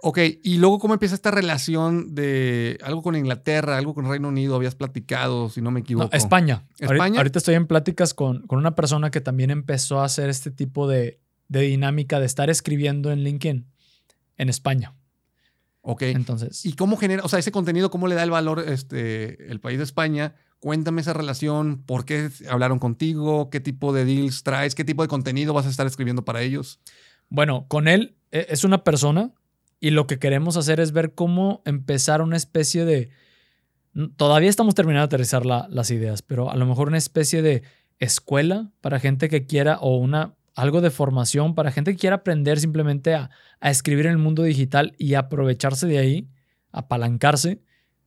ok, 0.01 0.19
y 0.43 0.57
luego 0.57 0.77
cómo 0.77 0.93
empieza 0.93 1.15
esta 1.15 1.31
relación 1.31 2.13
de 2.13 2.77
algo 2.83 3.01
con 3.01 3.15
Inglaterra, 3.15 3.77
algo 3.77 3.93
con 3.93 4.07
Reino 4.07 4.27
Unido, 4.27 4.55
habías 4.55 4.75
platicado, 4.75 5.49
si 5.49 5.61
no 5.61 5.71
me 5.71 5.79
equivoco. 5.79 6.15
España. 6.15 6.67
España. 6.79 7.19
Ahorita, 7.19 7.39
estoy 7.39 7.55
en 7.55 7.65
pláticas 7.65 8.13
con, 8.13 8.45
con, 8.45 8.59
una 8.59 8.75
persona 8.75 9.09
que 9.09 9.21
también 9.21 9.49
empezó 9.49 9.99
a 9.99 10.05
hacer 10.05 10.29
este 10.29 10.51
tipo 10.51 10.87
de, 10.87 11.19
de 11.47 11.61
dinámica 11.61 12.19
de 12.19 12.25
estar 12.25 12.49
escribiendo 12.49 13.11
en 13.11 13.23
LinkedIn 13.23 13.67
en 14.37 14.49
España. 14.49 14.93
Ok. 15.81 16.01
Entonces. 16.03 16.65
¿Y 16.65 16.73
cómo 16.73 16.97
genera, 16.97 17.23
o 17.23 17.29
sea, 17.29 17.39
ese 17.39 17.51
contenido, 17.51 17.89
cómo 17.89 18.07
le 18.07 18.15
da 18.15 18.23
el 18.23 18.31
valor 18.31 18.63
este, 18.67 19.49
el 19.49 19.59
país 19.59 19.77
de 19.77 19.85
España? 19.85 20.35
Cuéntame 20.59 21.01
esa 21.01 21.13
relación, 21.13 21.83
por 21.85 22.03
qué 22.03 22.29
hablaron 22.49 22.79
contigo, 22.79 23.49
qué 23.49 23.59
tipo 23.59 23.93
de 23.93 24.05
deals 24.05 24.43
traes, 24.43 24.75
qué 24.75 24.83
tipo 24.83 25.03
de 25.03 25.07
contenido 25.07 25.53
vas 25.53 25.65
a 25.65 25.69
estar 25.69 25.87
escribiendo 25.87 26.25
para 26.25 26.41
ellos. 26.41 26.79
Bueno, 27.29 27.67
con 27.67 27.87
él 27.87 28.15
e, 28.31 28.47
es 28.49 28.63
una 28.63 28.83
persona 28.83 29.31
y 29.79 29.91
lo 29.91 30.07
que 30.07 30.19
queremos 30.19 30.57
hacer 30.57 30.79
es 30.79 30.91
ver 30.91 31.13
cómo 31.13 31.61
empezar 31.65 32.21
una 32.21 32.37
especie 32.37 32.85
de... 32.85 33.11
Todavía 34.15 34.49
estamos 34.49 34.75
terminando 34.75 35.07
de 35.07 35.15
aterrizar 35.15 35.45
las 35.45 35.91
ideas, 35.91 36.21
pero 36.21 36.51
a 36.51 36.55
lo 36.55 36.65
mejor 36.65 36.87
una 36.87 36.97
especie 36.97 37.41
de 37.41 37.63
escuela 37.99 38.71
para 38.81 38.99
gente 38.99 39.29
que 39.29 39.45
quiera 39.45 39.77
o 39.79 39.97
una 39.97 40.35
algo 40.57 40.81
de 40.81 40.89
formación 40.89 41.53
para 41.53 41.71
gente 41.71 41.91
que 41.91 41.99
quiera 41.99 42.17
aprender 42.17 42.59
simplemente 42.59 43.13
a, 43.13 43.29
escribir 43.61 44.07
en 44.07 44.13
el 44.13 44.17
mundo 44.17 44.41
digital 44.41 44.95
y 44.97 45.13
aprovecharse 45.13 45.85
de 45.85 45.99
ahí, 45.99 46.29
apalancarse, 46.71 47.61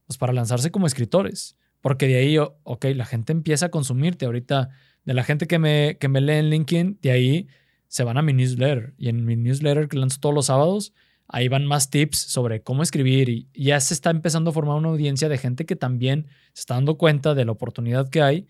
pues 0.07 0.19
para 0.19 0.33
lanzarse 0.33 0.73
como 0.73 0.89
escritores. 0.89 1.57
Porque 1.81 2.09
de 2.09 2.17
ahí, 2.17 2.39
ok, 2.39 2.87
la 2.97 3.07
gente 3.07 3.33
empieza 3.33 3.67
a 3.67 3.69
consumirte. 3.71 4.27
Ahorita, 4.27 4.69
de 5.05 5.15
la 5.15 5.23
gente 5.23 5.47
que 5.47 5.61
me, 5.61 5.97
que 5.99 6.09
me 6.09 6.21
lee 6.21 6.35
en 6.35 6.51
LinkedIn, 6.51 6.99
de 7.01 7.11
ahí 7.13 7.49
se 7.87 8.03
van 8.03 8.19
a 8.19 8.23
mi 8.23 8.33
newsletter. 8.33 8.95
Y 8.99 9.09
en 9.09 9.25
mi 9.25 9.37
newsletter 9.37 9.89
que 9.89 9.97
lanzo 9.97 10.19
todos 10.19 10.35
los 10.35 10.47
sábados, 10.47 10.93
ahí 11.29 11.47
van 11.47 11.67
más 11.67 11.89
tips 11.89 12.19
sobre 12.19 12.63
cómo 12.63 12.83
escribir. 12.83 13.29
Y 13.29 13.49
ya 13.55 13.79
se 13.79 13.95
está 13.95 14.11
empezando 14.11 14.51
a 14.51 14.53
formar 14.53 14.77
una 14.77 14.89
audiencia 14.89 15.29
de 15.29 15.39
gente 15.39 15.67
que 15.67 15.77
también 15.77 16.27
se 16.53 16.63
está 16.63 16.75
dando 16.75 16.99
cuenta 16.99 17.35
de 17.35 17.45
la 17.45 17.53
oportunidad 17.53 18.11
que 18.11 18.23
hay 18.23 18.49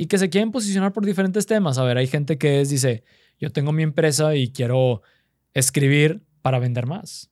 y 0.00 0.06
que 0.06 0.16
se 0.16 0.30
quieren 0.30 0.50
posicionar 0.50 0.94
por 0.94 1.04
diferentes 1.04 1.44
temas. 1.44 1.76
A 1.76 1.84
ver, 1.84 1.98
hay 1.98 2.06
gente 2.06 2.38
que 2.38 2.62
es, 2.62 2.70
dice, 2.70 3.04
yo 3.38 3.52
tengo 3.52 3.70
mi 3.70 3.82
empresa 3.82 4.34
y 4.34 4.50
quiero 4.50 5.02
escribir 5.52 6.22
para 6.40 6.58
vender 6.58 6.86
más. 6.86 7.30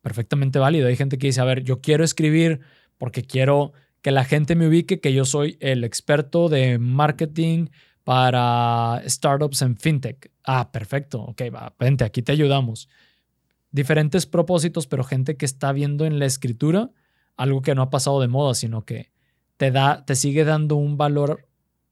Perfectamente 0.00 0.58
válido. 0.58 0.88
Hay 0.88 0.96
gente 0.96 1.18
que 1.18 1.26
dice, 1.26 1.42
a 1.42 1.44
ver, 1.44 1.62
yo 1.62 1.82
quiero 1.82 2.04
escribir 2.04 2.60
porque 2.96 3.22
quiero 3.22 3.74
que 4.00 4.12
la 4.12 4.24
gente 4.24 4.56
me 4.56 4.66
ubique 4.66 4.98
que 4.98 5.12
yo 5.12 5.26
soy 5.26 5.58
el 5.60 5.84
experto 5.84 6.48
de 6.48 6.78
marketing 6.78 7.66
para 8.02 9.02
startups 9.06 9.60
en 9.60 9.76
fintech. 9.76 10.32
Ah, 10.42 10.72
perfecto. 10.72 11.20
Ok, 11.20 11.42
va, 11.54 11.74
vente, 11.78 12.04
aquí 12.04 12.22
te 12.22 12.32
ayudamos. 12.32 12.88
Diferentes 13.72 14.24
propósitos, 14.24 14.86
pero 14.86 15.04
gente 15.04 15.36
que 15.36 15.44
está 15.44 15.70
viendo 15.72 16.06
en 16.06 16.18
la 16.18 16.24
escritura 16.24 16.92
algo 17.36 17.60
que 17.60 17.74
no 17.74 17.82
ha 17.82 17.90
pasado 17.90 18.22
de 18.22 18.28
moda, 18.28 18.54
sino 18.54 18.86
que 18.86 19.12
te 19.58 19.70
da, 19.70 20.06
te 20.06 20.14
sigue 20.14 20.44
dando 20.44 20.76
un 20.76 20.96
valor 20.96 21.45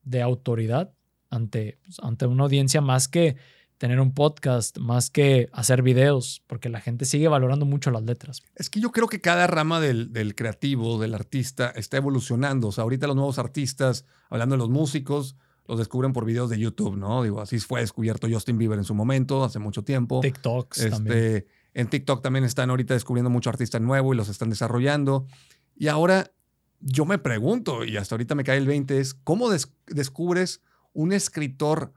de 0.05 0.23
autoridad 0.23 0.93
ante, 1.31 1.79
pues, 1.85 1.99
ante 2.01 2.27
una 2.27 2.45
audiencia 2.45 2.81
más 2.81 3.09
que 3.09 3.37
tener 3.79 4.01
un 4.01 4.15
podcast, 4.15 4.79
más 4.79 5.11
que 5.11 5.49
hacer 5.53 5.83
videos, 5.83 6.43
porque 6.47 6.69
la 6.69 6.81
gente 6.81 7.05
sigue 7.05 7.29
valorando 7.29 7.67
mucho 7.67 7.91
las 7.91 8.05
letras. 8.05 8.43
Es 8.55 8.71
que 8.71 8.81
yo 8.81 8.93
creo 8.93 9.09
que 9.09 9.21
cada 9.21 9.47
rama 9.47 9.81
del, 9.81 10.13
del 10.13 10.35
creativo, 10.35 10.99
del 10.99 11.15
artista, 11.15 11.71
está 11.71 11.97
evolucionando. 11.97 12.69
O 12.69 12.73
sea, 12.73 12.83
ahorita 12.83 13.07
los 13.07 13.17
nuevos 13.17 13.39
artistas, 13.39 14.07
hablando 14.31 14.55
de 14.55 14.59
los 14.59 14.71
músicos, 14.71 15.37
los 15.67 15.79
descubren 15.79 16.13
por 16.13 16.25
videos 16.25 16.51
de 16.51 16.59
YouTube, 16.59 16.97
¿no? 16.97 17.23
Digo, 17.23 17.41
así 17.41 17.59
fue 17.59 17.81
descubierto 17.81 18.29
Justin 18.31 18.59
Bieber 18.59 18.79
en 18.79 18.85
su 18.85 18.95
momento, 18.95 19.45
hace 19.45 19.59
mucho 19.59 19.83
tiempo. 19.83 20.21
TikToks 20.21 20.79
este, 20.79 20.91
también. 20.91 21.47
En 21.75 21.89
TikTok 21.89 22.23
también 22.23 22.45
están 22.45 22.71
ahorita 22.71 22.95
descubriendo 22.95 23.31
mucho 23.31 23.51
artista 23.51 23.81
nuevo 23.81 24.15
y 24.15 24.17
los 24.17 24.29
están 24.29 24.51
desarrollando. 24.51 25.27
Y 25.77 25.89
ahora 25.89 26.31
yo 26.81 27.05
me 27.05 27.19
pregunto, 27.19 27.85
y 27.85 27.97
hasta 27.97 28.15
ahorita 28.15 28.35
me 28.35 28.45
cae 28.45 28.59
el 28.59 28.67
20, 28.67 28.99
es 28.99 29.15
cómo 29.15 29.49
descubres 29.87 30.63
un 30.93 31.13
escritor 31.13 31.93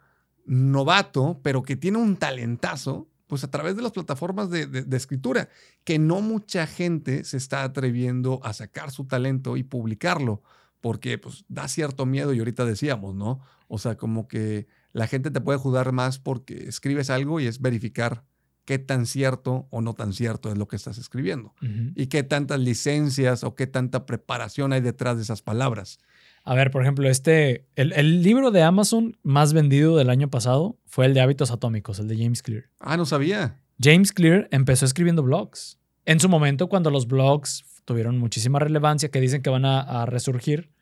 novato, 0.46 1.40
pero 1.44 1.62
que 1.62 1.76
tiene 1.76 1.98
un 1.98 2.18
talentazo, 2.18 3.08
pues 3.28 3.44
a 3.44 3.52
través 3.52 3.76
de 3.76 3.82
las 3.82 3.92
plataformas 3.92 4.50
de, 4.50 4.86
escritura, 4.92 5.50
que 5.84 6.00
no 6.00 6.22
mucha 6.22 6.66
gente 6.66 7.24
se 7.26 7.38
está 7.38 7.64
atreviendo 7.64 8.40
a 8.44 8.54
sacar 8.54 8.92
su 8.92 9.06
talento 9.06 9.58
y 9.58 9.64
publicarlo, 9.64 10.42
porque 10.80 11.18
pues 11.18 11.44
da 11.50 11.68
cierto 11.68 12.06
miedo 12.06 12.34
y 12.34 12.40
ahorita 12.40 12.64
decíamos, 12.64 13.14
¿no? 13.16 13.42
O 13.68 13.78
sea, 13.78 13.98
como 13.98 14.28
que 14.28 14.68
la 14.94 15.08
gente 15.08 15.32
te 15.32 15.42
puede 15.42 15.60
juzgar 15.60 15.92
más 15.92 16.20
porque 16.20 16.70
escribes 16.70 17.10
algo 17.10 17.42
y 17.42 17.48
es 17.48 17.60
verificar 17.60 18.24
qué 18.68 18.80
tan 18.80 19.06
cierto 19.06 19.66
o 19.70 19.80
no 19.80 19.94
tan 19.94 20.12
cierto 20.12 20.52
es 20.52 20.58
lo 20.58 20.68
que 20.68 20.76
estás 20.76 20.98
escribiendo 20.98 21.56
y 21.96 22.08
qué 22.08 22.24
tantas 22.24 22.60
licencias 22.60 23.46
o 23.46 23.56
qué 23.56 23.66
tanta 23.66 24.06
preparación 24.06 24.74
hay 24.74 24.82
detrás 24.82 25.16
de 25.16 25.24
esas 25.24 25.42
palabras. 25.42 26.00
A 26.44 26.54
ver, 26.54 26.70
por 26.70 26.82
ejemplo, 26.82 27.10
este, 27.10 27.66
el, 27.78 27.94
el 27.94 28.24
libro 28.24 28.52
de 28.52 28.64
Amazon 28.64 29.18
más 29.24 29.54
vendido 29.54 29.96
del 29.96 30.10
año 30.10 30.30
pasado 30.30 30.78
fue 30.86 31.06
el 31.06 31.14
de 31.14 31.22
hábitos 31.22 31.50
atómicos, 31.50 32.00
el 32.00 32.10
de 32.10 32.18
James 32.18 32.44
Clear. 32.44 32.66
Ah, 32.82 32.98
no 32.98 33.06
sabía. 33.06 33.58
James 33.80 34.12
Clear 34.12 34.50
empezó 34.52 34.84
escribiendo 34.86 35.24
blogs. 35.24 35.80
En 36.04 36.20
su 36.20 36.28
momento, 36.28 36.68
cuando 36.68 36.92
los 36.92 37.08
blogs 37.08 37.64
tuvieron 37.86 38.18
muchísima 38.18 38.60
relevancia, 38.60 39.10
que 39.10 39.22
dicen 39.22 39.42
que 39.42 39.50
van 39.50 39.64
a, 39.64 39.80
a 39.80 40.06
resurgir, 40.06 40.74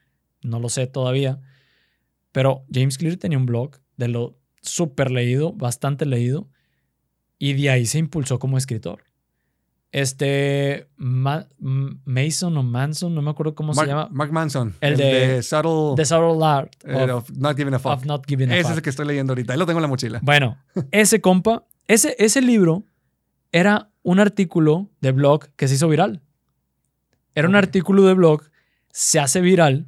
no 0.41 0.59
lo 0.59 0.69
sé 0.69 0.87
todavía, 0.87 1.39
pero 2.31 2.65
James 2.73 2.97
Clear 2.97 3.17
tenía 3.17 3.37
un 3.37 3.45
blog 3.45 3.77
de 3.95 4.07
lo 4.07 4.39
súper 4.63 5.11
leído, 5.11 5.53
bastante 5.53 6.07
leído, 6.07 6.49
y 7.49 7.53
de 7.53 7.69
ahí 7.69 7.85
se 7.85 7.99
impulsó 7.99 8.39
como 8.39 8.57
escritor. 8.57 9.03
Este 9.91 10.87
Ma- 10.97 11.47
Mason 11.59 12.57
o 12.57 12.63
Manson, 12.63 13.15
no 13.15 13.21
me 13.21 13.29
acuerdo 13.29 13.55
cómo 13.55 13.73
Mark, 13.73 13.85
se 13.87 13.91
llama, 13.91 14.09
Mark 14.11 14.31
Manson. 14.31 14.73
El 14.81 14.93
El, 14.93 14.97
de- 14.97 15.27
de, 15.35 15.43
Subtle 15.43 15.93
The 15.95 16.05
Subtle 16.05 16.45
Art 16.45 16.73
eh, 16.85 17.11
of, 17.11 17.29
of 17.29 17.37
Not 17.37 17.55
Giving 17.55 17.73
a 17.75 17.79
Fuck. 17.79 17.91
of 17.93 18.05
Not 18.05 18.25
Giving 18.27 18.51
a 18.51 18.55
Ese 18.55 18.63
Fuck. 18.63 18.71
es 18.71 18.77
el 18.77 18.83
que 18.83 18.89
estoy 18.89 19.07
leyendo 19.07 19.31
ahorita. 19.31 19.53
Ahí 19.53 19.59
lo 19.59 19.65
tengo 19.65 19.79
en 19.79 19.83
la 19.83 19.87
mochila. 19.87 20.19
Bueno, 20.21 20.57
ese 20.91 21.21
compa, 21.21 21.65
ese, 21.87 22.15
ese 22.19 22.41
libro 22.41 22.83
era 23.53 23.89
un 24.03 24.19
artículo 24.19 24.89
de 24.99 25.11
blog 25.13 25.47
que 25.55 25.67
se 25.69 25.75
hizo 25.75 25.87
viral. 25.87 26.21
Era 27.33 27.47
un 27.47 27.55
artículo 27.55 28.03
de 28.03 28.13
blog, 28.15 28.43
se 28.91 29.19
hace 29.19 29.39
viral 29.41 29.87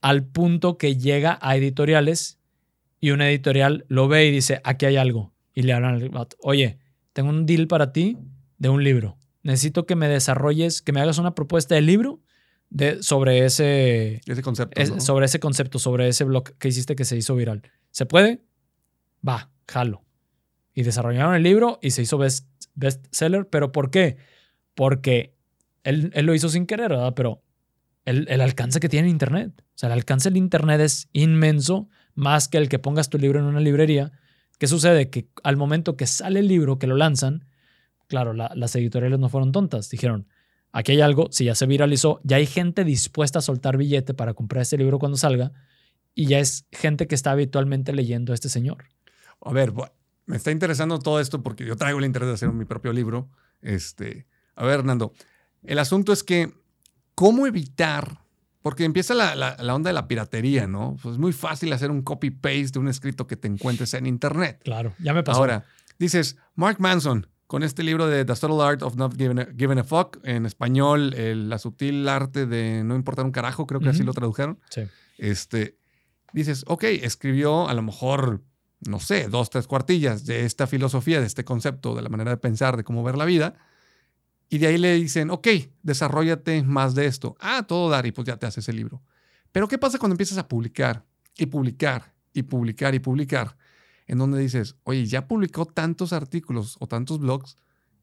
al 0.00 0.24
punto 0.24 0.76
que 0.78 0.96
llega 0.96 1.38
a 1.42 1.56
editoriales 1.56 2.38
y 3.00 3.10
una 3.10 3.28
editorial 3.28 3.84
lo 3.88 4.06
ve 4.08 4.26
y 4.26 4.30
dice, 4.30 4.60
aquí 4.64 4.86
hay 4.86 4.96
algo. 4.96 5.32
Y 5.54 5.62
le 5.62 5.72
hablan 5.72 5.94
al 5.94 6.28
oye, 6.40 6.78
tengo 7.12 7.28
un 7.30 7.46
deal 7.46 7.66
para 7.66 7.92
ti 7.92 8.16
de 8.58 8.68
un 8.68 8.82
libro. 8.84 9.16
Necesito 9.42 9.86
que 9.86 9.96
me 9.96 10.08
desarrolles, 10.08 10.82
que 10.82 10.92
me 10.92 11.00
hagas 11.00 11.18
una 11.18 11.34
propuesta 11.34 11.74
de 11.74 11.80
libro 11.80 12.20
de, 12.68 13.02
sobre 13.02 13.44
ese, 13.46 14.20
Ese 14.26 14.42
concepto. 14.42 14.80
es- 14.80 14.90
¿no? 14.90 15.00
sobre 15.00 15.26
ese 15.26 15.40
concepto, 15.40 15.78
sobre 15.78 16.08
ese 16.08 16.24
blog 16.24 16.52
que 16.58 16.68
hiciste 16.68 16.94
que 16.94 17.04
se 17.04 17.16
hizo 17.16 17.34
viral. 17.34 17.62
¿Se 17.90 18.06
puede? 18.06 18.42
Va, 19.26 19.50
jalo. 19.68 20.04
Y 20.74 20.82
desarrollaron 20.82 21.34
el 21.34 21.42
libro 21.42 21.78
y 21.82 21.90
se 21.90 22.02
hizo 22.02 22.16
best, 22.18 22.46
bestseller. 22.74 23.48
¿Pero 23.48 23.72
por 23.72 23.90
qué? 23.90 24.18
Porque 24.74 25.34
él, 25.82 26.10
él 26.14 26.26
lo 26.26 26.34
hizo 26.34 26.48
sin 26.48 26.66
querer, 26.66 26.90
¿verdad? 26.90 27.14
Pero 27.16 27.42
el, 28.04 28.26
el 28.30 28.40
alcance 28.40 28.78
que 28.78 28.88
tiene 28.88 29.08
Internet. 29.08 29.52
O 29.58 29.78
sea, 29.80 29.88
el 29.88 29.94
alcance 29.94 30.28
del 30.30 30.36
Internet 30.36 30.80
es 30.80 31.08
inmenso, 31.12 31.88
más 32.14 32.48
que 32.48 32.58
el 32.58 32.68
que 32.68 32.78
pongas 32.78 33.08
tu 33.10 33.18
libro 33.18 33.40
en 33.40 33.46
una 33.46 33.60
librería. 33.60 34.12
¿Qué 34.60 34.66
sucede? 34.66 35.08
Que 35.08 35.26
al 35.42 35.56
momento 35.56 35.96
que 35.96 36.06
sale 36.06 36.40
el 36.40 36.46
libro, 36.48 36.78
que 36.78 36.86
lo 36.86 36.94
lanzan, 36.94 37.46
claro, 38.08 38.34
la- 38.34 38.52
las 38.54 38.76
editoriales 38.76 39.18
no 39.18 39.30
fueron 39.30 39.52
tontas. 39.52 39.88
Dijeron, 39.88 40.28
aquí 40.70 40.92
hay 40.92 41.00
algo, 41.00 41.28
si 41.30 41.46
ya 41.46 41.54
se 41.54 41.64
viralizó, 41.64 42.20
ya 42.24 42.36
hay 42.36 42.44
gente 42.44 42.84
dispuesta 42.84 43.38
a 43.38 43.42
soltar 43.42 43.78
billete 43.78 44.12
para 44.12 44.34
comprar 44.34 44.60
este 44.60 44.76
libro 44.76 44.98
cuando 44.98 45.16
salga 45.16 45.50
y 46.14 46.26
ya 46.26 46.40
es 46.40 46.66
gente 46.72 47.06
que 47.06 47.14
está 47.14 47.30
habitualmente 47.30 47.94
leyendo 47.94 48.32
a 48.32 48.34
este 48.34 48.50
señor. 48.50 48.84
A 49.40 49.50
ver, 49.54 49.72
me 50.26 50.36
está 50.36 50.50
interesando 50.50 50.98
todo 50.98 51.20
esto 51.20 51.42
porque 51.42 51.64
yo 51.64 51.74
traigo 51.76 51.98
el 51.98 52.04
interés 52.04 52.28
de 52.28 52.34
hacer 52.34 52.52
mi 52.52 52.66
propio 52.66 52.92
libro. 52.92 53.30
Este, 53.62 54.26
a 54.56 54.66
ver, 54.66 54.80
Hernando, 54.80 55.14
el 55.62 55.78
asunto 55.78 56.12
es 56.12 56.22
que, 56.22 56.52
¿cómo 57.14 57.46
evitar? 57.46 58.18
Porque 58.62 58.84
empieza 58.84 59.14
la, 59.14 59.34
la- 59.34 59.56
la 59.58 59.74
onda 59.74 59.88
de 59.88 59.94
la 59.94 60.06
piratería, 60.06 60.66
¿no? 60.66 60.96
Pues 61.02 61.14
es 61.14 61.18
muy 61.18 61.32
fácil 61.32 61.72
hacer 61.72 61.90
un 61.90 62.02
copy-paste 62.02 62.70
de 62.72 62.78
un 62.78 62.88
escrito 62.88 63.26
que 63.26 63.36
te 63.36 63.48
encuentres 63.48 63.94
en 63.94 64.06
Internet. 64.06 64.60
Claro, 64.64 64.92
ya 64.98 65.14
me 65.14 65.22
pasó. 65.22 65.38
Ahora, 65.40 65.64
dices, 65.98 66.36
Mark 66.56 66.76
Manson, 66.78 67.26
con 67.46 67.62
este 67.62 67.82
libro 67.82 68.06
de 68.06 68.24
The 68.24 68.36
Subtle 68.36 68.62
Art 68.62 68.82
of 68.82 68.96
Not 68.96 69.16
Giving 69.16 69.38
a, 69.40 69.48
Giving 69.56 69.78
a 69.78 69.84
Fuck, 69.84 70.18
en 70.24 70.44
español, 70.46 71.14
el- 71.14 71.48
La 71.48 71.58
sutil 71.58 72.06
arte 72.08 72.46
de 72.46 72.82
no 72.84 72.94
importar 72.96 73.24
un 73.24 73.32
carajo, 73.32 73.66
creo 73.66 73.80
que 73.80 73.88
así 73.88 74.02
lo 74.02 74.12
tradujeron. 74.12 74.58
Sí. 74.70 74.82
Este, 75.18 75.76
dices, 76.32 76.64
ok, 76.68 76.84
escribió 76.84 77.68
a 77.68 77.74
lo 77.74 77.82
mejor, 77.82 78.42
no 78.86 79.00
sé, 79.00 79.28
dos, 79.28 79.50
tres 79.50 79.66
cuartillas 79.66 80.26
de 80.26 80.44
esta 80.44 80.66
filosofía, 80.66 81.20
de 81.20 81.26
este 81.26 81.44
concepto, 81.44 81.94
de 81.94 82.02
la 82.02 82.08
manera 82.08 82.30
de 82.30 82.36
pensar, 82.36 82.76
de 82.76 82.84
cómo 82.84 83.02
ver 83.02 83.16
la 83.16 83.24
vida. 83.24 83.54
Y 84.52 84.58
de 84.58 84.66
ahí 84.66 84.78
le 84.78 84.94
dicen, 84.94 85.30
ok, 85.30 85.46
desarrollate 85.84 86.64
más 86.64 86.96
de 86.96 87.06
esto. 87.06 87.36
Ah, 87.38 87.64
todo 87.66 87.88
dar 87.88 88.04
y 88.04 88.12
pues 88.12 88.26
ya 88.26 88.36
te 88.36 88.46
haces 88.46 88.68
el 88.68 88.76
libro. 88.76 89.00
Pero 89.52 89.68
¿qué 89.68 89.78
pasa 89.78 89.98
cuando 89.98 90.14
empiezas 90.14 90.38
a 90.38 90.48
publicar 90.48 91.06
y 91.38 91.46
publicar 91.46 92.12
y 92.34 92.42
publicar 92.42 92.94
y 92.96 92.98
publicar? 92.98 93.56
En 94.08 94.18
donde 94.18 94.40
dices, 94.40 94.74
oye, 94.82 95.06
ya 95.06 95.28
publicó 95.28 95.66
tantos 95.66 96.12
artículos 96.12 96.76
o 96.80 96.88
tantos 96.88 97.20
blogs 97.20 97.56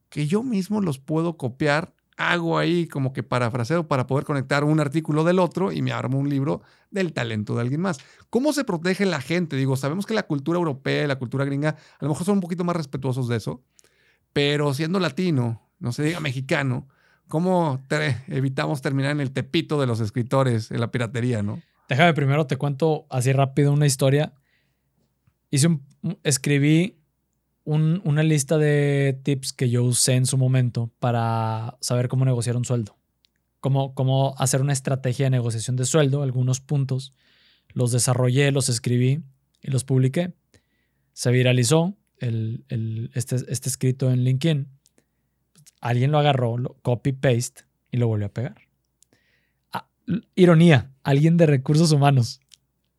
que 0.09 0.25
yo 0.25 0.41
mismo 0.41 0.79
los 0.79 0.99
puedo 0.99 1.35
copiar, 1.35 1.93
hago 2.15 2.57
ahí 2.57 2.87
como 2.87 3.11
que 3.11 3.23
parafraseo 3.23 3.89
para 3.89 4.07
poder 4.07 4.23
conectar 4.23 4.63
un 4.63 4.79
artículo 4.79 5.25
del 5.25 5.39
otro 5.39 5.73
y 5.73 5.81
me 5.81 5.91
armo 5.91 6.17
un 6.17 6.29
libro 6.29 6.61
del 6.91 7.11
talento 7.11 7.55
de 7.55 7.61
alguien 7.61 7.81
más. 7.81 7.97
¿Cómo 8.29 8.53
se 8.53 8.63
protege 8.63 9.05
la 9.05 9.19
gente? 9.19 9.57
Digo, 9.57 9.75
sabemos 9.75 10.05
que 10.05 10.13
la 10.13 10.23
cultura 10.23 10.57
europea 10.57 11.03
y 11.03 11.07
la 11.07 11.19
cultura 11.19 11.43
gringa 11.43 11.75
a 11.99 12.05
lo 12.05 12.09
mejor 12.09 12.25
son 12.25 12.35
un 12.35 12.41
poquito 12.41 12.63
más 12.63 12.77
respetuosos 12.77 13.27
de 13.27 13.35
eso, 13.35 13.61
pero 14.31 14.73
siendo 14.73 14.99
latino, 15.01 15.66
no 15.79 15.91
se 15.91 16.03
diga 16.03 16.19
mexicano, 16.19 16.87
¿cómo 17.27 17.81
evitamos 18.27 18.81
terminar 18.81 19.11
en 19.11 19.21
el 19.21 19.31
tepito 19.31 19.79
de 19.79 19.87
los 19.87 19.99
escritores, 19.99 20.71
en 20.71 20.79
la 20.79 20.91
piratería, 20.91 21.43
no? 21.43 21.61
Déjame 21.89 22.13
primero 22.13 22.47
te 22.47 22.57
cuento 22.57 23.05
así 23.09 23.31
rápido 23.31 23.71
una 23.71 23.85
historia. 23.85 24.33
Hice 25.49 25.79
escribí 26.23 26.97
un- 27.63 28.01
una 28.05 28.23
lista 28.23 28.57
de 28.57 29.19
tips 29.23 29.53
que 29.53 29.69
yo 29.69 29.83
usé 29.83 30.13
en 30.15 30.25
su 30.25 30.37
momento 30.37 30.91
para 30.99 31.77
saber 31.81 32.07
cómo 32.07 32.25
negociar 32.25 32.55
un 32.57 32.65
sueldo. 32.65 32.97
Cómo, 33.59 34.35
hacer 34.37 34.61
una 34.61 34.71
estrategia 34.73 35.25
de 35.25 35.29
negociación 35.31 35.75
de 35.75 35.85
sueldo, 35.85 36.23
algunos 36.23 36.61
puntos. 36.61 37.13
Los 37.73 37.91
desarrollé, 37.91 38.51
los 38.51 38.69
escribí 38.69 39.23
y 39.61 39.71
los 39.71 39.83
publiqué. 39.83 40.33
Se 41.13 41.31
viralizó 41.31 41.97
este, 42.19 43.35
este 43.49 43.69
escrito 43.69 44.09
en 44.11 44.23
LinkedIn. 44.23 44.67
Alguien 45.81 46.11
lo 46.11 46.19
agarró, 46.19 46.57
lo 46.57 46.75
copy-paste 46.81 47.63
y 47.91 47.97
lo 47.97 48.07
volvió 48.07 48.27
a 48.27 48.33
pegar. 48.33 48.55
Ah, 49.71 49.87
ironía, 50.35 50.91
alguien 51.03 51.37
de 51.37 51.45
recursos 51.45 51.91
humanos. 51.91 52.39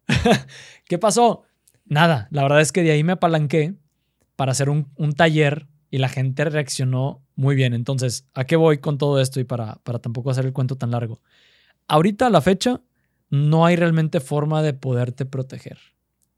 ¿Qué 0.85 0.99
pasó? 0.99 1.45
Nada, 1.85 2.29
la 2.31 2.43
verdad 2.43 2.61
es 2.61 2.73
que 2.73 2.83
de 2.83 2.93
ahí 2.93 3.03
me 3.03 3.13
apalanqué 3.13 3.75
para 4.37 4.53
hacer 4.53 4.71
un, 4.71 4.89
un 4.97 5.15
taller 5.15 5.67
y 5.91 5.99
la 5.99 6.09
gente 6.09 6.45
reaccionó 6.45 7.23
muy 7.35 7.57
bien. 7.57 7.75
Entonces, 7.75 8.27
¿a 8.35 8.45
qué 8.45 8.57
voy 8.57 8.79
con 8.79 8.99
todo 8.99 9.21
esto 9.21 9.41
y 9.41 9.45
para, 9.45 9.77
para 9.85 9.99
tampoco 9.99 10.31
hacer 10.31 10.47
el 10.47 10.53
cuento 10.53 10.77
tan 10.77 10.91
largo? 10.91 11.21
Ahorita 11.87 12.27
a 12.27 12.31
la 12.31 12.41
fecha 12.41 12.81
no 13.31 13.67
hay 13.67 13.77
realmente 13.77 14.21
forma 14.21 14.63
de 14.63 14.75
poderte 14.75 15.25
proteger. 15.25 15.79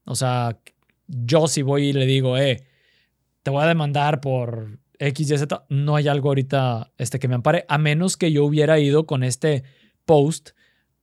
O 0.05 0.14
sea, 0.14 0.59
yo 1.07 1.47
si 1.47 1.62
voy 1.62 1.88
y 1.88 1.93
le 1.93 2.07
digo, 2.07 2.36
eh, 2.36 2.64
te 3.43 3.51
voy 3.51 3.62
a 3.62 3.68
demandar 3.68 4.20
por 4.20 4.79
X, 5.01 5.30
Y, 5.30 5.38
Z, 5.38 5.64
no 5.70 5.96
hay 5.96 6.09
algo 6.09 6.28
ahorita 6.28 6.92
este, 6.98 7.18
que 7.18 7.26
me 7.26 7.34
ampare, 7.34 7.64
a 7.68 7.78
menos 7.78 8.16
que 8.16 8.30
yo 8.30 8.44
hubiera 8.44 8.78
ido 8.78 9.07
con 9.07 9.24
este 9.24 9.64
post, 10.05 10.51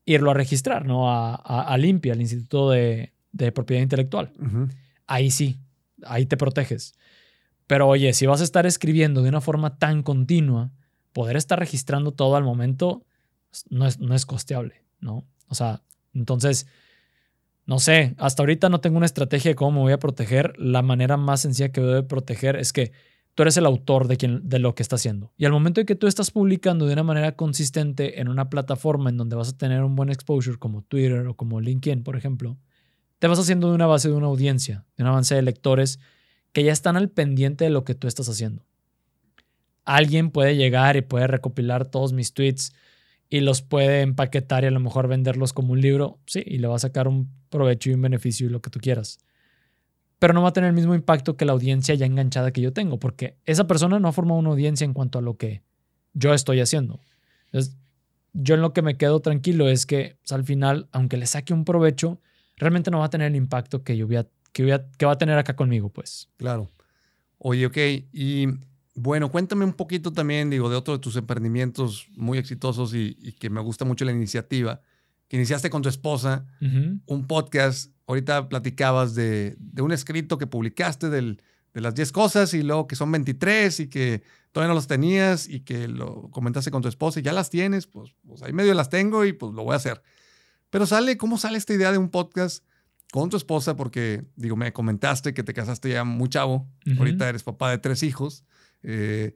irlo 0.06 0.32
a 0.32 0.36
registrar, 0.36 0.86
¿no? 0.86 1.12
A, 1.12 1.36
a, 1.36 1.64
a 1.64 1.78
Limpia, 1.78 2.14
al 2.14 2.22
Instituto 2.22 2.70
de, 2.70 3.14
de 3.32 3.52
Propiedad 3.52 3.82
Intelectual. 3.82 4.32
Ahí 5.08 5.32
sí, 5.32 5.60
ahí 6.04 6.26
te 6.26 6.38
proteges. 6.38 6.94
Pero 7.66 7.88
oye, 7.88 8.14
si 8.14 8.26
vas 8.26 8.42
a 8.42 8.44
estar 8.44 8.66
escribiendo 8.66 9.22
de 9.24 9.30
una 9.30 9.42
forma 9.42 9.78
tan 9.78 10.04
continua, 10.04 10.72
poder 11.12 11.36
estar 11.36 11.60
registrando 11.60 12.12
todo 12.12 12.36
al 12.36 12.44
momento 12.44 13.06
pues, 13.50 13.66
no 13.70 13.86
es, 13.86 14.00
no 14.00 14.14
es 14.14 14.26
costeable, 14.26 14.84
¿no? 15.00 15.26
O 15.48 15.56
sea, 15.56 15.82
entonces, 16.14 16.68
no 17.66 17.80
sé, 17.80 18.16
hasta 18.18 18.44
ahorita 18.44 18.70
no 18.70 18.80
tengo 18.80 18.98
una 18.98 19.06
estrategia 19.06 19.52
de 19.52 19.56
cómo 19.56 19.72
me 19.72 19.80
voy 19.80 19.94
a 19.94 20.00
proteger. 20.00 20.54
La 20.58 20.82
manera 20.82 21.18
más 21.18 21.42
sencilla 21.42 21.72
que 21.72 21.82
debo 21.82 22.08
proteger 22.08 22.56
es 22.56 22.72
que 22.72 22.92
tú 23.38 23.44
eres 23.44 23.56
el 23.56 23.68
autor 23.68 24.08
de, 24.08 24.40
de 24.42 24.58
lo 24.58 24.74
que 24.74 24.82
está 24.82 24.96
haciendo. 24.96 25.32
Y 25.38 25.46
al 25.46 25.52
momento 25.52 25.80
de 25.80 25.86
que 25.86 25.94
tú 25.94 26.08
estás 26.08 26.32
publicando 26.32 26.88
de 26.88 26.94
una 26.94 27.04
manera 27.04 27.34
consistente 27.34 28.20
en 28.20 28.30
una 28.30 28.50
plataforma 28.50 29.12
en 29.12 29.18
donde 29.18 29.36
vas 29.36 29.50
a 29.50 29.56
tener 29.56 29.84
un 29.84 29.96
buen 29.96 30.10
exposure 30.10 30.58
como 30.58 30.82
Twitter 30.82 31.28
o 31.28 31.36
como 31.36 31.62
LinkedIn, 31.62 32.04
por 32.04 32.18
ejemplo, 32.18 32.58
te 33.20 33.28
vas 33.28 33.38
haciendo 33.38 33.70
de 33.70 33.76
una 33.76 33.86
base 33.86 34.10
de 34.10 34.16
una 34.16 34.26
audiencia, 34.26 34.86
de 34.98 35.04
una 35.04 35.12
base 35.12 35.36
de 35.36 35.44
lectores 35.44 36.00
que 36.52 36.64
ya 36.64 36.72
están 36.72 36.98
al 36.98 37.10
pendiente 37.10 37.66
de 37.66 37.70
lo 37.70 37.84
que 37.84 37.94
tú 37.94 38.08
estás 38.08 38.28
haciendo. 38.28 38.66
Alguien 39.86 40.32
puede 40.32 40.56
llegar 40.56 40.98
y 40.98 41.02
puede 41.02 41.28
recopilar 41.28 41.86
todos 41.86 42.14
mis 42.14 42.34
tweets 42.34 42.74
y 43.30 43.42
los 43.42 43.62
puede 43.62 44.02
empaquetar 44.02 44.64
y 44.64 44.68
a 44.68 44.72
lo 44.72 44.80
mejor 44.80 45.08
venderlos 45.08 45.54
como 45.54 45.74
un 45.74 45.82
libro, 45.82 46.18
sí, 46.26 46.42
y 46.44 46.58
le 46.58 46.66
va 46.66 46.78
a 46.78 46.80
sacar 46.80 47.08
un 47.08 47.30
provecho 47.50 47.92
y 47.92 47.94
un 47.94 48.02
beneficio 48.02 48.48
y 48.48 48.50
lo 48.50 48.64
que 48.64 48.72
tú 48.72 48.80
quieras. 48.80 49.20
Pero 50.20 50.34
no 50.34 50.42
va 50.42 50.50
a 50.50 50.54
tener 50.54 50.70
el 50.70 50.76
mismo 50.76 50.96
impacto 50.96 51.38
que 51.38 51.46
la 51.46 51.54
audiencia 51.54 51.94
ya 51.96 52.06
enganchada 52.06 52.52
que 52.52 52.62
yo 52.62 52.74
tengo, 52.74 53.00
porque 53.00 53.38
esa 53.46 53.68
persona 53.68 54.00
no 54.00 54.08
ha 54.08 54.12
formado 54.12 54.40
una 54.40 54.50
audiencia 54.50 54.86
en 54.86 54.94
cuanto 54.94 55.20
a 55.20 55.22
lo 55.22 55.38
que 55.38 55.62
yo 56.14 56.34
estoy 56.34 56.60
haciendo. 56.60 57.00
Entonces, 57.46 57.78
yo 58.34 58.56
en 58.56 58.62
lo 58.62 58.74
que 58.74 58.82
me 58.82 58.98
quedo 58.98 59.20
tranquilo 59.20 59.70
es 59.70 59.86
que 59.86 60.18
pues, 60.22 60.32
al 60.32 60.44
final, 60.44 60.88
aunque 60.92 61.18
le 61.18 61.26
saque 61.28 61.54
un 61.54 61.66
provecho, 61.66 62.20
realmente 62.56 62.90
no 62.92 63.00
va 63.00 63.06
a 63.06 63.10
tener 63.10 63.28
el 63.28 63.36
impacto 63.36 63.84
que 63.84 63.96
yo, 63.96 64.08
hubiera- 64.08 64.28
que, 64.54 64.64
voy 64.64 64.72
a, 64.72 64.90
que 64.98 65.06
va 65.06 65.14
a 65.14 65.18
tener 65.18 65.38
acá 65.38 65.56
conmigo, 65.56 65.90
pues. 65.90 66.30
Claro. 66.38 66.70
Oye, 67.38 67.68
ok. 67.68 67.78
Y 68.12 68.48
bueno, 68.96 69.30
cuéntame 69.32 69.64
un 69.64 69.74
poquito 69.74 70.12
también, 70.12 70.50
digo, 70.50 70.70
de 70.70 70.76
otro 70.76 70.96
de 70.96 71.00
tus 71.00 71.16
emprendimientos 71.16 72.08
muy 72.16 72.40
exitosos 72.40 72.96
y, 72.96 73.14
que 73.40 73.52
me 73.52 73.62
gusta 73.62 73.86
mucho 73.86 74.06
la 74.06 74.12
iniciativa, 74.12 74.82
que 75.28 75.38
iniciaste 75.38 75.70
con 75.70 75.84
tu 75.84 75.90
esposa, 75.90 76.48
un 77.06 77.28
podcast. 77.28 77.92
Ahorita 78.08 78.50
platicabas 78.50 79.16
de, 79.16 79.56
de, 79.60 79.82
un 79.82 79.92
escrito 79.92 80.38
que 80.38 80.48
publicaste 80.48 81.10
del, 81.10 81.42
de 81.74 81.82
las 81.82 81.94
10 81.94 82.12
cosas 82.12 82.54
y 82.54 82.64
luego 82.64 82.88
que 82.88 82.96
son 82.96 83.12
23 83.12 83.82
y 83.82 83.88
que 83.88 84.24
todavía 84.52 84.70
no 84.70 84.76
los 84.76 84.88
tenías 84.88 85.48
y 85.48 85.60
que 85.60 85.88
lo 85.88 86.30
comentaste 86.32 86.72
con 86.72 86.82
tu 86.82 86.88
esposa 86.88 87.20
y 87.20 87.24
ya 87.24 87.34
las 87.34 87.50
tienes, 87.50 87.86
pues, 87.86 88.16
pues 88.26 88.42
ahí 88.42 88.54
medio 88.54 88.74
las 88.74 88.90
tengo 88.90 89.26
y 89.26 89.34
pues 89.34 89.54
lo 89.54 89.64
voy 89.64 89.74
a 89.74 89.76
hacer. 89.76 90.02
Pero 90.70 90.86
sale, 90.86 91.18
¿cómo 91.18 91.38
sale 91.38 91.58
esta 91.58 91.74
idea 91.74 91.92
de 91.92 91.98
un 91.98 92.10
podcast 92.10 92.64
con 93.12 93.30
tu 93.30 93.38
esposa? 93.38 93.76
Porque, 93.76 94.26
digo, 94.36 94.56
me 94.56 94.74
comentaste 94.74 95.34
que 95.34 95.44
te 95.44 95.54
casaste 95.54 95.90
ya 95.90 96.04
muy 96.04 96.30
chavo, 96.30 96.68
ahorita 96.98 97.30
eres 97.30 97.44
papá 97.44 97.70
de 97.70 97.78
tres 97.78 98.04
hijos. 98.04 98.44
Eh, 98.84 99.36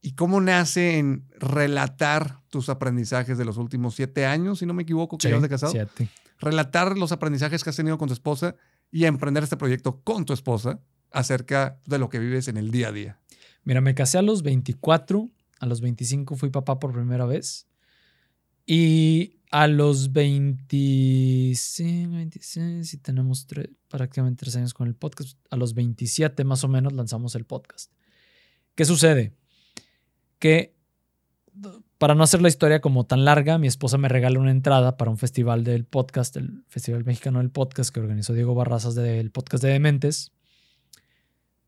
¿Y 0.00 0.12
cómo 0.12 0.40
nace 0.40 0.98
en 0.98 1.26
relatar 1.38 2.40
tus 2.50 2.68
aprendizajes 2.68 3.38
de 3.38 3.44
los 3.44 3.56
últimos 3.56 3.94
siete 3.94 4.26
años, 4.26 4.58
si 4.58 4.66
no 4.66 4.74
me 4.74 4.82
equivoco, 4.82 5.18
que 5.18 5.30
ya 5.30 5.40
de 5.40 5.48
casado? 5.48 5.72
Siete. 5.72 6.08
Relatar 6.44 6.96
los 6.98 7.10
aprendizajes 7.10 7.64
que 7.64 7.70
has 7.70 7.76
tenido 7.76 7.98
con 7.98 8.08
tu 8.08 8.14
esposa 8.14 8.54
y 8.90 9.06
emprender 9.06 9.42
este 9.42 9.56
proyecto 9.56 10.02
con 10.02 10.24
tu 10.24 10.32
esposa 10.32 10.80
acerca 11.10 11.80
de 11.86 11.98
lo 11.98 12.08
que 12.08 12.18
vives 12.18 12.48
en 12.48 12.56
el 12.56 12.70
día 12.70 12.88
a 12.88 12.92
día. 12.92 13.20
Mira, 13.62 13.80
me 13.80 13.94
casé 13.94 14.18
a 14.18 14.22
los 14.22 14.42
24, 14.42 15.30
a 15.60 15.66
los 15.66 15.80
25 15.80 16.36
fui 16.36 16.50
papá 16.50 16.78
por 16.78 16.92
primera 16.92 17.24
vez 17.24 17.66
y 18.66 19.38
a 19.50 19.68
los 19.68 20.12
26, 20.12 22.10
26 22.10 22.92
y 22.92 22.98
tenemos 22.98 23.46
prácticamente 23.88 24.40
tres 24.40 24.56
años 24.56 24.74
con 24.74 24.88
el 24.88 24.94
podcast, 24.94 25.38
a 25.50 25.56
los 25.56 25.74
27 25.74 26.44
más 26.44 26.64
o 26.64 26.68
menos 26.68 26.92
lanzamos 26.92 27.34
el 27.36 27.44
podcast. 27.46 27.90
¿Qué 28.74 28.84
sucede? 28.84 29.32
Que 30.38 30.74
para 32.04 32.14
no 32.14 32.22
hacer 32.22 32.42
la 32.42 32.48
historia 32.48 32.82
como 32.82 33.04
tan 33.04 33.24
larga, 33.24 33.56
mi 33.56 33.66
esposa 33.66 33.96
me 33.96 34.10
regala 34.10 34.38
una 34.38 34.50
entrada 34.50 34.98
para 34.98 35.10
un 35.10 35.16
festival 35.16 35.64
del 35.64 35.86
podcast, 35.86 36.36
el 36.36 36.62
Festival 36.68 37.02
Mexicano 37.02 37.38
del 37.38 37.48
Podcast 37.48 37.94
que 37.94 37.98
organizó 37.98 38.34
Diego 38.34 38.54
Barrazas 38.54 38.94
del 38.94 39.30
podcast 39.30 39.64
de 39.64 39.70
Dementes. 39.70 40.30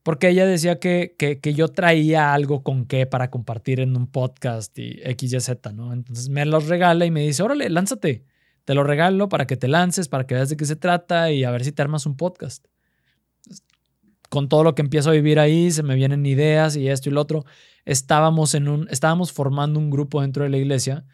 Porque 0.02 0.28
ella 0.28 0.44
decía 0.44 0.78
que, 0.78 1.16
que, 1.16 1.54
yo 1.54 1.68
traía 1.68 2.34
algo 2.34 2.62
con 2.62 2.84
qué 2.84 3.06
para 3.06 3.30
compartir 3.30 3.80
en 3.80 3.96
un 3.96 4.08
podcast 4.08 4.78
y 4.78 5.00
X, 5.04 5.32
Y, 5.32 5.40
Z, 5.40 5.72
¿no? 5.72 5.94
Entonces 5.94 6.28
me 6.28 6.44
los 6.44 6.66
regala 6.66 7.06
y 7.06 7.10
me 7.10 7.22
dice, 7.22 7.42
órale, 7.42 7.70
lánzate. 7.70 8.26
Te 8.66 8.74
lo 8.74 8.84
regalo 8.84 9.30
para 9.30 9.46
que 9.46 9.56
te 9.56 9.68
lances, 9.68 10.06
para 10.06 10.26
que 10.26 10.34
veas 10.34 10.50
de 10.50 10.58
qué 10.58 10.66
se 10.66 10.76
trata 10.76 11.32
y 11.32 11.44
a 11.44 11.50
ver 11.50 11.64
si 11.64 11.72
te 11.72 11.80
armas 11.80 12.04
un 12.04 12.14
podcast 12.14 12.66
con 14.28 14.48
todo 14.48 14.64
lo 14.64 14.74
que 14.74 14.82
empiezo 14.82 15.10
a 15.10 15.12
vivir 15.12 15.38
ahí, 15.38 15.70
se 15.70 15.82
me 15.82 15.94
vienen 15.94 16.26
ideas 16.26 16.76
y 16.76 16.88
esto 16.88 17.08
y 17.08 17.12
lo 17.12 17.20
otro. 17.20 17.44
Estábamos, 17.86 18.54
en 18.54 18.68
un, 18.68 18.88
estábamos 18.90 19.32
formando 19.32 19.80
un 19.80 19.90
grupo 19.90 20.20
dentro 20.20 20.44
de 20.44 20.50
la 20.50 20.58
iglesia 20.58 21.06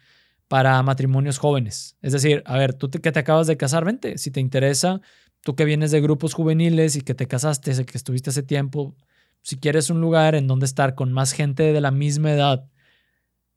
para 0.49 0.81
matrimonios 0.83 1.37
jóvenes. 1.37 1.97
Es 2.01 2.11
decir, 2.11 2.43
a 2.45 2.57
ver, 2.57 2.73
tú 2.73 2.89
que 2.91 3.11
te 3.11 3.19
acabas 3.19 3.47
de 3.47 3.55
casar, 3.55 3.85
vente, 3.85 4.17
si 4.17 4.29
te 4.29 4.41
interesa, 4.41 4.99
tú 5.41 5.55
que 5.55 5.65
vienes 5.65 5.91
de 5.91 6.01
grupos 6.01 6.33
juveniles 6.33 6.95
y 6.95 7.01
que 7.01 7.15
te 7.15 7.27
casaste, 7.27 7.85
que 7.85 7.97
estuviste 7.97 8.31
hace 8.31 8.43
tiempo, 8.43 8.95
si 9.41 9.57
quieres 9.57 9.89
un 9.89 10.01
lugar 10.01 10.35
en 10.35 10.47
donde 10.47 10.65
estar 10.65 10.95
con 10.95 11.11
más 11.11 11.31
gente 11.31 11.73
de 11.73 11.81
la 11.81 11.91
misma 11.91 12.31
edad, 12.31 12.65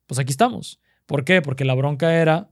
pues 0.06 0.18
aquí 0.18 0.30
estamos. 0.30 0.80
¿Por 1.06 1.24
qué? 1.24 1.42
Porque 1.42 1.64
la 1.64 1.74
bronca 1.74 2.14
era 2.14 2.50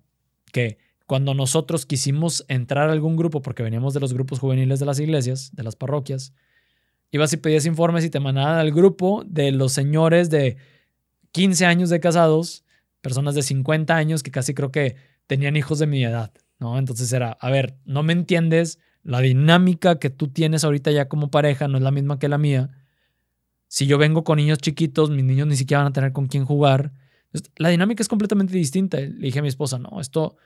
que 0.53 0.79
cuando 1.07 1.35
nosotros 1.35 1.85
quisimos 1.85 2.45
entrar 2.49 2.89
a 2.89 2.93
algún 2.93 3.17
grupo, 3.17 3.43
porque 3.43 3.63
veníamos 3.63 3.93
de 3.93 4.01
los 4.01 4.15
grupos 4.15 4.39
juveniles 4.39 4.79
de 4.79 4.87
las 4.87 5.01
iglesias, 5.01 5.51
de 5.55 5.63
las 5.63 5.77
parroquias, 5.77 6.33
ibas 7.15 7.33
y 7.33 7.37
pedías 7.37 7.65
informes 7.65 8.05
y 8.05 8.11
te 8.11 8.19
mandaban 8.19 8.59
al 8.59 8.73
grupo 8.73 9.23
de 9.25 9.53
los 9.53 9.71
señores 9.71 10.31
de 10.31 10.57
15 11.31 11.65
años 11.65 11.89
de 11.89 12.01
casados, 12.01 12.65
personas 13.03 13.37
de 13.37 13.43
50 13.43 13.95
años 13.95 14.25
que 14.25 14.33
casi 14.33 14.53
creo 14.53 14.73
que 14.73 14.97
tenían 15.29 15.55
hijos 15.55 15.79
de 15.79 15.87
mi 15.87 16.05
edad, 16.05 16.33
¿no? 16.59 16.77
Entonces 16.77 17.13
era, 17.13 17.31
a 17.41 17.51
ver, 17.51 17.77
no 17.85 18.03
me 18.03 18.13
entiendes, 18.13 18.81
la 19.05 19.21
dinámica 19.21 20.01
que 20.01 20.11
tú 20.11 20.27
tienes 20.27 20.65
ahorita 20.65 20.91
ya 20.91 21.09
como 21.09 21.31
pareja 21.31 21.69
no 21.69 21.79
es 21.79 21.85
la 21.85 21.93
misma 21.93 22.19
que 22.19 22.29
la 22.29 22.37
mía. 22.37 22.71
Si 23.69 23.87
yo 23.87 23.97
vengo 23.97 24.25
con 24.25 24.39
niños 24.39 24.59
chiquitos, 24.59 25.11
mis 25.11 25.25
niños 25.25 25.47
ni 25.47 25.55
siquiera 25.55 25.85
van 25.85 25.91
a 25.91 25.93
tener 25.93 26.13
con 26.13 26.27
quién 26.27 26.45
jugar. 26.45 26.91
La 27.57 27.69
dinámica 27.69 28.03
es 28.03 28.09
completamente 28.09 28.57
distinta. 28.57 28.99
Le 28.99 29.27
dije 29.27 29.39
a 29.39 29.43
mi 29.43 29.49
esposa, 29.49 29.79
no, 29.79 30.01
esto 30.01 30.37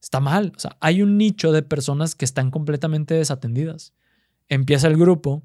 está 0.00 0.20
mal. 0.20 0.52
O 0.54 0.60
sea, 0.60 0.76
hay 0.78 1.02
un 1.02 1.18
nicho 1.18 1.50
de 1.50 1.62
personas 1.62 2.14
que 2.14 2.24
están 2.24 2.52
completamente 2.52 3.14
desatendidas. 3.14 3.92
Empieza 4.48 4.86
el 4.86 4.96
grupo 4.96 5.42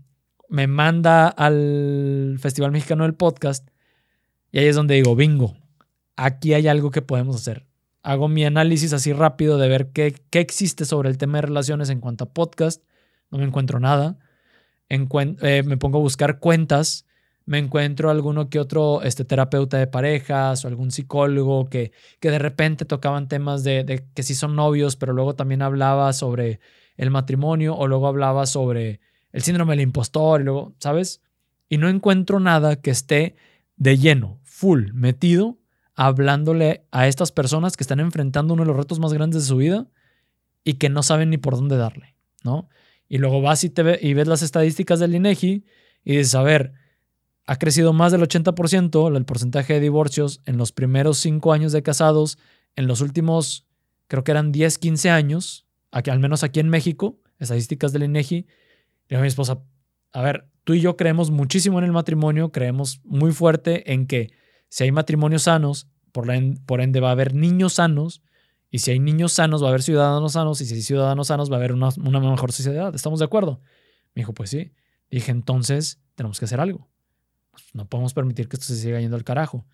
me 0.50 0.68
manda 0.68 1.28
al 1.28 2.38
Festival 2.40 2.72
Mexicano 2.72 3.04
del 3.04 3.16
Podcast 3.16 3.70
y 4.52 4.60
ahí 4.60 4.66
es 4.68 4.76
donde 4.76 4.96
digo, 4.96 5.16
bingo, 5.16 5.56
aquí 6.16 6.54
hay 6.54 6.68
algo 6.68 6.92
que 6.92 7.02
podemos 7.02 7.36
hacer. 7.36 7.66
Hago 8.02 8.28
mi 8.28 8.46
análisis 8.46 8.94
así 8.94 9.12
rápido 9.12 9.58
de 9.58 9.68
ver 9.68 9.92
qué, 9.92 10.16
qué 10.30 10.40
existe 10.40 10.86
sobre 10.86 11.10
el 11.10 11.18
tema 11.18 11.40
de 11.40 11.44
relaciones 11.44 11.90
en 11.90 12.00
cuanto 12.00 12.24
a 12.24 12.34
podcast. 12.34 12.84
No 13.30 13.38
me 13.38 13.44
encuentro 13.44 13.80
nada. 13.80 14.18
Eh, 14.90 15.64
me 15.66 15.78
pongo 15.78 15.98
a 15.98 16.02
buscar 16.02 16.40
cuentas. 16.40 17.06
Me 17.46 17.58
encuentro 17.60 18.10
alguno 18.10 18.50
que 18.50 18.60
otro 18.60 19.02
este, 19.04 19.26
terapeuta 19.26 19.78
de 19.78 19.88
parejas 19.88 20.64
o 20.64 20.68
algún 20.68 20.92
psicólogo 20.92 21.70
que, 21.70 21.92
que 22.20 22.32
de 22.32 22.40
repente 22.40 22.86
tocaban 22.86 23.28
temas 23.28 23.64
de, 23.64 23.84
de 23.84 24.06
que 24.14 24.24
sí 24.24 24.36
son 24.36 24.56
novios, 24.56 24.96
pero 24.96 25.14
luego 25.14 25.36
también 25.36 25.62
hablaba 25.62 26.12
sobre 26.14 26.60
el 26.96 27.10
matrimonio 27.10 27.76
o 27.76 27.88
luego 27.88 28.08
hablaba 28.08 28.46
sobre 28.46 29.00
el 29.38 29.44
síndrome 29.44 29.74
del 29.74 29.82
impostor 29.82 30.42
y 30.42 30.46
luego, 30.46 30.74
¿sabes? 30.80 31.22
Y 31.70 31.78
no 31.78 31.90
encuentro 31.90 32.40
nada 32.40 32.78
que 32.78 32.90
esté 32.90 33.36
de 33.76 33.96
lleno, 34.00 34.40
full, 34.42 34.94
metido, 34.94 35.60
hablándole 35.94 36.88
a 36.90 37.08
estas 37.08 37.32
personas 37.32 37.78
que 37.78 37.84
están 37.84 38.00
enfrentando 38.00 38.56
uno 38.56 38.64
de 38.64 38.68
los 38.70 38.76
retos 38.76 38.98
más 38.98 39.14
grandes 39.14 39.44
de 39.44 39.48
su 39.48 39.58
vida 39.58 39.86
y 40.64 40.74
que 40.74 40.90
no 40.90 41.04
saben 41.04 41.30
ni 41.30 41.38
por 41.38 41.56
dónde 41.56 41.78
darle, 41.78 42.16
¿no? 42.44 42.68
Y 43.08 43.20
luego 43.20 43.40
vas 43.40 43.64
y, 43.64 43.70
te 43.70 44.00
y 44.02 44.16
ves 44.16 44.28
las 44.28 44.42
estadísticas 44.42 45.00
del 45.00 45.14
INEGI 45.14 45.64
y 46.04 46.18
dices, 46.18 46.34
a 46.34 46.42
ver, 46.42 46.74
ha 47.46 47.60
crecido 47.60 47.94
más 47.94 48.12
del 48.12 48.24
80% 48.24 49.16
el 49.16 49.26
porcentaje 49.26 49.74
de 49.74 49.82
divorcios 49.82 50.42
en 50.46 50.58
los 50.58 50.72
primeros 50.72 51.20
cinco 51.20 51.54
años 51.54 51.74
de 51.74 51.84
casados, 51.84 52.40
en 52.76 52.88
los 52.88 53.02
últimos, 53.02 53.68
creo 54.08 54.24
que 54.24 54.32
eran 54.32 54.52
10, 54.52 54.80
15 54.80 55.12
años, 55.12 55.68
aquí, 55.92 56.10
al 56.10 56.20
menos 56.20 56.42
aquí 56.42 56.60
en 56.60 56.70
México, 56.70 57.20
estadísticas 57.38 57.94
del 57.94 58.02
INEGI, 58.02 58.48
a 59.16 59.20
mi 59.20 59.28
esposa, 59.28 59.64
a 60.12 60.22
ver, 60.22 60.48
tú 60.64 60.74
y 60.74 60.82
yo 60.82 60.98
creemos 60.98 61.32
muchísimo 61.32 61.80
en 61.80 61.86
el 61.86 61.92
matrimonio, 61.92 62.52
creemos 62.52 63.02
muy 63.04 63.32
fuerte 63.32 63.94
en 63.94 64.08
que 64.08 64.32
si 64.70 64.84
hay 64.84 64.92
matrimonios 64.92 65.44
sanos, 65.44 65.88
por, 66.12 66.28
por 66.66 66.82
ende 66.82 67.00
va 67.00 67.10
a 67.10 67.12
haber 67.12 67.34
niños 67.34 67.74
sanos, 67.74 68.22
y 68.70 68.80
si 68.80 68.92
hay 68.92 69.00
niños 69.00 69.32
sanos 69.32 69.64
va 69.64 69.68
a 69.68 69.70
haber 69.70 69.84
ciudadanos 69.84 70.34
sanos, 70.34 70.60
y 70.62 70.66
si 70.66 70.76
hay 70.76 70.82
ciudadanos 70.82 71.28
sanos 71.28 71.50
va 71.50 71.56
a 71.56 71.60
haber 71.60 71.72
una, 71.72 71.90
una 72.04 72.20
mejor 72.20 72.52
sociedad. 72.52 72.94
¿Estamos 72.94 73.20
de 73.20 73.26
acuerdo? 73.26 73.62
Me 74.14 74.22
dijo, 74.22 74.34
pues 74.34 74.50
sí. 74.50 74.74
Dije, 75.10 75.32
entonces 75.32 76.02
tenemos 76.16 76.40
que 76.40 76.46
hacer 76.46 76.60
algo. 76.60 76.90
No 77.74 77.88
podemos 77.88 78.14
permitir 78.14 78.50
que 78.50 78.58
esto 78.58 78.68
se 78.68 78.76
siga 78.76 79.00
yendo 79.00 79.16
al 79.16 79.24
carajo. 79.24 79.66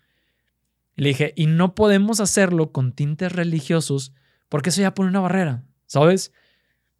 Le 0.94 1.08
dije, 1.08 1.32
y 1.36 1.46
no 1.46 1.74
podemos 1.74 2.20
hacerlo 2.20 2.70
con 2.70 2.92
tintes 2.92 3.32
religiosos 3.32 4.12
porque 4.48 4.70
eso 4.70 4.80
ya 4.80 4.94
pone 4.94 5.10
una 5.10 5.20
barrera, 5.20 5.64
¿sabes? 5.86 6.32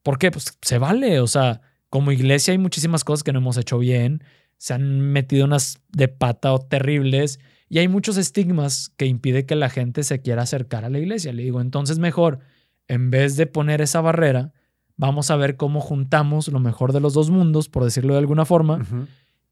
¿Por 0.02 0.18
qué? 0.18 0.32
Pues 0.32 0.58
se 0.60 0.78
vale, 0.78 1.20
o 1.20 1.28
sea, 1.28 1.60
como 1.94 2.10
iglesia 2.10 2.50
hay 2.50 2.58
muchísimas 2.58 3.04
cosas 3.04 3.22
que 3.22 3.32
no 3.32 3.38
hemos 3.38 3.56
hecho 3.56 3.78
bien, 3.78 4.24
se 4.56 4.74
han 4.74 4.98
metido 5.12 5.44
unas 5.44 5.78
de 5.92 6.08
pata 6.08 6.52
o 6.52 6.58
terribles 6.58 7.38
y 7.68 7.78
hay 7.78 7.86
muchos 7.86 8.16
estigmas 8.16 8.90
que 8.96 9.06
impiden 9.06 9.46
que 9.46 9.54
la 9.54 9.70
gente 9.70 10.02
se 10.02 10.20
quiera 10.20 10.42
acercar 10.42 10.84
a 10.84 10.88
la 10.90 10.98
iglesia. 10.98 11.32
Le 11.32 11.44
digo, 11.44 11.60
entonces 11.60 12.00
mejor, 12.00 12.40
en 12.88 13.12
vez 13.12 13.36
de 13.36 13.46
poner 13.46 13.80
esa 13.80 14.00
barrera, 14.00 14.52
vamos 14.96 15.30
a 15.30 15.36
ver 15.36 15.56
cómo 15.56 15.80
juntamos 15.80 16.48
lo 16.48 16.58
mejor 16.58 16.92
de 16.92 16.98
los 16.98 17.14
dos 17.14 17.30
mundos, 17.30 17.68
por 17.68 17.84
decirlo 17.84 18.14
de 18.14 18.18
alguna 18.18 18.44
forma, 18.44 18.84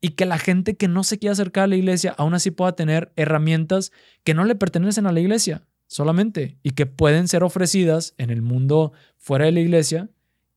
y 0.01 0.09
que 0.09 0.26
la 0.26 0.38
gente 0.38 0.76
que 0.76 0.88
no 0.88 1.05
se 1.05 1.20
quiera 1.20 1.34
acercar 1.34 1.62
a 1.62 1.68
la 1.68 1.76
iglesia 1.76 2.12
aún 2.18 2.34
así 2.34 2.51
pueda 2.51 2.72
tener 2.72 3.12
herramientas 3.14 3.93
que 4.24 4.34
no 4.34 4.45
le 4.45 4.57
pertenecen 4.57 5.07
a 5.07 5.12
la 5.12 5.20
iglesia 5.20 5.62
solamente 5.86 6.59
y 6.64 6.72
que 6.72 6.86
pueden 6.86 7.28
ser 7.28 7.45
ofrecidas 7.45 8.14
en 8.18 8.30
el 8.30 8.43
mundo 8.43 8.95
fuera 9.16 9.45
de 9.45 9.53
la 9.53 9.61
iglesia 9.61 10.09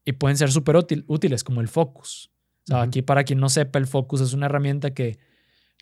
y 0.06 0.14
pueden 0.14 0.38
ser 0.38 0.52
súper 0.52 0.78
útiles, 0.78 1.44
como 1.44 1.62
el 1.62 1.68
focus. 1.68 2.32
O 2.64 2.68
sea, 2.68 2.82
aquí 2.84 3.02
para 3.02 3.24
quien 3.24 3.40
no 3.40 3.50
sepa, 3.50 3.80
el 3.80 3.88
focus 3.88 4.22
es 4.22 4.34
una 4.34 4.46
herramienta 4.46 4.94
que, 4.94 5.18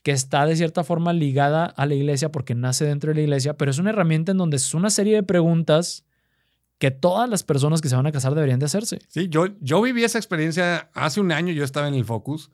que 0.01 0.11
está 0.11 0.45
de 0.45 0.55
cierta 0.55 0.83
forma 0.83 1.13
ligada 1.13 1.65
a 1.65 1.85
la 1.85 1.93
iglesia 1.93 2.31
porque 2.31 2.55
nace 2.55 2.85
dentro 2.85 3.09
de 3.09 3.15
la 3.15 3.21
iglesia, 3.21 3.55
pero 3.55 3.71
es 3.71 3.77
una 3.77 3.91
herramienta 3.91 4.31
en 4.31 4.37
donde 4.37 4.57
es 4.57 4.73
una 4.73 4.89
serie 4.89 5.15
de 5.15 5.23
preguntas 5.23 6.05
que 6.79 6.91
todas 6.91 7.29
las 7.29 7.43
personas 7.43 7.79
que 7.79 7.87
se 7.87 7.95
van 7.95 8.07
a 8.07 8.11
casar 8.11 8.35
deberían 8.35 8.59
de 8.59 8.65
hacerse. 8.65 8.99
Sí, 9.07 9.29
yo, 9.29 9.47
yo 9.61 9.81
viví 9.81 10.03
esa 10.03 10.17
experiencia 10.17 10.89
hace 10.93 11.21
un 11.21 11.31
año, 11.31 11.53
yo 11.53 11.63
estaba 11.63 11.87
en 11.87 11.93
el 11.93 12.03
Focus 12.03 12.51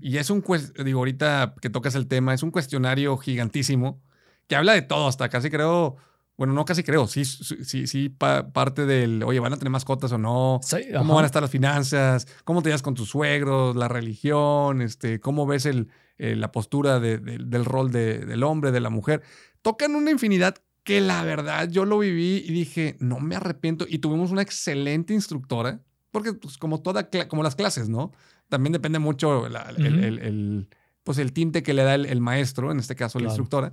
y 0.00 0.18
es 0.18 0.30
un, 0.30 0.44
digo, 0.84 1.00
ahorita 1.00 1.54
que 1.60 1.70
tocas 1.70 1.94
el 1.96 2.06
tema, 2.06 2.34
es 2.34 2.44
un 2.44 2.52
cuestionario 2.52 3.16
gigantísimo 3.16 4.00
que 4.46 4.54
habla 4.54 4.74
de 4.74 4.82
todo, 4.82 5.08
hasta 5.08 5.28
casi 5.28 5.50
creo 5.50 5.96
bueno, 6.36 6.54
no 6.54 6.64
casi 6.64 6.82
creo, 6.82 7.06
sí, 7.06 7.24
sí, 7.24 7.86
sí, 7.86 8.08
parte 8.08 8.86
del, 8.86 9.22
oye, 9.22 9.38
¿van 9.38 9.52
a 9.52 9.56
tener 9.56 9.70
mascotas 9.70 10.12
o 10.12 10.18
no? 10.18 10.60
¿Cómo 10.96 11.14
van 11.14 11.24
a 11.24 11.26
estar 11.26 11.42
las 11.42 11.50
finanzas? 11.50 12.26
¿Cómo 12.44 12.62
te 12.62 12.70
llevas 12.70 12.82
con 12.82 12.94
tus 12.94 13.10
suegros? 13.10 13.76
¿La 13.76 13.88
religión? 13.88 14.80
Este, 14.82 15.20
¿Cómo 15.20 15.46
ves 15.46 15.66
el, 15.66 15.88
eh, 16.18 16.34
la 16.34 16.50
postura 16.50 17.00
del 17.00 17.64
rol 17.64 17.92
del 17.92 18.42
hombre, 18.42 18.72
de 18.72 18.80
la 18.80 18.90
mujer? 18.90 19.22
Tocan 19.60 19.94
una 19.94 20.10
infinidad 20.10 20.56
que 20.84 21.00
la 21.00 21.22
verdad 21.22 21.68
yo 21.68 21.84
lo 21.84 21.98
viví 21.98 22.42
y 22.44 22.52
dije, 22.52 22.96
no 22.98 23.20
me 23.20 23.36
arrepiento. 23.36 23.86
Y 23.88 23.98
tuvimos 23.98 24.30
una 24.30 24.42
excelente 24.42 25.14
instructora, 25.14 25.80
porque 26.10 26.32
pues, 26.32 26.58
como, 26.58 26.80
toda, 26.80 27.08
como 27.28 27.42
las 27.42 27.54
clases, 27.54 27.88
¿no? 27.88 28.12
También 28.48 28.72
depende 28.72 28.98
mucho 28.98 29.46
el, 29.46 30.68
pues, 31.04 31.18
el 31.18 31.32
tinte 31.32 31.62
que 31.62 31.74
le 31.74 31.84
da 31.84 31.94
el, 31.94 32.20
maestro, 32.20 32.72
en 32.72 32.78
este 32.78 32.96
caso 32.96 33.18
la 33.18 33.26
instructora. 33.26 33.72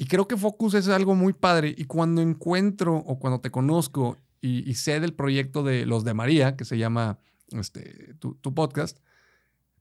Y 0.00 0.06
creo 0.06 0.26
que 0.26 0.38
Focus 0.38 0.72
es 0.72 0.88
algo 0.88 1.14
muy 1.14 1.34
padre. 1.34 1.74
Y 1.76 1.84
cuando 1.84 2.22
encuentro 2.22 2.96
o 2.96 3.18
cuando 3.18 3.42
te 3.42 3.50
conozco 3.50 4.16
y, 4.40 4.72
sé 4.72 4.98
del 4.98 5.12
proyecto 5.12 5.62
de 5.62 5.84
Los 5.84 6.04
de 6.04 6.14
María, 6.14 6.56
que 6.56 6.64
se 6.64 6.78
llama 6.78 7.18
este, 7.50 8.14
tu, 8.18 8.54
podcast, 8.54 8.96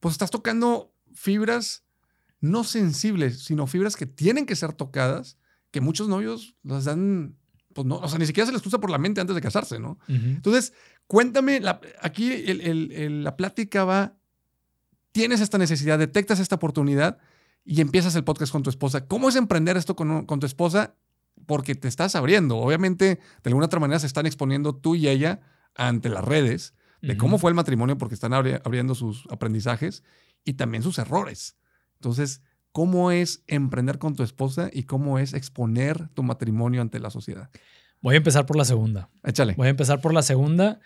pues 0.01 0.11
estás 0.11 0.29
tocando 0.29 0.93
fibras 1.13 1.85
no 2.41 2.65
sensibles, 2.65 3.45
sino 3.45 3.65
fibras 3.65 3.95
que 3.95 4.07
tienen 4.07 4.45
que 4.45 4.57
ser 4.57 4.73
tocadas, 4.73 5.37
que 5.71 5.79
muchos 5.79 6.09
novios 6.09 6.53
las 6.63 6.83
dan, 6.83 7.37
pues 7.73 7.87
no, 7.87 7.95
o 7.95 8.07
sea, 8.09 8.19
ni 8.19 8.25
siquiera 8.25 8.45
se 8.45 8.51
les 8.51 8.61
cruza 8.61 8.81
por 8.81 8.89
la 8.89 8.97
mente 8.97 9.21
antes 9.21 9.37
de 9.37 9.41
casarse, 9.41 9.79
¿no? 9.79 9.99
Entonces, 10.09 10.73
cuéntame, 11.07 11.61
aquí 12.01 12.43
la 12.43 13.37
plática 13.37 13.85
va, 13.85 14.17
tienes 15.13 15.39
esta 15.39 15.57
necesidad, 15.57 15.97
detectas 15.97 16.41
esta 16.41 16.55
oportunidad 16.55 17.19
y 17.63 17.81
empiezas 17.81 18.15
el 18.15 18.23
podcast 18.23 18.51
con 18.51 18.63
tu 18.63 18.69
esposa. 18.69 19.07
¿Cómo 19.07 19.29
es 19.29 19.35
emprender 19.35 19.77
esto 19.77 19.95
con, 19.95 20.25
tu 20.25 20.45
esposa? 20.45 20.95
Porque 21.45 21.75
te 21.75 21.87
estás 21.87 22.15
abriendo. 22.15 22.57
Obviamente, 22.57 23.19
de 23.43 23.49
alguna 23.49 23.67
otra 23.67 23.79
manera 23.79 23.99
se 23.99 24.07
están 24.07 24.25
exponiendo 24.25 24.75
tú 24.75 24.95
y 24.95 25.07
ella 25.07 25.41
ante 25.75 26.09
las 26.09 26.23
redes 26.23 26.73
de 27.01 27.15
cómo 27.15 27.37
fue 27.37 27.51
el 27.51 27.55
matrimonio 27.55 27.97
porque 27.97 28.15
están 28.15 28.33
abriendo 28.33 28.93
sus 28.93 29.25
aprendizajes 29.29 30.03
y 30.43 30.53
también 30.53 30.83
sus 30.83 30.97
errores. 30.97 31.55
Entonces, 31.95 32.41
¿cómo 32.71 33.11
es 33.11 33.43
emprender 33.47 33.99
con 33.99 34.15
tu 34.15 34.23
esposa 34.23 34.69
y 34.73 34.83
cómo 34.83 35.19
es 35.19 35.33
exponer 35.33 36.09
tu 36.09 36.23
matrimonio 36.23 36.81
ante 36.81 36.99
la 36.99 37.09
sociedad? 37.09 37.49
Voy 38.01 38.15
a 38.15 38.17
empezar 38.17 38.45
por 38.45 38.57
la 38.57 38.65
segunda. 38.65 39.09
Échale. 39.23 39.53
Voy 39.55 39.67
a 39.67 39.71
empezar 39.71 40.01
por 40.01 40.13
la 40.13 40.23
segunda. 40.23 40.79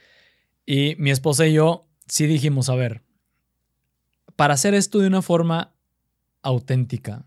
Y 0.65 0.95
mi 0.97 1.11
esposa 1.11 1.45
y 1.45 1.53
yo 1.53 1.88
sí 2.07 2.26
dijimos, 2.28 2.69
a 2.69 2.76
ver, 2.76 3.03
para 4.36 4.53
hacer 4.53 4.74
esto 4.74 4.99
de 4.99 5.07
una 5.07 5.21
forma 5.21 5.72
auténtica. 6.43 7.25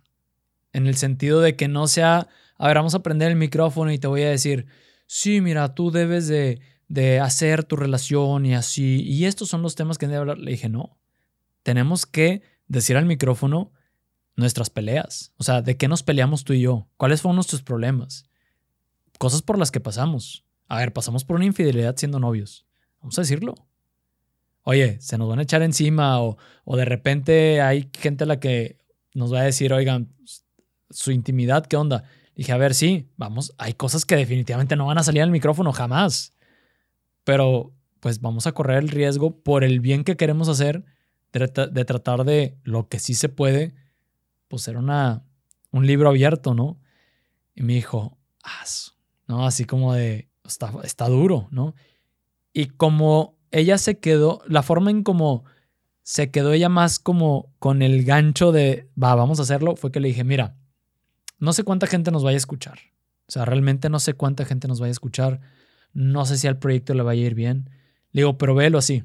En 0.72 0.86
el 0.86 0.96
sentido 0.96 1.40
de 1.40 1.56
que 1.56 1.68
no 1.68 1.88
sea, 1.88 2.28
a 2.56 2.68
ver, 2.68 2.76
vamos 2.76 2.94
a 2.94 3.02
prender 3.02 3.30
el 3.30 3.36
micrófono 3.36 3.90
y 3.90 3.98
te 3.98 4.06
voy 4.06 4.22
a 4.22 4.30
decir, 4.30 4.66
sí, 5.06 5.40
mira, 5.40 5.74
tú 5.74 5.90
debes 5.90 6.28
de, 6.28 6.60
de 6.88 7.18
hacer 7.18 7.64
tu 7.64 7.76
relación 7.76 8.46
y 8.46 8.54
así. 8.54 9.02
Y 9.02 9.24
estos 9.24 9.48
son 9.48 9.62
los 9.62 9.74
temas 9.74 9.98
que 9.98 10.06
debe 10.06 10.18
hablar. 10.18 10.38
Le 10.38 10.52
dije, 10.52 10.68
no, 10.68 10.98
tenemos 11.62 12.06
que 12.06 12.42
decir 12.68 12.96
al 12.96 13.06
micrófono 13.06 13.72
nuestras 14.36 14.70
peleas. 14.70 15.32
O 15.38 15.44
sea, 15.44 15.62
¿de 15.62 15.76
qué 15.76 15.88
nos 15.88 16.02
peleamos 16.02 16.44
tú 16.44 16.52
y 16.52 16.60
yo? 16.60 16.88
¿Cuáles 16.96 17.22
fueron 17.22 17.36
nuestros 17.36 17.62
problemas? 17.62 18.28
Cosas 19.18 19.42
por 19.42 19.58
las 19.58 19.70
que 19.70 19.80
pasamos. 19.80 20.44
A 20.68 20.78
ver, 20.78 20.92
pasamos 20.92 21.24
por 21.24 21.36
una 21.36 21.46
infidelidad 21.46 21.96
siendo 21.96 22.20
novios. 22.20 22.66
Vamos 23.00 23.18
a 23.18 23.22
decirlo. 23.22 23.54
Oye, 24.62 25.00
se 25.00 25.16
nos 25.16 25.28
van 25.28 25.38
a 25.38 25.42
echar 25.42 25.62
encima 25.62 26.20
o, 26.20 26.36
o 26.64 26.76
de 26.76 26.84
repente 26.84 27.60
hay 27.60 27.88
gente 27.98 28.24
a 28.24 28.26
la 28.26 28.40
que 28.40 28.78
nos 29.16 29.32
va 29.32 29.40
a 29.40 29.44
decir, 29.44 29.72
oigan, 29.72 30.12
su 30.90 31.10
intimidad, 31.10 31.64
¿qué 31.64 31.76
onda? 31.76 32.04
Dije, 32.34 32.52
a 32.52 32.58
ver, 32.58 32.74
sí, 32.74 33.08
vamos, 33.16 33.54
hay 33.56 33.72
cosas 33.72 34.04
que 34.04 34.14
definitivamente 34.14 34.76
no 34.76 34.86
van 34.86 34.98
a 34.98 35.02
salir 35.02 35.22
al 35.22 35.30
micrófono 35.30 35.72
jamás. 35.72 36.34
Pero 37.24 37.72
pues 38.00 38.20
vamos 38.20 38.46
a 38.46 38.52
correr 38.52 38.76
el 38.82 38.90
riesgo 38.90 39.42
por 39.42 39.64
el 39.64 39.80
bien 39.80 40.04
que 40.04 40.18
queremos 40.18 40.48
hacer 40.50 40.84
de, 41.32 41.84
tratar 41.84 42.24
de 42.24 42.58
lo 42.62 42.88
que 42.88 42.98
sí 42.98 43.14
se 43.14 43.30
puede, 43.30 43.74
pues 44.48 44.62
ser 44.62 44.76
una, 44.76 45.24
un 45.70 45.86
libro 45.86 46.10
abierto, 46.10 46.54
¿no? 46.54 46.78
Y 47.54 47.62
me 47.62 47.72
dijo, 47.72 48.18
¿no? 49.26 49.46
Así 49.46 49.64
como 49.64 49.94
de, 49.94 50.28
está, 50.44 50.72
está 50.84 51.08
duro, 51.08 51.48
¿no? 51.50 51.74
Y 52.52 52.66
como 52.66 53.38
ella 53.50 53.78
se 53.78 53.98
quedó, 53.98 54.42
la 54.46 54.62
forma 54.62 54.90
en 54.90 55.02
como 55.02 55.44
se 56.06 56.30
quedó 56.30 56.52
ella 56.52 56.68
más 56.68 57.00
como 57.00 57.52
con 57.58 57.82
el 57.82 58.04
gancho 58.04 58.52
de, 58.52 58.88
va, 59.02 59.16
vamos 59.16 59.40
a 59.40 59.42
hacerlo, 59.42 59.74
fue 59.74 59.90
que 59.90 59.98
le 59.98 60.06
dije, 60.06 60.22
mira, 60.22 60.54
no 61.40 61.52
sé 61.52 61.64
cuánta 61.64 61.88
gente 61.88 62.12
nos 62.12 62.22
vaya 62.22 62.36
a 62.36 62.38
escuchar. 62.38 62.78
O 63.26 63.32
sea, 63.32 63.44
realmente 63.44 63.90
no 63.90 63.98
sé 63.98 64.14
cuánta 64.14 64.44
gente 64.44 64.68
nos 64.68 64.78
vaya 64.78 64.90
a 64.90 64.92
escuchar. 64.92 65.40
No 65.92 66.24
sé 66.24 66.38
si 66.38 66.46
al 66.46 66.60
proyecto 66.60 66.94
le 66.94 67.02
vaya 67.02 67.24
a 67.24 67.26
ir 67.26 67.34
bien. 67.34 67.70
Le 68.12 68.20
digo, 68.20 68.38
pero 68.38 68.54
véelo 68.54 68.78
así. 68.78 69.02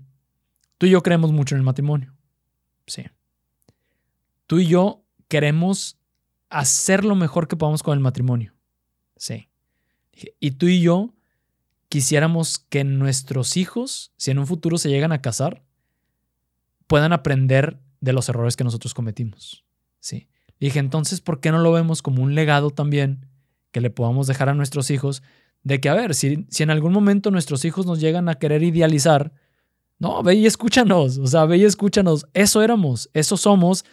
Tú 0.78 0.86
y 0.86 0.92
yo 0.92 1.02
creemos 1.02 1.32
mucho 1.32 1.56
en 1.56 1.62
el 1.62 1.66
matrimonio. 1.66 2.14
Sí. 2.86 3.06
Tú 4.46 4.60
y 4.60 4.68
yo 4.68 5.04
queremos 5.28 5.98
hacer 6.52 7.04
lo 7.04 7.16
mejor 7.16 7.48
que 7.48 7.56
podamos 7.56 7.82
con 7.82 7.98
el 7.98 8.04
matrimonio. 8.04 8.54
Sí. 9.18 9.50
Y 10.40 10.52
tú 10.52 10.68
y 10.68 10.82
yo 10.82 11.16
quisiéramos 11.90 12.60
que 12.60 12.84
nuestros 12.84 13.58
hijos, 13.58 14.14
si 14.18 14.30
en 14.30 14.38
un 14.38 14.46
futuro 14.46 14.78
se 14.78 14.90
llegan 14.90 15.12
a 15.12 15.24
casar, 15.24 15.64
puedan 16.92 17.14
aprender 17.14 17.80
de 18.02 18.12
los 18.12 18.28
errores 18.28 18.58
que 18.58 18.66
nosotros 18.66 18.94
cometimos. 18.94 19.64
Sí. 20.02 20.28
Dije, 20.60 20.78
entonces, 20.80 21.22
¿por 21.22 21.40
qué 21.40 21.50
no 21.50 21.60
lo 21.60 21.72
vemos 21.72 22.02
como 22.02 22.22
un 22.22 22.36
legado 22.36 22.70
también 22.70 23.28
que 23.72 23.80
le 23.80 23.90
podamos 23.90 24.28
dejar 24.28 24.50
a 24.50 24.56
nuestros 24.56 24.92
hijos? 24.92 25.24
De 25.64 25.80
que, 25.80 25.88
a 25.88 25.94
ver, 25.94 26.14
si, 26.16 26.46
si 26.50 26.64
en 26.64 26.70
algún 26.70 26.92
momento 26.92 27.32
nuestros 27.32 27.64
hijos 27.64 27.86
nos 27.86 28.02
llegan 28.02 28.28
a 28.28 28.36
querer 28.36 28.62
idealizar, 28.62 29.32
no, 30.00 30.22
ve 30.22 30.36
y 30.36 30.46
escúchanos, 30.46 31.18
o 31.18 31.28
sea, 31.28 31.46
ve 31.46 31.60
y 31.60 31.64
escúchanos, 31.64 32.28
eso 32.34 32.62
éramos, 32.62 33.10
eso 33.14 33.38
somos, 33.38 33.86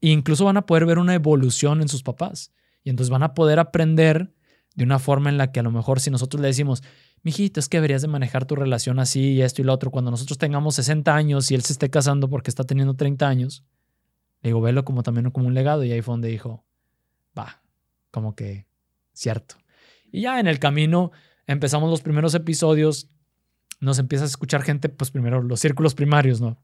e 0.00 0.10
incluso 0.10 0.44
van 0.44 0.58
a 0.58 0.66
poder 0.66 0.86
ver 0.86 1.00
una 1.00 1.14
evolución 1.14 1.82
en 1.82 1.88
sus 1.88 2.04
papás. 2.04 2.52
Y 2.84 2.90
entonces 2.90 3.10
van 3.10 3.24
a 3.24 3.34
poder 3.34 3.58
aprender 3.58 4.32
de 4.76 4.84
una 4.84 4.98
forma 4.98 5.30
en 5.30 5.38
la 5.38 5.50
que 5.50 5.60
a 5.60 5.62
lo 5.62 5.70
mejor 5.70 6.00
si 6.00 6.10
nosotros 6.10 6.40
le 6.40 6.48
decimos, 6.48 6.82
mijito, 7.22 7.58
es 7.58 7.68
que 7.68 7.78
deberías 7.78 8.02
de 8.02 8.08
manejar 8.08 8.44
tu 8.44 8.54
relación 8.54 8.98
así 8.98 9.32
y 9.32 9.42
esto 9.42 9.62
y 9.62 9.64
lo 9.64 9.72
otro, 9.72 9.90
cuando 9.90 10.10
nosotros 10.10 10.38
tengamos 10.38 10.76
60 10.76 11.14
años 11.14 11.50
y 11.50 11.54
él 11.54 11.62
se 11.62 11.72
esté 11.72 11.90
casando 11.90 12.28
porque 12.28 12.50
está 12.50 12.62
teniendo 12.62 12.94
30 12.94 13.26
años, 13.26 13.64
le 14.42 14.50
digo, 14.50 14.60
velo 14.60 14.84
como 14.84 15.02
también 15.02 15.30
como 15.30 15.48
un 15.48 15.54
legado 15.54 15.82
y 15.82 15.92
ahí 15.92 16.02
fue 16.02 16.12
donde 16.12 16.28
dijo, 16.28 16.64
va, 17.36 17.62
como 18.10 18.36
que 18.36 18.66
cierto. 19.14 19.56
Y 20.12 20.20
ya 20.20 20.38
en 20.40 20.46
el 20.46 20.58
camino 20.58 21.10
empezamos 21.46 21.90
los 21.90 22.02
primeros 22.02 22.34
episodios, 22.34 23.08
nos 23.80 23.98
empieza 23.98 24.24
a 24.24 24.28
escuchar 24.28 24.62
gente, 24.62 24.90
pues 24.90 25.10
primero 25.10 25.42
los 25.42 25.58
círculos 25.58 25.94
primarios, 25.94 26.42
¿no? 26.42 26.62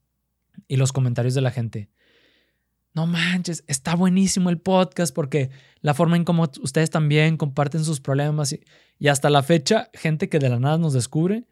Y 0.68 0.76
los 0.76 0.92
comentarios 0.92 1.34
de 1.34 1.40
la 1.40 1.50
gente 1.50 1.88
no 2.94 3.06
manches, 3.06 3.64
está 3.68 3.94
buenísimo 3.94 4.50
el 4.50 4.58
podcast 4.58 5.14
porque 5.14 5.50
la 5.80 5.94
forma 5.94 6.16
en 6.16 6.24
cómo 6.24 6.50
ustedes 6.60 6.90
también 6.90 7.36
comparten 7.36 7.84
sus 7.84 8.00
problemas 8.00 8.52
y, 8.52 9.08
hasta 9.08 9.30
la 9.30 9.42
fecha, 9.42 9.90
gente 9.94 10.28
que 10.28 10.38
de 10.38 10.48
la 10.48 10.60
nada 10.60 10.78
nos 10.78 10.92
descubre 10.92 11.46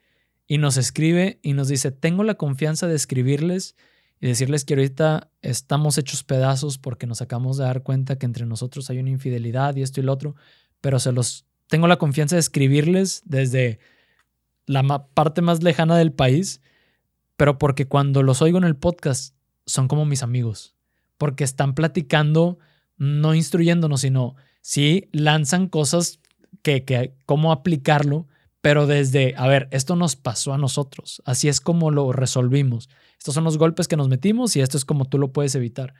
y 0.46 0.58
nos 0.58 0.76
escribe 0.76 1.40
y 1.42 1.54
nos 1.54 1.68
dice, 1.68 1.90
tengo 1.90 2.24
la 2.24 2.34
confianza 2.34 2.86
de 2.86 2.94
escribirles 2.94 3.74
y 4.20 4.26
decirles 4.26 4.64
que 4.64 4.74
ahorita 4.74 5.30
estamos 5.40 5.96
hechos 5.96 6.22
pedazos 6.24 6.78
porque 6.78 7.06
nos 7.06 7.22
acabamos 7.22 7.56
de 7.56 7.64
dar 7.64 7.82
cuenta 7.82 8.18
que 8.18 8.26
entre 8.26 8.44
nosotros 8.44 8.90
hay 8.90 8.98
una 8.98 9.10
infidelidad 9.10 9.74
y 9.76 9.82
esto 9.82 10.00
y 10.00 10.04
lo 10.04 10.12
otro, 10.12 10.36
pero 10.80 10.98
se 10.98 11.12
los 11.12 11.46
tengo 11.68 11.88
la 11.88 11.96
confianza 11.96 12.36
de 12.36 12.40
escribirles 12.40 13.22
desde 13.24 13.78
la 14.66 15.06
parte 15.14 15.40
más 15.40 15.62
lejana 15.62 15.96
del 15.96 16.12
país, 16.12 16.60
pero 17.36 17.58
porque 17.58 17.86
cuando 17.86 18.22
los 18.22 18.42
oigo 18.42 18.58
en 18.58 18.64
el 18.64 18.76
podcast 18.76 19.34
son 19.64 19.88
como 19.88 20.04
mis 20.04 20.22
amigos 20.22 20.76
porque 21.20 21.44
están 21.44 21.74
platicando, 21.74 22.58
no 22.96 23.34
instruyéndonos, 23.34 24.00
sino 24.00 24.36
sí 24.62 25.10
lanzan 25.12 25.68
cosas 25.68 26.18
que, 26.62 26.86
que 26.86 27.14
cómo 27.26 27.52
aplicarlo, 27.52 28.26
pero 28.62 28.86
desde, 28.86 29.34
a 29.36 29.46
ver, 29.46 29.68
esto 29.70 29.96
nos 29.96 30.16
pasó 30.16 30.54
a 30.54 30.58
nosotros, 30.58 31.20
así 31.26 31.48
es 31.48 31.60
como 31.60 31.90
lo 31.90 32.10
resolvimos. 32.12 32.88
Estos 33.18 33.34
son 33.34 33.44
los 33.44 33.58
golpes 33.58 33.86
que 33.86 33.98
nos 33.98 34.08
metimos 34.08 34.56
y 34.56 34.62
esto 34.62 34.78
es 34.78 34.86
como 34.86 35.04
tú 35.04 35.18
lo 35.18 35.30
puedes 35.30 35.54
evitar. 35.54 35.92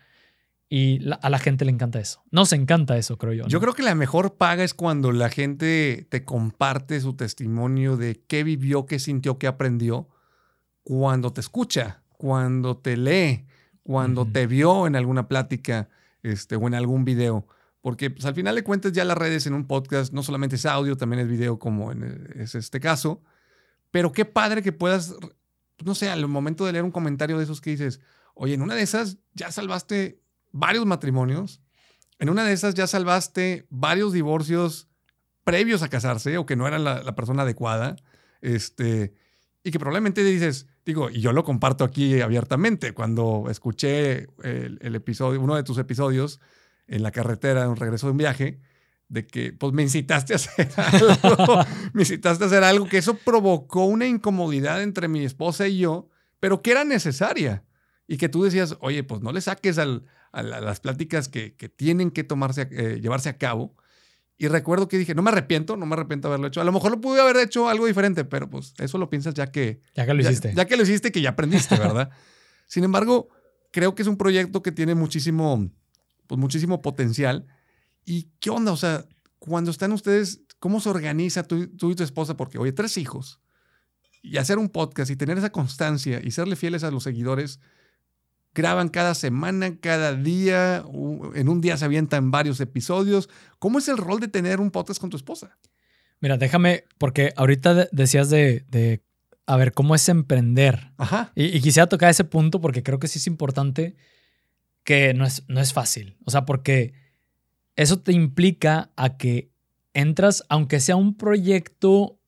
Y 0.71 1.01
a 1.21 1.29
la 1.29 1.39
gente 1.39 1.67
le 1.67 1.73
encanta 1.73 2.01
eso. 2.01 2.23
Nos 2.31 2.55
encanta 2.55 2.97
eso, 2.97 3.19
creo 3.19 3.35
yo. 3.35 3.47
Yo 3.47 3.61
creo 3.61 3.75
que 3.75 3.83
la 3.83 3.95
mejor 3.95 4.37
paga 4.37 4.65
es 4.65 4.73
cuando 4.73 5.13
la 5.13 5.29
gente 5.29 6.07
te 6.09 6.25
comparte 6.25 6.99
su 7.03 7.15
testimonio 7.15 7.99
de 7.99 8.23
qué 8.27 8.43
vivió, 8.43 8.87
qué 8.87 8.99
sintió, 8.99 9.39
qué 9.39 9.49
aprendió, 9.49 10.09
cuando 10.83 11.31
te 11.31 11.43
escucha, 11.43 12.05
cuando 12.17 12.79
te 12.79 12.97
lee, 12.97 13.45
cuando 13.83 14.27
te 14.27 14.47
vio 14.47 14.87
en 14.87 14.97
alguna 14.97 15.29
plática 15.29 15.89
este, 16.23 16.57
o 16.57 16.67
en 16.67 16.75
algún 16.75 17.05
video. 17.05 17.47
Porque 17.81 18.11
pues, 18.11 18.25
al 18.27 18.35
final 18.35 18.55
de 18.55 18.63
cuentas 18.63 18.93
ya 18.93 19.05
las 19.05 19.17
redes 19.17 19.47
en 19.47 19.55
un 19.55 19.67
podcast 19.67 20.13
no 20.13 20.23
solamente 20.23 20.57
es 20.57 20.67
audio, 20.67 20.97
también 20.97 21.21
es 21.21 21.29
video 21.29 21.59
como 21.59 21.93
en, 21.93 22.03
e, 22.35 22.43
es 22.43 22.55
este 22.55 22.81
caso. 22.81 23.23
Pero 23.91 24.13
qué 24.13 24.25
padre 24.25 24.63
que 24.63 24.73
puedas, 24.73 25.15
no 25.85 25.95
sé, 25.95 26.11
al 26.11 26.27
momento 26.29 26.67
de 26.67 26.73
leer 26.73 26.85
un 26.85 26.91
comentario 26.91 27.39
de 27.39 27.45
esos 27.45 27.61
que 27.61 27.71
dices, 27.71 28.01
oye, 28.35 28.55
en 28.55 28.63
una 28.63 28.75
de 28.75 28.83
esas 28.83 29.19
ya 29.35 29.51
salvaste 29.51 30.23
varios 30.53 30.87
matrimonios, 30.87 31.61
en 32.19 32.29
una 32.29 32.45
de 32.45 32.53
esas 32.53 32.75
ya 32.75 32.87
salvaste 32.87 33.67
varios 33.71 34.13
divorcios 34.13 34.89
previos 35.45 35.83
a 35.83 35.89
casarse 35.89 36.37
o 36.37 36.47
que 36.47 36.55
no 36.55 36.69
eran 36.69 36.85
la, 36.85 37.03
la 37.03 37.15
persona 37.15 37.43
adecuada. 37.43 37.97
Este, 38.43 39.15
y 39.63 39.71
que 39.71 39.79
probablemente 39.79 40.23
dices, 40.25 40.67
digo, 40.85 41.11
y 41.11 41.21
yo 41.21 41.33
lo 41.33 41.45
comparto 41.45 41.85
aquí 41.85 42.21
abiertamente, 42.21 42.93
cuando 42.93 43.47
escuché 43.51 44.29
el, 44.43 44.95
episodio, 44.95 45.41
uno 45.41 45.57
de 45.57 45.63
tus 45.63 45.79
episodios 45.79 46.41
en 46.87 47.03
la 47.03 47.11
carretera, 47.11 47.63
en 47.63 47.71
un 47.71 47.77
regreso 47.77 48.07
de 48.07 48.13
un 48.13 48.19
viaje, 48.19 48.61
de 49.09 49.27
que 49.27 49.53
pues 49.53 49.73
me 49.73 49.83
incitaste 49.83 50.33
a 50.33 50.37
hacer 50.37 50.71
algo, 50.77 51.65
me 51.93 52.03
incitaste 52.03 52.45
a 52.45 52.47
hacer 52.47 52.65
algo 52.65 52.89
que 52.89 52.99
eso 52.99 53.15
provocó 53.15 53.85
una 53.85 54.07
incomodidad 54.07 54.83
entre 54.83 55.09
mi 55.09 55.25
esposa 55.25 55.67
y 55.69 55.79
yo, 55.79 56.09
pero 56.39 56.63
que 56.63 56.71
era 56.71 56.85
necesaria. 56.85 57.65
Y 58.07 58.17
que 58.17 58.29
tú 58.29 58.43
decías, 58.43 58.77
oye, 58.81 59.05
pues 59.05 59.21
no 59.21 59.31
le 59.31 59.41
saques 59.41 59.79
al, 59.79 60.05
a, 60.33 60.43
las 60.43 60.81
pláticas 60.81 61.29
que, 61.29 61.55
que 61.55 61.69
tienen 61.69 62.11
que 62.11 62.25
tomarse, 62.25 62.69
eh, 62.73 62.99
llevarse 63.01 63.29
a 63.29 63.39
cabo. 63.39 63.77
Y 64.41 64.49
recuerdo 64.49 64.89
que 64.89 64.97
dije, 64.97 65.15
no 65.15 65.23
me 65.23 65.31
arrepiento, 65.31 65.77
no 65.77 65.85
me 65.85 65.93
arrepiento 65.93 66.27
de 66.27 66.33
haberlo 66.33 66.49
hecho. 66.49 66.61
A 66.61 66.65
lo 66.65 66.73
mejor 66.73 66.91
lo 66.91 67.01
pude 67.01 67.21
haber 67.21 67.37
hecho 67.37 67.69
algo 67.69 67.87
diferente, 67.87 68.25
pero 68.25 68.49
pues 68.49 68.73
eso 68.79 68.97
lo 68.97 69.11
piensas 69.11 69.35
ya 69.35 69.53
que... 69.53 69.83
Ya 69.95 70.07
que 70.07 70.15
lo 70.15 70.23
hiciste. 70.23 70.55
Ya 70.57 70.65
que 70.65 70.77
lo 70.77 70.83
hiciste, 70.83 71.13
que 71.13 71.21
ya 71.21 71.31
aprendiste, 71.31 71.77
¿verdad? 71.77 72.11
Sin 72.67 72.83
embargo, 72.83 73.29
creo 73.71 73.95
que 73.95 74.03
es 74.03 74.09
un 74.09 74.17
proyecto 74.17 74.63
que 74.63 74.73
tiene 74.73 74.95
muchísimo, 74.95 75.71
pues 76.27 76.39
muchísimo 76.41 76.81
potencial 76.81 77.47
¿Y 78.05 78.31
qué 78.41 78.51
onda? 78.51 78.73
O 78.73 78.77
sea, 78.77 79.07
cuando 79.39 79.71
están 79.71 79.93
ustedes, 79.93 80.43
¿cómo 80.59 80.81
se 80.81 80.89
organiza 80.89 81.43
tú, 81.45 81.57
y 81.57 81.95
tu 81.95 82.03
esposa? 82.03 82.37
Porque, 82.37 82.59
oye, 82.59 82.73
tres 82.73 82.97
hijos. 82.97 83.41
Y 84.23 84.37
hacer 84.37 84.59
un 84.59 84.69
podcast 84.69 85.11
y 85.11 85.17
tener 85.17 85.39
esa 85.39 85.51
constancia 85.51 86.21
y 86.23 86.31
serle 86.33 86.57
fieles 86.57 86.85
a 86.85 86.91
los 86.91 87.05
seguidores, 87.05 87.61
graban 88.55 88.89
cada 88.89 89.15
semana, 89.15 89.79
cada 89.81 90.15
día, 90.15 90.85
en 91.35 91.49
un 91.49 91.61
día 91.61 91.77
se 91.77 91.85
avientan 91.85 92.31
varios 92.31 92.61
episodios. 92.61 93.29
¿Cómo 93.59 93.79
es 93.79 93.89
el 93.89 93.97
rol 93.97 94.21
de 94.21 94.29
tener 94.29 94.61
un 94.61 94.71
podcast 94.71 95.01
con 95.01 95.11
tu 95.11 95.17
esposa? 95.17 95.57
Mira, 96.21 96.37
déjame, 96.37 96.85
porque 96.99 97.33
ahorita 97.37 97.89
decías 97.93 98.29
de, 98.31 99.03
a 99.47 99.57
ver, 99.57 99.73
¿cómo 99.73 99.95
es 99.95 100.09
emprender? 100.09 100.93
Ajá. 100.97 101.33
Y, 101.35 101.57
y, 101.57 101.61
quisiera 101.61 101.89
tocar 101.89 102.11
ese 102.11 102.25
punto 102.25 102.61
porque 102.61 102.83
creo 102.83 102.99
que 102.99 103.09
sí 103.09 103.19
es 103.19 103.27
importante 103.27 103.97
que 104.85 105.15
no 105.15 105.25
es, 105.25 105.45
no 105.49 105.61
es 105.61 105.73
fácil. 105.73 106.17
O 106.25 106.31
sea, 106.31 106.45
porque 106.45 106.93
eso 107.77 108.01
te 108.01 108.13
implica 108.13 108.91
a 108.97 109.17
que 109.17 109.53
entras, 109.95 110.45
aunque 110.49 110.81
sea 110.81 110.97
un 110.97 111.17
proyecto 111.17 112.21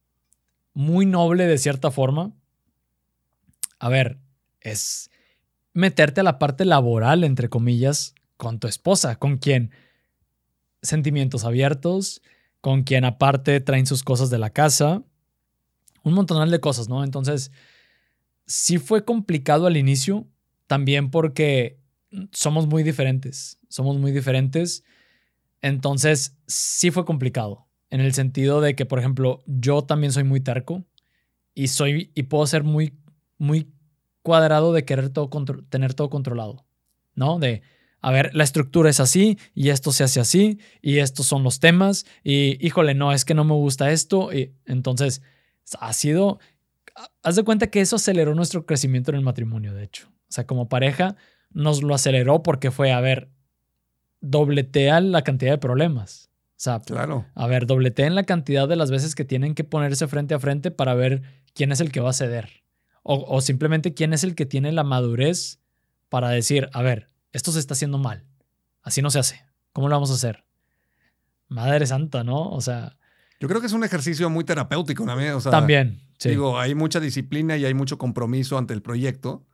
muy 0.74 1.06
noble 1.06 1.46
de 1.46 1.58
cierta 1.58 1.90
forma, 1.90 2.32
a 3.78 3.88
ver, 3.88 4.18
es 4.60 5.10
meterte 5.72 6.20
a 6.20 6.24
la 6.24 6.38
parte 6.38 6.64
laboral, 6.64 7.24
entre 7.24 7.48
comillas, 7.48 8.14
con 8.36 8.58
tu 8.58 8.68
esposa, 8.68 9.16
con 9.16 9.38
quien 9.38 9.70
sentimientos 10.82 11.44
abiertos, 11.44 12.22
con 12.60 12.82
quien 12.82 13.04
aparte 13.04 13.60
traen 13.60 13.86
sus 13.86 14.02
cosas 14.02 14.30
de 14.30 14.38
la 14.38 14.50
casa, 14.50 15.02
un 16.02 16.14
montonal 16.14 16.50
de 16.50 16.60
cosas, 16.60 16.88
¿no? 16.88 17.04
Entonces, 17.04 17.52
sí 18.46 18.78
fue 18.78 19.04
complicado 19.04 19.66
al 19.66 19.76
inicio, 19.76 20.26
también 20.66 21.10
porque 21.10 21.78
somos 22.32 22.66
muy 22.66 22.82
diferentes, 22.82 23.58
somos 23.68 23.98
muy 23.98 24.12
diferentes 24.12 24.84
entonces, 25.62 26.36
sí 26.48 26.90
fue 26.90 27.04
complicado, 27.04 27.66
en 27.88 28.00
el 28.00 28.12
sentido 28.12 28.60
de 28.60 28.74
que, 28.74 28.84
por 28.84 28.98
ejemplo, 28.98 29.42
yo 29.46 29.82
también 29.82 30.12
soy 30.12 30.24
muy 30.24 30.40
terco 30.40 30.84
y, 31.54 31.68
soy, 31.68 32.10
y 32.14 32.24
puedo 32.24 32.46
ser 32.48 32.64
muy, 32.64 32.98
muy 33.38 33.72
cuadrado 34.22 34.72
de 34.72 34.84
querer 34.84 35.10
todo 35.10 35.30
tener 35.68 35.94
todo 35.94 36.10
controlado, 36.10 36.64
¿no? 37.14 37.38
De, 37.38 37.62
a 38.00 38.10
ver, 38.10 38.34
la 38.34 38.44
estructura 38.44 38.90
es 38.90 39.00
así 39.00 39.38
y 39.54 39.70
esto 39.70 39.92
se 39.92 40.04
hace 40.04 40.20
así 40.20 40.58
y 40.80 40.98
estos 40.98 41.26
son 41.26 41.44
los 41.44 41.60
temas 41.60 42.04
y, 42.24 42.64
híjole, 42.64 42.94
no, 42.94 43.12
es 43.12 43.24
que 43.24 43.34
no 43.34 43.44
me 43.44 43.54
gusta 43.54 43.92
esto. 43.92 44.32
Y 44.32 44.54
entonces, 44.66 45.22
ha 45.78 45.92
sido, 45.92 46.40
haz 47.22 47.36
de 47.36 47.44
cuenta 47.44 47.68
que 47.68 47.80
eso 47.80 47.96
aceleró 47.96 48.34
nuestro 48.34 48.66
crecimiento 48.66 49.12
en 49.12 49.18
el 49.18 49.22
matrimonio, 49.22 49.72
de 49.72 49.84
hecho. 49.84 50.08
O 50.08 50.32
sea, 50.32 50.46
como 50.46 50.68
pareja 50.68 51.16
nos 51.50 51.82
lo 51.82 51.94
aceleró 51.94 52.42
porque 52.42 52.70
fue, 52.70 52.92
a 52.92 53.00
ver, 53.00 53.28
dobletean 54.20 55.12
la 55.12 55.22
cantidad 55.22 55.52
de 55.52 55.58
problemas. 55.58 56.30
O 56.52 56.62
sea, 56.62 56.80
claro. 56.80 57.26
a 57.34 57.46
ver, 57.46 57.66
dobletean 57.66 58.14
la 58.14 58.22
cantidad 58.22 58.68
de 58.68 58.76
las 58.76 58.90
veces 58.90 59.14
que 59.14 59.24
tienen 59.24 59.54
que 59.54 59.64
ponerse 59.64 60.06
frente 60.06 60.34
a 60.34 60.38
frente 60.38 60.70
para 60.70 60.94
ver 60.94 61.22
quién 61.54 61.72
es 61.72 61.80
el 61.80 61.92
que 61.92 62.00
va 62.00 62.10
a 62.10 62.14
ceder. 62.14 62.62
O, 63.04 63.40
simplemente 63.40 63.94
quién 63.94 64.12
es 64.12 64.22
el 64.22 64.36
que 64.36 64.46
tiene 64.46 64.70
la 64.70 64.84
madurez 64.84 65.58
para 66.08 66.30
decir, 66.30 66.68
a 66.72 66.82
ver, 66.82 67.08
esto 67.32 67.50
se 67.50 67.58
está 67.58 67.74
haciendo 67.74 67.98
mal. 67.98 68.24
Así 68.80 69.02
no 69.02 69.10
se 69.10 69.18
hace. 69.18 69.44
¿Cómo 69.72 69.88
lo 69.88 69.96
vamos 69.96 70.10
a 70.10 70.14
hacer? 70.14 70.44
Madre 71.48 71.86
santa, 71.86 72.22
¿no? 72.22 72.50
O 72.50 72.60
sea... 72.60 72.96
Yo 73.40 73.48
creo 73.48 73.60
que 73.60 73.66
es 73.66 73.72
un 73.72 73.82
ejercicio 73.82 74.30
muy 74.30 74.44
terapéutico 74.44 75.04
también. 75.04 75.32
O 75.32 75.40
sea, 75.40 75.50
también, 75.50 76.00
Digo, 76.28 76.58
hay 76.58 76.74
mucha 76.74 77.00
disciplina 77.00 77.56
y 77.56 77.64
hay 77.64 77.74
mucho 77.74 77.98
compromiso 77.98 78.58
ante 78.58 78.74
el 78.74 78.82
proyecto, 78.82 79.44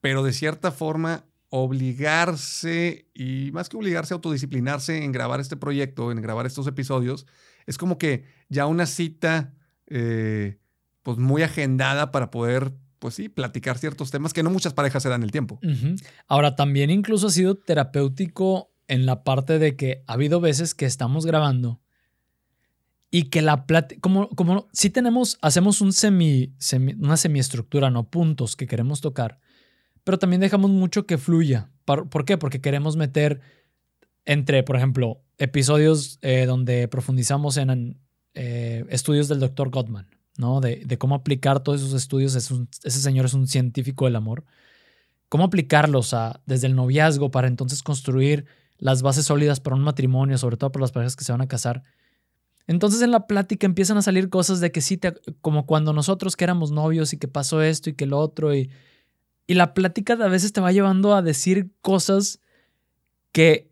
pero 0.00 0.22
de 0.22 0.32
cierta 0.32 0.70
forma 0.70 1.24
obligarse 1.48 3.08
y 3.14 3.50
más 3.52 3.68
que 3.68 3.76
obligarse, 3.76 4.14
autodisciplinarse 4.14 5.02
en 5.02 5.12
grabar 5.12 5.40
este 5.40 5.56
proyecto, 5.56 6.12
en 6.12 6.20
grabar 6.20 6.46
estos 6.46 6.66
episodios, 6.66 7.26
es 7.66 7.78
como 7.78 7.98
que 7.98 8.24
ya 8.48 8.66
una 8.66 8.86
cita 8.86 9.54
eh, 9.86 10.58
pues 11.06 11.18
muy 11.18 11.42
agendada 11.42 12.10
para 12.10 12.32
poder, 12.32 12.72
pues 12.98 13.14
sí, 13.14 13.28
platicar 13.28 13.78
ciertos 13.78 14.10
temas 14.10 14.32
que 14.32 14.42
no 14.42 14.50
muchas 14.50 14.74
parejas 14.74 15.04
se 15.04 15.08
dan 15.08 15.22
el 15.22 15.30
tiempo. 15.30 15.60
Ahora, 16.26 16.56
también 16.56 16.90
incluso 16.90 17.28
ha 17.28 17.30
sido 17.30 17.54
terapéutico 17.54 18.72
en 18.88 19.06
la 19.06 19.22
parte 19.22 19.60
de 19.60 19.76
que 19.76 20.02
ha 20.08 20.14
habido 20.14 20.40
veces 20.40 20.74
que 20.74 20.84
estamos 20.84 21.24
grabando 21.24 21.80
y 23.08 23.30
que 23.30 23.40
la 23.40 23.66
plática, 23.66 24.00
como, 24.00 24.28
como 24.30 24.68
si 24.72 24.90
tenemos, 24.90 25.38
hacemos 25.40 25.80
un 25.80 25.92
semi, 25.92 26.52
semi, 26.58 26.94
una 26.94 27.16
semiestructura, 27.16 27.88
no 27.88 28.10
puntos 28.10 28.56
que 28.56 28.66
queremos 28.66 29.00
tocar 29.00 29.38
pero 30.06 30.20
también 30.20 30.40
dejamos 30.40 30.70
mucho 30.70 31.04
que 31.04 31.18
fluya. 31.18 31.68
¿Por, 31.84 32.24
qué? 32.24 32.38
Porque 32.38 32.60
queremos 32.60 32.96
meter 32.96 33.40
entre, 34.24 34.62
por 34.62 34.76
ejemplo, 34.76 35.20
episodios 35.36 36.20
eh, 36.22 36.46
donde 36.46 36.86
profundizamos 36.86 37.56
en 37.56 37.98
eh, 38.34 38.84
estudios 38.88 39.26
del 39.26 39.40
doctor 39.40 39.70
Gottman, 39.70 40.06
¿no? 40.38 40.60
De, 40.60 40.98
cómo 40.98 41.14
aplicar 41.14 41.60
todos 41.60 41.80
esos 41.80 41.94
estudios. 41.94 42.34
ese 42.34 42.90
señor 43.00 43.26
es 43.26 43.34
un 43.34 43.48
científico 43.48 44.04
del 44.04 44.16
amor. 44.16 44.44
Cómo 45.28 45.44
aplicarlos 45.44 46.14
a, 46.14 46.40
desde 46.46 46.68
el 46.68 46.76
noviazgo 46.76 47.30
para 47.30 47.48
entonces 47.48 47.82
construir 47.82 48.46
las 48.78 49.02
bases 49.02 49.26
sólidas 49.26 49.60
para 49.60 49.76
un 49.76 49.82
matrimonio, 49.82 50.38
sobre 50.38 50.56
todo 50.56 50.70
para 50.70 50.82
las 50.82 50.92
parejas 50.92 51.16
que 51.16 51.24
se 51.24 51.32
van 51.32 51.40
a 51.40 51.48
casar. 51.48 51.82
Entonces 52.66 53.02
en 53.02 53.10
la 53.10 53.26
plática 53.26 53.66
empiezan 53.66 53.96
a 53.96 54.02
salir 54.02 54.28
cosas 54.28 54.60
de 54.60 54.72
que 54.72 54.80
sí, 54.80 55.00
como 55.40 55.66
cuando 55.66 55.92
nosotros 55.92 56.36
que 56.36 56.44
éramos 56.44 56.70
novios 56.72 57.12
y 57.12 57.18
que 57.18 57.28
pasó 57.28 57.62
esto 57.62 57.90
y 57.90 57.94
que 57.94 58.06
lo 58.06 58.18
otro 58.18 58.54
y 58.54 58.70
y 59.46 59.54
la 59.54 59.74
plática 59.74 60.14
a 60.14 60.28
veces 60.28 60.52
te 60.52 60.60
va 60.60 60.72
llevando 60.72 61.14
a 61.14 61.22
decir 61.22 61.70
cosas 61.80 62.40
que 63.32 63.70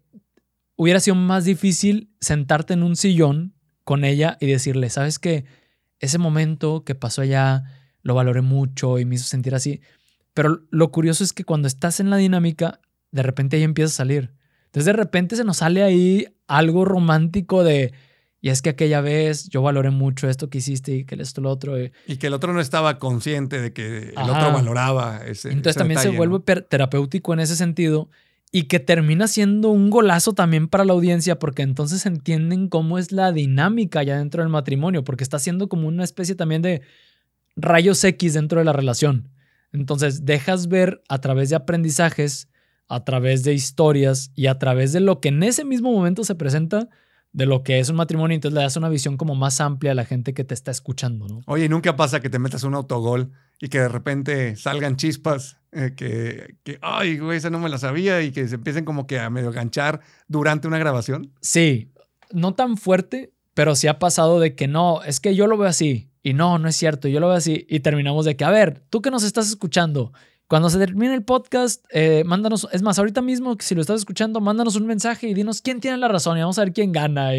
hubiera 0.77 1.01
sido 1.01 1.17
más 1.17 1.45
difícil 1.45 2.11
sentarte 2.21 2.75
en 2.75 2.83
un 2.83 2.97
sillón 2.97 3.55
con 3.83 4.05
ella 4.05 4.39
y 4.41 4.47
decirle, 4.47 4.89
¿sabes 4.89 5.19
qué? 5.19 5.45
Ese 6.05 6.19
momento 6.19 6.85
que 6.85 6.95
pasó 6.95 7.23
allá 7.23 7.65
lo 8.03 8.15
valoré 8.15 8.43
mucho 8.43 8.99
y 8.99 9.05
me 9.05 9.15
hizo 9.15 9.25
sentir 9.25 9.55
así. 9.55 9.81
Pero 10.35 10.61
lo 10.71 10.91
curioso 10.91 11.25
es 11.25 11.33
que 11.33 11.45
cuando 11.45 11.67
estás 11.67 12.01
en 12.01 12.11
la 12.11 12.17
dinámica, 12.17 12.81
de 13.11 13.23
repente 13.23 13.57
ahí 13.57 13.63
empieza 13.63 13.93
a 13.93 13.97
salir. 13.97 14.35
Entonces 14.67 14.85
de 14.87 14.93
repente 14.93 15.37
se 15.37 15.45
nos 15.45 15.59
sale 15.59 15.83
ahí 15.83 16.27
algo 16.47 16.85
romántico 16.85 17.65
de, 17.65 17.95
y 18.41 18.51
es 18.51 18.61
que 18.61 18.69
aquella 18.69 19.01
vez 19.01 19.49
yo 19.49 19.63
valoré 19.63 19.89
mucho 19.89 20.29
esto 20.29 20.51
que 20.51 20.59
hiciste 20.59 20.93
y 20.95 21.05
que 21.07 21.15
esto, 21.15 21.41
lo 21.41 21.51
otro. 21.51 21.79
Eh. 21.79 21.93
Y 22.07 22.19
que 22.19 22.27
el 22.27 22.35
otro 22.35 22.53
no 22.53 22.61
estaba 22.61 22.99
consciente 22.99 23.59
de 23.63 23.73
que 23.73 24.11
el 24.11 24.31
otro 24.31 24.53
valoraba 24.53 25.25
ese. 25.25 25.51
Entonces 25.51 25.77
también 25.77 26.01
se 26.01 26.11
vuelve 26.11 26.41
terapéutico 26.41 27.33
en 27.33 27.41
ese 27.41 27.57
sentido 27.57 28.11
y 28.57 28.69
que 28.69 28.79
termina 28.79 29.27
siendo 29.27 29.71
un 29.71 29.91
golazo 29.91 30.33
también 30.33 30.69
para 30.69 30.85
la 30.85 30.93
audiencia 30.93 31.41
porque 31.41 31.63
entonces 31.63 32.07
entienden 32.07 32.69
cómo 32.69 32.99
es 32.99 33.11
la 33.11 33.33
dinámica 33.33 34.05
ya 34.05 34.17
dentro 34.19 34.45
del 34.45 34.49
matrimonio, 34.49 35.03
porque 35.03 35.25
está 35.25 35.41
siendo 35.41 35.69
como 35.69 35.89
una 35.89 36.05
especie 36.05 36.37
también 36.37 36.63
de 36.63 36.83
rayos 37.57 38.05
X 38.05 38.35
dentro 38.35 38.61
de 38.61 38.65
la 38.65 38.73
relación. 38.73 39.29
Entonces 39.73 40.25
dejas 40.25 40.69
ver 40.69 41.03
a 41.09 41.21
través 41.21 41.51
de 41.51 41.57
aprendizajes, 41.57 42.49
a 42.87 43.03
través 43.03 43.43
de 43.43 43.55
historias 43.55 44.31
y 44.37 44.47
a 44.47 44.57
través 44.57 44.93
de 44.93 45.01
lo 45.01 45.21
que 45.21 45.31
en 45.31 45.43
ese 45.43 45.65
mismo 45.65 45.91
momento 45.91 46.23
se 46.23 46.37
presenta 46.37 46.89
de 47.33 47.47
lo 47.47 47.65
que 47.65 47.81
es 47.81 47.89
un 47.89 47.97
matrimonio, 47.97 48.37
entonces 48.37 48.55
le 48.55 48.63
das 48.63 48.77
una 48.77 48.89
visión 48.89 49.17
como 49.17 49.35
más 49.35 49.61
amplia 49.61 49.91
a 49.91 49.95
la 49.97 50.05
gente 50.05 50.33
que 50.33 50.45
te 50.45 50.55
está 50.55 50.71
escuchando, 50.71 51.27
¿no? 51.27 51.43
Oye, 51.47 51.69
nunca 51.69 51.97
pasa 51.97 52.21
que 52.21 52.31
te 52.31 52.39
metas 52.39 52.63
un 52.63 52.77
autogol 52.77 53.33
y 53.61 53.67
que 53.69 53.81
de 53.81 53.89
repente 53.89 54.55
salgan 54.55 54.95
chispas 54.95 55.59
eh, 55.75 55.95
que, 55.97 56.57
que, 56.63 56.79
ay, 56.83 57.19
güey, 57.19 57.39
esa 57.39 57.51
no 57.51 57.59
me 57.59 57.69
la 57.69 57.79
sabía 57.79 58.23
y 58.23 58.31
que 58.31 58.47
se 58.49 58.55
empiecen 58.55 58.85
como 58.85 59.07
que 59.07 59.19
a 59.19 59.29
medio 59.31 59.53
ganchar 59.53 60.01
durante 60.29 60.69
una 60.69 60.79
grabación? 60.79 61.33
Sí, 61.41 61.93
no 62.33 62.55
tan 62.55 62.77
fuerte, 62.77 63.33
pero 63.55 63.75
sí 63.75 63.87
ha 63.89 63.99
pasado 63.99 64.41
de 64.41 64.55
que 64.55 64.69
no, 64.69 65.03
es 65.03 65.21
que 65.21 65.35
yo 65.35 65.47
lo 65.47 65.57
veo 65.57 65.69
así 65.69 66.11
y 66.23 66.33
no, 66.33 66.59
no 66.59 66.69
es 66.69 66.77
cierto, 66.77 67.09
yo 67.09 67.21
lo 67.21 67.29
veo 67.29 67.37
así 67.37 67.67
y 67.69 67.81
terminamos 67.81 68.25
de 68.25 68.37
que, 68.37 68.45
a 68.45 68.51
ver, 68.51 68.83
tú 68.91 69.03
que 69.03 69.11
nos 69.11 69.25
estás 69.25 69.49
escuchando, 69.49 70.13
cuando 70.47 70.71
se 70.71 70.79
termine 70.79 71.15
el 71.15 71.25
podcast, 71.25 71.85
eh, 71.91 72.23
mándanos, 72.25 72.69
es 72.71 72.83
más, 72.83 72.99
ahorita 72.99 73.23
mismo, 73.23 73.57
si 73.59 73.75
lo 73.75 73.81
estás 73.81 74.01
escuchando, 74.01 74.41
mándanos 74.41 74.77
un 74.77 74.87
mensaje 74.87 75.29
y 75.29 75.35
dinos 75.35 75.61
quién 75.61 75.81
tiene 75.81 75.97
la 75.97 76.09
razón 76.09 76.37
y 76.39 76.41
vamos 76.41 76.59
a 76.59 76.65
ver 76.65 76.73
quién 76.73 76.93
gana. 76.93 77.31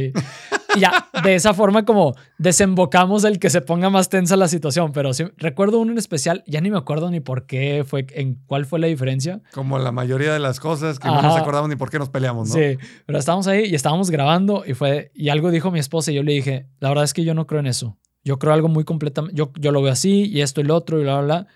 Ya, 0.80 1.10
de 1.24 1.36
esa 1.36 1.54
forma 1.54 1.86
como 1.86 2.16
desembocamos 2.38 3.24
el 3.24 3.40
que 3.40 3.50
se 3.50 3.62
ponga 3.62 3.90
más 3.90 4.10
tensa 4.10 4.36
la 4.36 4.48
situación. 4.48 4.92
Pero 4.92 5.14
sí, 5.14 5.26
recuerdo 5.38 5.80
uno 5.80 5.92
en 5.92 5.98
especial, 5.98 6.44
ya 6.48 6.62
ni 6.62 6.72
me 6.72 6.78
acuerdo 6.78 7.10
ni 7.10 7.20
por 7.20 7.46
qué 7.46 7.84
fue, 7.86 8.06
en 8.12 8.36
cuál 8.46 8.66
fue 8.66 8.80
la 8.80 8.88
diferencia. 8.88 9.42
Como 9.54 9.80
la 9.80 9.92
mayoría 9.92 10.34
de 10.34 10.40
las 10.40 10.60
cosas 10.60 11.00
que 11.00 11.08
no 11.08 11.16
Ajá. 11.16 11.28
nos 11.28 11.38
acordamos 11.38 11.70
ni 11.70 11.76
por 11.76 11.90
qué 11.90 12.00
nos 12.00 12.10
peleamos, 12.10 12.50
¿no? 12.50 12.56
Sí, 12.56 12.78
pero 13.06 13.20
estábamos 13.20 13.48
ahí 13.48 13.66
y 13.66 13.76
estábamos 13.76 14.10
grabando 14.10 14.64
y 14.66 14.74
fue, 14.74 15.12
y 15.14 15.30
algo 15.30 15.52
dijo 15.52 15.72
mi 15.72 15.80
esposa 15.80 16.12
y 16.12 16.16
yo 16.16 16.24
le 16.24 16.34
dije, 16.34 16.68
la 16.80 16.90
verdad 16.90 17.04
es 17.04 17.14
que 17.14 17.24
yo 17.24 17.34
no 17.34 17.48
creo 17.48 17.60
en 17.60 17.68
eso. 17.68 17.98
Yo 18.24 18.40
creo 18.40 18.54
algo 18.54 18.68
muy 18.68 18.84
completamente, 18.84 19.38
yo, 19.38 19.52
yo 19.60 19.72
lo 19.72 19.82
veo 19.82 19.92
así 19.92 20.26
y 20.26 20.42
esto 20.42 20.62
y 20.62 20.64
lo 20.64 20.76
otro 20.76 21.00
y 21.00 21.04
bla, 21.04 21.20
bla, 21.20 21.24
bla. 21.24 21.48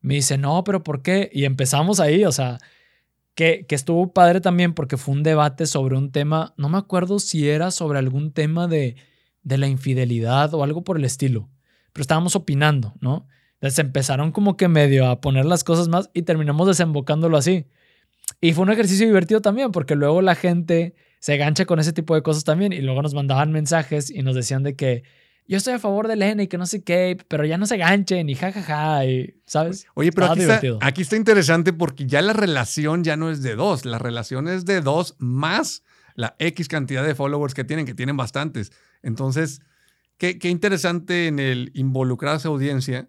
Me 0.00 0.14
dice, 0.14 0.38
no, 0.38 0.62
pero 0.64 0.82
¿por 0.82 1.02
qué? 1.02 1.30
Y 1.32 1.44
empezamos 1.44 2.00
ahí, 2.00 2.24
o 2.24 2.32
sea, 2.32 2.58
que, 3.36 3.66
que 3.68 3.76
estuvo 3.76 4.12
padre 4.12 4.40
también 4.40 4.72
porque 4.74 4.96
fue 4.96 5.14
un 5.14 5.22
debate 5.22 5.66
sobre 5.66 5.96
un 5.96 6.10
tema, 6.10 6.54
no 6.56 6.68
me 6.68 6.78
acuerdo 6.78 7.20
si 7.20 7.48
era 7.48 7.70
sobre 7.70 7.98
algún 8.00 8.32
tema 8.32 8.66
de, 8.66 8.96
de 9.42 9.58
la 9.58 9.68
infidelidad 9.68 10.52
o 10.54 10.64
algo 10.64 10.82
por 10.82 10.96
el 10.96 11.04
estilo, 11.04 11.48
pero 11.92 12.02
estábamos 12.02 12.34
opinando, 12.34 12.94
¿no? 13.00 13.28
Entonces 13.54 13.78
empezaron 13.78 14.32
como 14.32 14.56
que 14.56 14.68
medio 14.68 15.06
a 15.06 15.20
poner 15.20 15.44
las 15.44 15.64
cosas 15.64 15.88
más 15.88 16.10
y 16.14 16.22
terminamos 16.22 16.66
desembocándolo 16.66 17.36
así. 17.36 17.66
Y 18.40 18.54
fue 18.54 18.64
un 18.64 18.70
ejercicio 18.70 19.06
divertido 19.06 19.40
también 19.42 19.70
porque 19.70 19.96
luego 19.96 20.22
la 20.22 20.34
gente 20.34 20.94
se 21.20 21.36
gancha 21.36 21.66
con 21.66 21.78
ese 21.78 21.92
tipo 21.92 22.14
de 22.14 22.22
cosas 22.22 22.44
también 22.44 22.72
y 22.72 22.80
luego 22.80 23.02
nos 23.02 23.14
mandaban 23.14 23.52
mensajes 23.52 24.10
y 24.10 24.22
nos 24.22 24.34
decían 24.34 24.62
de 24.62 24.76
que 24.76 25.04
yo 25.48 25.56
estoy 25.56 25.74
a 25.74 25.78
favor 25.78 26.08
de 26.08 26.16
Lena 26.16 26.42
y 26.42 26.46
que 26.48 26.58
no 26.58 26.66
sé 26.66 26.82
qué, 26.82 27.18
pero 27.28 27.44
ya 27.44 27.56
no 27.58 27.66
se 27.66 27.76
ganchen 27.76 28.28
y 28.28 28.34
jajaja, 28.34 29.04
y, 29.06 29.34
¿sabes? 29.46 29.86
Oye, 29.94 30.10
pero 30.12 30.26
aquí 30.26 30.40
está, 30.40 30.54
divertido. 30.60 30.78
aquí 30.82 31.02
está 31.02 31.16
interesante 31.16 31.72
porque 31.72 32.06
ya 32.06 32.20
la 32.22 32.32
relación 32.32 33.04
ya 33.04 33.16
no 33.16 33.30
es 33.30 33.42
de 33.42 33.54
dos, 33.56 33.84
la 33.84 33.98
relación 33.98 34.48
es 34.48 34.64
de 34.64 34.80
dos 34.80 35.14
más 35.18 35.82
la 36.14 36.34
X 36.38 36.66
cantidad 36.68 37.04
de 37.06 37.14
followers 37.14 37.52
que 37.54 37.64
tienen, 37.64 37.84
que 37.86 37.94
tienen 37.94 38.16
bastantes. 38.16 38.72
Entonces, 39.02 39.60
qué, 40.16 40.38
qué 40.38 40.48
interesante 40.48 41.26
en 41.26 41.38
el 41.38 41.70
involucrar 41.74 42.34
a 42.34 42.36
esa 42.38 42.48
audiencia, 42.48 43.08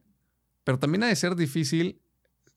pero 0.66 0.78
también 0.78 1.04
ha 1.04 1.08
de 1.08 1.16
ser 1.16 1.36
difícil, 1.36 2.02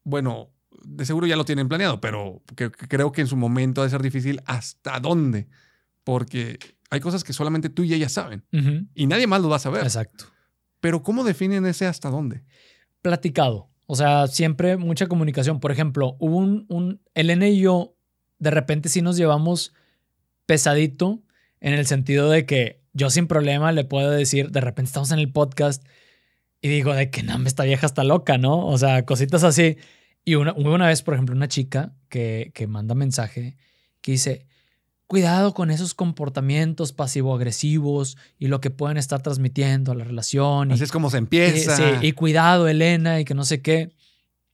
bueno, 0.02 0.50
de 0.82 1.04
seguro 1.04 1.26
ya 1.28 1.36
lo 1.36 1.44
tienen 1.44 1.68
planeado, 1.68 2.00
pero 2.00 2.42
que- 2.56 2.70
que 2.72 2.88
creo 2.88 3.12
que 3.12 3.20
en 3.20 3.26
su 3.28 3.36
momento 3.36 3.80
ha 3.80 3.84
de 3.84 3.90
ser 3.90 4.02
difícil 4.02 4.42
hasta 4.46 4.98
dónde, 4.98 5.46
porque 6.04 6.58
hay 6.90 7.00
cosas 7.00 7.24
que 7.24 7.32
solamente 7.32 7.70
tú 7.70 7.84
y 7.84 7.94
ella 7.94 8.08
saben 8.08 8.44
y 8.94 9.06
nadie 9.06 9.26
más 9.26 9.40
lo 9.40 9.48
va 9.48 9.56
a 9.56 9.60
saber. 9.60 9.84
Exacto. 9.84 10.26
Pero 10.80 11.02
¿cómo 11.02 11.24
definen 11.24 11.64
ese 11.66 11.86
hasta 11.86 12.10
dónde? 12.10 12.42
Platicado. 13.00 13.70
O 13.86 13.96
sea, 13.96 14.26
siempre 14.26 14.76
mucha 14.76 15.06
comunicación. 15.06 15.60
Por 15.60 15.72
ejemplo, 15.72 16.16
hubo 16.18 16.36
un, 16.36 16.66
un 16.68 17.00
Elena 17.14 17.48
y 17.48 17.60
yo, 17.60 17.96
de 18.38 18.50
repente 18.50 18.88
sí 18.88 19.02
nos 19.02 19.16
llevamos 19.16 19.72
pesadito 20.46 21.22
en 21.60 21.74
el 21.74 21.86
sentido 21.86 22.28
de 22.28 22.44
que 22.44 22.80
yo 22.92 23.10
sin 23.10 23.26
problema 23.26 23.70
le 23.72 23.84
puedo 23.84 24.10
decir, 24.10 24.50
de 24.50 24.60
repente 24.60 24.88
estamos 24.88 25.12
en 25.12 25.20
el 25.20 25.30
podcast 25.30 25.84
y 26.60 26.68
digo 26.68 26.92
de 26.92 27.10
que 27.10 27.22
no, 27.22 27.40
esta 27.46 27.64
vieja 27.64 27.86
está 27.86 28.04
loca, 28.04 28.36
¿no? 28.36 28.66
O 28.66 28.76
sea, 28.78 29.04
cositas 29.04 29.44
así. 29.44 29.76
Y 30.24 30.34
una, 30.34 30.52
hubo 30.52 30.74
una 30.74 30.88
vez, 30.88 31.02
por 31.02 31.14
ejemplo, 31.14 31.36
una 31.36 31.48
chica 31.48 31.94
que, 32.08 32.50
que 32.54 32.66
manda 32.66 32.94
mensaje 32.94 33.56
que 34.00 34.12
dice, 34.12 34.46
cuidado 35.10 35.54
con 35.54 35.72
esos 35.72 35.92
comportamientos 35.92 36.92
pasivo-agresivos 36.92 38.16
y 38.38 38.46
lo 38.46 38.60
que 38.60 38.70
pueden 38.70 38.96
estar 38.96 39.20
transmitiendo 39.20 39.90
a 39.90 39.96
la 39.96 40.04
relación. 40.04 40.70
y- 40.70 40.74
Así 40.74 40.84
es 40.84 40.92
como 40.92 41.10
se 41.10 41.16
y, 41.16 41.18
empieza. 41.18 41.76
sí, 41.76 42.06
y 42.06 42.12
cuidado, 42.12 42.68
Elena, 42.68 43.18
y 43.18 43.24
que 43.24 43.34
no 43.34 43.42
sé 43.44 43.60
qué. 43.60 43.90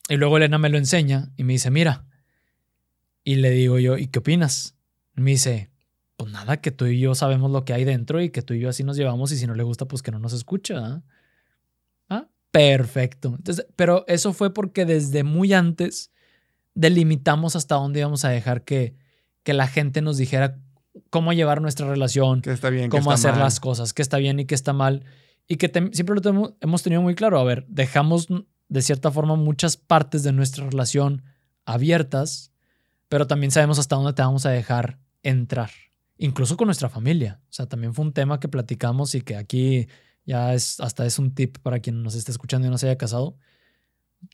Y 0.09 0.17
luego 0.17 0.39
Elena 0.39 0.57
me 0.57 0.71
lo 0.71 0.79
enseña 0.79 1.31
y 1.37 1.45
me 1.45 1.53
dice, 1.53 1.71
mira. 1.71 2.07
Y 3.23 3.35
le 3.35 3.51
digo 3.51 3.79
yo, 3.79 3.99
¿y 3.99 4.07
qué 4.07 4.21
opinas? 4.21 4.77
Y 5.15 5.21
me 5.21 5.33
dice, 5.33 5.69
pues 6.17 6.33
nada, 6.33 6.57
que 6.63 6.71
tú 6.71 6.87
y 6.87 7.01
yo 7.01 7.15
sabemos 7.15 7.51
lo 7.51 7.67
que 7.67 7.75
hay 7.75 7.85
dentro 7.85 8.23
y 8.23 8.31
que 8.31 8.41
tú 8.41 8.55
y 8.55 8.61
yo 8.61 8.71
así 8.71 8.83
nos 8.83 8.97
llevamos 8.97 9.33
y 9.33 9.37
si 9.37 9.47
no 9.47 9.55
le 9.55 9.63
gusta, 9.63 9.85
pues 9.87 10.01
que 10.01 10.11
no 10.11 10.19
nos 10.19 10.33
escucha. 10.33 10.79
¿ah? 10.79 11.03
Ah, 12.09 12.29
perfecto. 12.51 13.35
Entonces, 13.37 13.67
pero 13.77 14.07
eso 14.09 14.33
fue 14.33 14.55
porque 14.55 14.87
desde 14.87 15.23
muy 15.23 15.53
antes 15.53 16.11
delimitamos 16.75 17.57
hasta 17.57 17.75
dónde 17.75 18.01
íbamos 18.01 18.25
a 18.25 18.31
dejar 18.31 18.65
que, 18.65 18.95
que 19.47 19.55
la 19.55 19.69
gente 19.69 20.03
nos 20.03 20.17
dijera 20.19 20.59
cómo 21.11 21.33
llevar 21.33 21.63
nuestra 21.63 21.89
relación, 21.89 22.43
que 22.43 22.51
está 22.51 22.69
bien, 22.69 22.91
que 22.91 22.99
cómo 22.99 23.13
está 23.13 23.29
hacer 23.29 23.31
mal. 23.39 23.45
las 23.45 23.61
cosas, 23.61 23.95
qué 23.95 24.03
está 24.03 24.17
bien 24.19 24.41
y 24.41 24.45
qué 24.45 24.57
está 24.57 24.73
mal. 24.73 25.05
Y 25.47 25.55
que 25.57 25.69
siempre 25.93 26.17
lo 26.17 26.21
tenemos- 26.21 26.55
hemos 26.61 26.83
tenido 26.83 27.01
muy 27.01 27.15
claro. 27.15 27.39
A 27.39 27.45
ver, 27.45 27.65
dejamos 27.69 28.27
de 28.69 28.83
cierta 28.83 29.13
forma 29.13 29.37
muchas 29.37 29.77
partes 29.77 30.25
de 30.25 30.33
nuestra 30.33 30.65
relación 30.69 31.23
abiertas, 31.65 32.51
pero 33.09 33.29
también 33.29 33.53
sabemos 33.53 33.79
hasta 33.79 33.95
dónde 33.95 34.15
te 34.15 34.23
vamos 34.23 34.47
a 34.47 34.51
dejar 34.51 34.99
entrar, 35.23 35.71
incluso 36.19 36.57
con 36.57 36.67
nuestra 36.67 36.89
familia. 36.89 37.41
O 37.49 37.53
sea, 37.53 37.67
también 37.67 37.95
fue 37.95 38.05
un 38.05 38.13
tema 38.13 38.41
que 38.41 38.49
platicamos 38.49 39.15
y 39.15 39.21
que 39.21 39.37
aquí 39.37 39.87
ya 40.25 40.55
es 40.55 40.81
hasta 40.81 41.07
es 41.07 41.21
un 41.21 41.35
tip 41.37 41.59
para 41.59 41.79
quien 41.79 42.03
nos 42.03 42.17
esté 42.17 42.33
escuchando 42.33 42.67
y 42.67 42.71
no 42.71 42.79
se 42.79 42.87
haya 42.89 42.99
casado. 42.99 43.37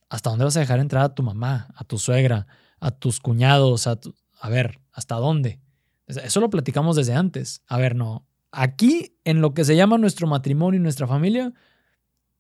¿Hasta 0.09 0.31
dónde 0.31 0.47
vas 0.47 0.57
a 0.57 0.61
dejar 0.61 0.81
entrar 0.81 1.05
a 1.05 1.15
tu 1.15 1.23
mamá, 1.23 1.69
a 1.77 1.85
tu 1.85 1.99
suegra, 1.99 2.47
a 2.81 2.91
tus 2.93 3.21
cuñados? 3.21 3.87
A, 3.87 3.97
tu- 3.97 4.15
a 4.43 4.49
ver, 4.49 4.80
¿hasta 4.93 5.14
dónde? 5.14 5.61
Eso 6.09 6.40
lo 6.40 6.51
platicamos 6.51 6.97
desde 6.97 7.14
antes. 7.14 7.62
A 7.68 7.78
ver, 7.78 7.95
no. 7.95 8.26
Aquí, 8.51 9.14
en 9.22 9.40
lo 9.40 9.55
que 9.55 9.64
se 9.64 9.76
llama 9.76 9.99
nuestro 9.99 10.26
matrimonio 10.26 10.80
y 10.80 10.82
nuestra 10.82 11.07
familia, 11.07 11.53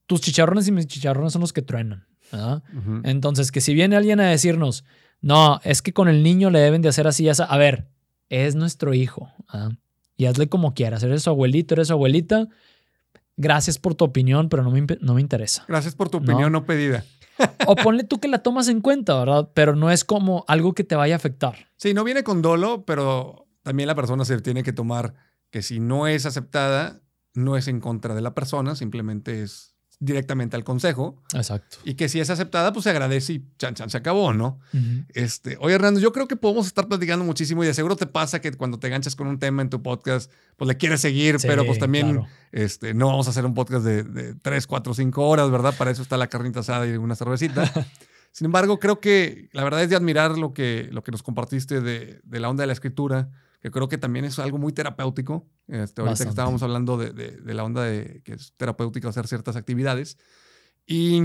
tus 0.06 0.20
chicharrones 0.20 0.66
y 0.66 0.72
mis 0.72 0.88
chicharrones 0.88 1.32
son 1.32 1.42
los 1.42 1.52
que 1.52 1.62
truenan. 1.62 2.08
Entonces, 3.04 3.52
que 3.52 3.60
si 3.60 3.72
viene 3.72 3.94
alguien 3.94 4.18
a 4.18 4.28
decirnos, 4.28 4.84
no, 5.20 5.60
es 5.62 5.80
que 5.80 5.92
con 5.92 6.08
el 6.08 6.24
niño 6.24 6.50
le 6.50 6.58
deben 6.58 6.82
de 6.82 6.88
hacer 6.88 7.06
así, 7.06 7.28
esa. 7.28 7.44
A 7.44 7.56
ver, 7.56 7.86
es 8.28 8.56
nuestro 8.56 8.94
hijo. 8.94 9.32
¿verdad? 9.52 9.70
Y 10.16 10.24
hazle 10.24 10.48
como 10.48 10.74
quieras. 10.74 11.04
Eres 11.04 11.22
su 11.22 11.30
abuelito, 11.30 11.74
eres 11.74 11.86
su 11.86 11.92
abuelita. 11.92 12.48
Gracias 13.36 13.78
por 13.78 13.94
tu 13.94 14.04
opinión, 14.04 14.48
pero 14.48 14.64
no 14.64 14.72
me, 14.72 14.84
no 15.00 15.14
me 15.14 15.20
interesa. 15.20 15.64
Gracias 15.68 15.94
por 15.94 16.08
tu 16.08 16.18
opinión 16.18 16.50
no, 16.50 16.66
pedida. 16.66 17.04
O 17.66 17.76
ponle 17.76 18.04
tú 18.04 18.20
que 18.20 18.28
la 18.28 18.42
tomas 18.42 18.68
en 18.68 18.80
cuenta, 18.80 19.18
¿verdad? 19.18 19.50
Pero 19.54 19.74
no 19.74 19.90
es 19.90 20.04
como 20.04 20.44
algo 20.48 20.74
que 20.74 20.84
te 20.84 20.94
vaya 20.94 21.14
a 21.14 21.16
afectar. 21.16 21.68
Sí, 21.76 21.94
no 21.94 22.04
viene 22.04 22.22
con 22.22 22.42
dolo, 22.42 22.84
pero 22.84 23.46
también 23.62 23.86
la 23.86 23.94
persona 23.94 24.24
se 24.24 24.40
tiene 24.40 24.62
que 24.62 24.72
tomar 24.72 25.14
que 25.50 25.62
si 25.62 25.80
no 25.80 26.06
es 26.06 26.26
aceptada, 26.26 27.02
no 27.34 27.56
es 27.56 27.68
en 27.68 27.80
contra 27.80 28.14
de 28.14 28.20
la 28.20 28.34
persona, 28.34 28.74
simplemente 28.74 29.42
es 29.42 29.71
directamente 30.02 30.56
al 30.56 30.64
consejo. 30.64 31.14
Exacto. 31.32 31.76
Y 31.84 31.94
que 31.94 32.08
si 32.08 32.18
es 32.18 32.28
aceptada, 32.28 32.72
pues 32.72 32.82
se 32.82 32.90
agradece 32.90 33.34
y 33.34 33.44
chan, 33.56 33.74
chan, 33.74 33.88
se 33.88 33.96
acabó, 33.98 34.32
¿no? 34.32 34.58
Este, 35.14 35.56
oye, 35.60 35.76
Hernando, 35.76 36.00
yo 36.00 36.12
creo 36.12 36.26
que 36.26 36.34
podemos 36.34 36.66
estar 36.66 36.88
platicando 36.88 37.24
muchísimo 37.24 37.62
y 37.62 37.68
de 37.68 37.74
seguro 37.74 37.94
te 37.94 38.06
pasa 38.06 38.40
que 38.40 38.50
cuando 38.52 38.80
te 38.80 38.88
ganchas 38.88 39.14
con 39.14 39.28
un 39.28 39.38
tema 39.38 39.62
en 39.62 39.70
tu 39.70 39.80
podcast, 39.80 40.30
pues 40.56 40.66
le 40.66 40.76
quieres 40.76 41.00
seguir, 41.00 41.38
Sí, 41.38 41.46
pero 41.46 41.64
pues 41.64 41.78
también 41.78 42.14
claro. 42.14 42.28
este, 42.50 42.94
no 42.94 43.06
vamos 43.06 43.28
a 43.28 43.30
hacer 43.30 43.46
un 43.46 43.54
podcast 43.54 43.84
de, 43.84 44.02
de 44.02 44.34
3, 44.34 44.66
4, 44.66 44.92
5 44.94 45.28
horas, 45.28 45.50
¿verdad? 45.52 45.72
Para 45.78 45.92
eso 45.92 46.02
está 46.02 46.16
la 46.16 46.26
carnita 46.26 46.60
asada 46.60 46.84
y 46.86 46.96
una 46.96 47.14
cervecita. 47.14 47.72
Sin 48.32 48.46
embargo, 48.46 48.80
creo 48.80 48.98
que 48.98 49.50
la 49.52 49.62
verdad 49.62 49.82
es 49.84 49.90
de 49.90 49.94
admirar 49.94 50.36
lo 50.36 50.52
que, 50.52 50.88
lo 50.90 51.04
que 51.04 51.12
nos 51.12 51.22
compartiste 51.22 51.80
de, 51.80 52.20
de 52.24 52.40
la 52.40 52.48
onda 52.48 52.62
de 52.62 52.66
la 52.66 52.72
escritura, 52.72 53.30
que 53.62 53.70
creo 53.70 53.88
que 53.88 53.96
también 53.96 54.24
es 54.26 54.38
algo 54.38 54.58
muy 54.58 54.72
terapéutico. 54.72 55.46
Este, 55.68 56.00
ahorita 56.02 56.02
Bastante. 56.10 56.24
que 56.24 56.30
estábamos 56.30 56.62
hablando 56.62 56.96
de, 56.98 57.12
de- 57.12 57.36
de 57.38 57.54
la 57.54 57.64
onda 57.64 57.82
de 57.84 58.20
que 58.24 58.32
es 58.34 58.52
terapéutico 58.56 59.08
hacer 59.08 59.26
ciertas 59.28 59.56
actividades. 59.56 60.18
Y 60.86 61.22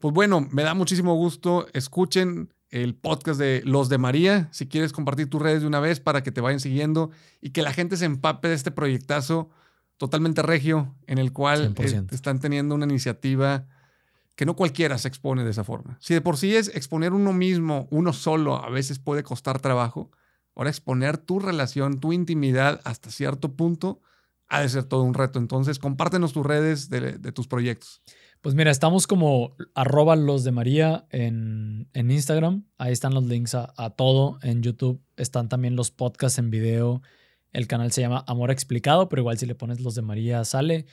pues 0.00 0.14
bueno, 0.14 0.46
me 0.50 0.62
da 0.62 0.74
muchísimo 0.74 1.14
gusto. 1.16 1.66
Escuchen 1.72 2.52
el 2.70 2.94
podcast 2.94 3.38
de 3.38 3.62
Los 3.64 3.88
de 3.88 3.98
María, 3.98 4.48
si 4.52 4.66
quieres 4.68 4.92
compartir 4.92 5.28
tus 5.30 5.40
redes 5.42 5.60
de 5.62 5.66
una 5.66 5.80
vez 5.80 6.00
para 6.00 6.22
que 6.22 6.32
te 6.32 6.40
vayan 6.40 6.60
siguiendo 6.60 7.10
y 7.40 7.50
que 7.50 7.62
la 7.62 7.72
gente 7.72 7.96
se 7.96 8.04
empape 8.04 8.48
de 8.48 8.54
este 8.54 8.70
proyectazo 8.70 9.50
totalmente 9.96 10.42
regio 10.42 10.94
en 11.06 11.18
el 11.18 11.32
cual 11.32 11.74
100%. 11.74 12.10
eh, 12.12 12.14
están 12.14 12.40
teniendo 12.40 12.74
una 12.74 12.84
iniciativa 12.86 13.66
que 14.34 14.44
no 14.46 14.56
cualquiera 14.56 14.98
se 14.98 15.06
expone 15.06 15.44
de 15.44 15.50
esa 15.50 15.62
forma. 15.62 15.96
Si 16.00 16.14
de 16.14 16.20
por 16.20 16.36
sí 16.36 16.56
es 16.56 16.68
exponer 16.74 17.12
uno 17.12 17.32
mismo, 17.32 17.86
uno 17.92 18.12
solo, 18.12 18.56
a 18.56 18.68
veces 18.70 18.98
puede 18.98 19.22
costar 19.22 19.60
trabajo, 19.60 20.10
ahora 20.54 20.70
exponer 20.70 21.18
tu 21.18 21.38
relación, 21.38 22.00
tu 22.00 22.12
intimidad 22.12 22.80
hasta 22.84 23.10
cierto 23.10 23.54
punto 23.56 24.00
ha 24.48 24.60
de 24.60 24.68
ser 24.68 24.84
todo 24.84 25.02
un 25.02 25.14
reto. 25.14 25.38
Entonces, 25.38 25.78
compártenos 25.78 26.32
tus 26.32 26.46
redes 26.46 26.88
de, 26.90 27.32
tus 27.32 27.48
proyectos. 27.48 28.02
Pues 28.40 28.54
mira, 28.54 28.70
estamos 28.70 29.06
como 29.06 29.56
arroba 29.74 30.16
los 30.16 30.44
de 30.44 30.52
María 30.52 31.06
en, 31.10 31.88
en 31.94 32.10
Instagram. 32.10 32.64
Ahí 32.76 32.92
están 32.92 33.14
los 33.14 33.24
links 33.24 33.54
a, 33.54 33.72
a 33.76 33.90
todo. 33.90 34.38
En 34.42 34.62
YouTube 34.62 35.02
están 35.16 35.48
también 35.48 35.76
los 35.76 35.90
podcasts 35.90 36.38
en 36.38 36.50
video. 36.50 37.02
El 37.52 37.66
canal 37.66 37.90
se 37.92 38.02
llama 38.02 38.24
Amor 38.26 38.50
Explicado, 38.50 39.08
pero 39.08 39.22
igual 39.22 39.38
si 39.38 39.46
le 39.46 39.54
pones 39.54 39.80
los 39.80 39.94
de 39.94 40.02
María 40.02 40.44
sale. 40.44 40.86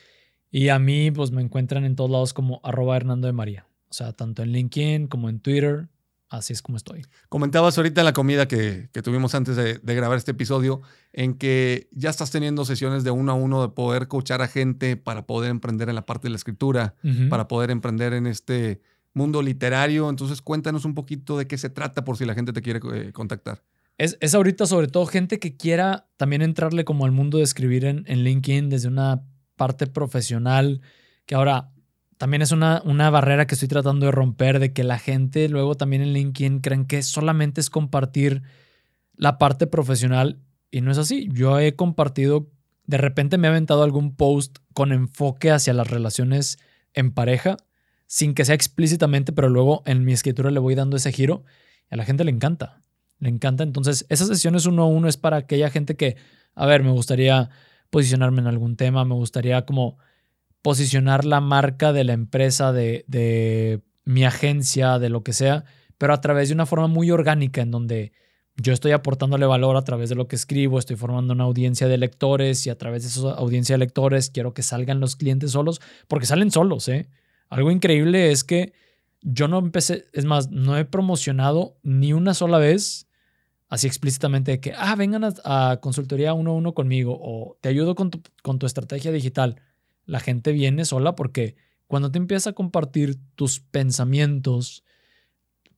Y 0.50 0.68
a 0.68 0.78
mí 0.78 1.10
pues 1.10 1.30
me 1.30 1.42
encuentran 1.42 1.84
en 1.84 1.96
todos 1.96 2.10
lados 2.10 2.32
como 2.32 2.60
arroba 2.62 2.96
Hernando 2.96 3.26
de 3.26 3.32
María. 3.32 3.66
O 3.90 3.94
sea, 3.94 4.12
tanto 4.12 4.42
en 4.42 4.52
LinkedIn 4.52 5.08
como 5.08 5.28
en 5.28 5.40
Twitter. 5.40 5.88
Así 6.32 6.54
es 6.54 6.62
como 6.62 6.78
estoy. 6.78 7.04
Comentabas 7.28 7.76
ahorita 7.76 8.00
en 8.00 8.06
la 8.06 8.14
comida 8.14 8.48
que, 8.48 8.88
que 8.90 9.02
tuvimos 9.02 9.34
antes 9.34 9.54
de, 9.54 9.74
de 9.74 9.94
grabar 9.94 10.16
este 10.16 10.30
episodio, 10.30 10.80
en 11.12 11.34
que 11.34 11.90
ya 11.92 12.08
estás 12.08 12.30
teniendo 12.30 12.64
sesiones 12.64 13.04
de 13.04 13.10
uno 13.10 13.32
a 13.32 13.34
uno 13.34 13.60
de 13.60 13.68
poder 13.68 14.08
coachar 14.08 14.40
a 14.40 14.48
gente 14.48 14.96
para 14.96 15.26
poder 15.26 15.50
emprender 15.50 15.90
en 15.90 15.94
la 15.94 16.06
parte 16.06 16.28
de 16.28 16.30
la 16.30 16.36
escritura, 16.36 16.94
para 17.28 17.48
poder 17.48 17.70
emprender 17.70 18.14
en 18.14 18.26
este 18.26 18.80
mundo 19.12 19.42
literario. 19.42 20.08
Entonces, 20.08 20.40
cuéntanos 20.40 20.86
un 20.86 20.94
poquito 20.94 21.36
de 21.36 21.46
qué 21.46 21.58
se 21.58 21.68
trata 21.68 22.02
por 22.02 22.16
si 22.16 22.24
la 22.24 22.32
gente 22.32 22.54
te 22.54 22.62
quiere 22.62 22.80
eh, 22.94 23.12
contactar. 23.12 23.62
Es, 23.98 24.16
es 24.22 24.34
ahorita 24.34 24.64
sobre 24.64 24.86
todo 24.86 25.04
gente 25.04 25.38
que 25.38 25.58
quiera 25.58 26.08
también 26.16 26.40
entrarle 26.40 26.86
como 26.86 27.04
al 27.04 27.12
mundo 27.12 27.36
de 27.36 27.44
escribir 27.44 27.84
en, 27.84 28.04
en 28.06 28.24
LinkedIn 28.24 28.70
desde 28.70 28.88
una 28.88 29.22
parte 29.56 29.86
profesional, 29.86 30.80
que 31.26 31.34
ahora 31.34 31.72
también 32.22 32.42
es 32.42 32.52
una, 32.52 32.82
una 32.84 33.10
barrera 33.10 33.48
que 33.48 33.56
estoy 33.56 33.66
tratando 33.66 34.06
de 34.06 34.12
romper, 34.12 34.60
de 34.60 34.72
que 34.72 34.84
la 34.84 35.00
gente 35.00 35.48
luego 35.48 35.74
también 35.74 36.02
en 36.02 36.12
LinkedIn 36.12 36.60
creen 36.60 36.84
que 36.84 37.02
solamente 37.02 37.60
es 37.60 37.68
compartir 37.68 38.44
la 39.16 39.38
parte 39.38 39.66
profesional 39.66 40.38
y 40.70 40.82
no 40.82 40.92
es 40.92 40.98
así. 40.98 41.28
Yo 41.32 41.58
he 41.58 41.74
compartido, 41.74 42.48
de 42.86 42.96
repente 42.96 43.38
me 43.38 43.48
he 43.48 43.50
aventado 43.50 43.82
algún 43.82 44.14
post 44.14 44.58
con 44.72 44.92
enfoque 44.92 45.50
hacia 45.50 45.74
las 45.74 45.90
relaciones 45.90 46.60
en 46.94 47.10
pareja, 47.10 47.56
sin 48.06 48.34
que 48.34 48.44
sea 48.44 48.54
explícitamente, 48.54 49.32
pero 49.32 49.48
luego 49.48 49.82
en 49.84 50.04
mi 50.04 50.12
escritura 50.12 50.52
le 50.52 50.60
voy 50.60 50.76
dando 50.76 50.96
ese 50.96 51.10
giro 51.10 51.42
y 51.90 51.94
a 51.94 51.96
la 51.96 52.04
gente 52.04 52.22
le 52.22 52.30
encanta. 52.30 52.84
Le 53.18 53.30
encanta. 53.30 53.64
Entonces, 53.64 54.06
esas 54.10 54.28
sesiones 54.28 54.66
uno 54.66 54.84
a 54.84 54.86
uno 54.86 55.08
es 55.08 55.16
para 55.16 55.38
aquella 55.38 55.70
gente 55.70 55.96
que, 55.96 56.14
a 56.54 56.66
ver, 56.66 56.84
me 56.84 56.92
gustaría 56.92 57.50
posicionarme 57.90 58.42
en 58.42 58.46
algún 58.46 58.76
tema, 58.76 59.04
me 59.04 59.14
gustaría 59.16 59.66
como 59.66 59.98
posicionar 60.62 61.24
la 61.24 61.40
marca 61.40 61.92
de 61.92 62.04
la 62.04 62.12
empresa, 62.12 62.72
de, 62.72 63.04
de 63.08 63.82
mi 64.04 64.24
agencia, 64.24 64.98
de 64.98 65.08
lo 65.08 65.22
que 65.22 65.32
sea, 65.32 65.64
pero 65.98 66.14
a 66.14 66.20
través 66.20 66.48
de 66.48 66.54
una 66.54 66.66
forma 66.66 66.86
muy 66.86 67.10
orgánica 67.10 67.60
en 67.60 67.70
donde 67.70 68.12
yo 68.56 68.72
estoy 68.72 68.92
aportándole 68.92 69.46
valor 69.46 69.76
a 69.76 69.84
través 69.84 70.08
de 70.08 70.14
lo 70.14 70.28
que 70.28 70.36
escribo, 70.36 70.78
estoy 70.78 70.96
formando 70.96 71.32
una 71.32 71.44
audiencia 71.44 71.88
de 71.88 71.98
lectores 71.98 72.66
y 72.66 72.70
a 72.70 72.78
través 72.78 73.02
de 73.02 73.08
esa 73.08 73.32
audiencia 73.32 73.74
de 73.74 73.78
lectores 73.78 74.30
quiero 74.30 74.52
que 74.54 74.62
salgan 74.62 75.00
los 75.00 75.16
clientes 75.16 75.52
solos, 75.52 75.80
porque 76.08 76.26
salen 76.26 76.50
solos, 76.50 76.88
¿eh? 76.88 77.08
Algo 77.48 77.70
increíble 77.70 78.30
es 78.30 78.44
que 78.44 78.72
yo 79.20 79.48
no 79.48 79.58
empecé, 79.58 80.06
es 80.12 80.24
más, 80.24 80.50
no 80.50 80.76
he 80.76 80.84
promocionado 80.84 81.78
ni 81.82 82.12
una 82.12 82.34
sola 82.34 82.58
vez 82.58 83.08
así 83.68 83.86
explícitamente 83.86 84.50
de 84.50 84.60
que, 84.60 84.74
ah, 84.76 84.94
vengan 84.96 85.24
a, 85.44 85.78
consultoría 85.80 86.34
uno 86.34 86.50
a 86.50 86.54
uno 86.54 86.74
conmigo 86.74 87.18
o 87.18 87.56
te 87.62 87.70
ayudo 87.70 87.94
con 87.94 88.10
tu, 88.10 88.20
con 88.42 88.58
tu 88.58 88.66
estrategia 88.66 89.12
digital. 89.12 89.62
La 90.04 90.20
gente 90.20 90.52
viene 90.52 90.84
sola 90.84 91.14
porque 91.14 91.56
cuando 91.86 92.10
te 92.10 92.18
empiezas 92.18 92.48
a 92.48 92.52
compartir 92.54 93.18
tus 93.34 93.60
pensamientos, 93.60 94.84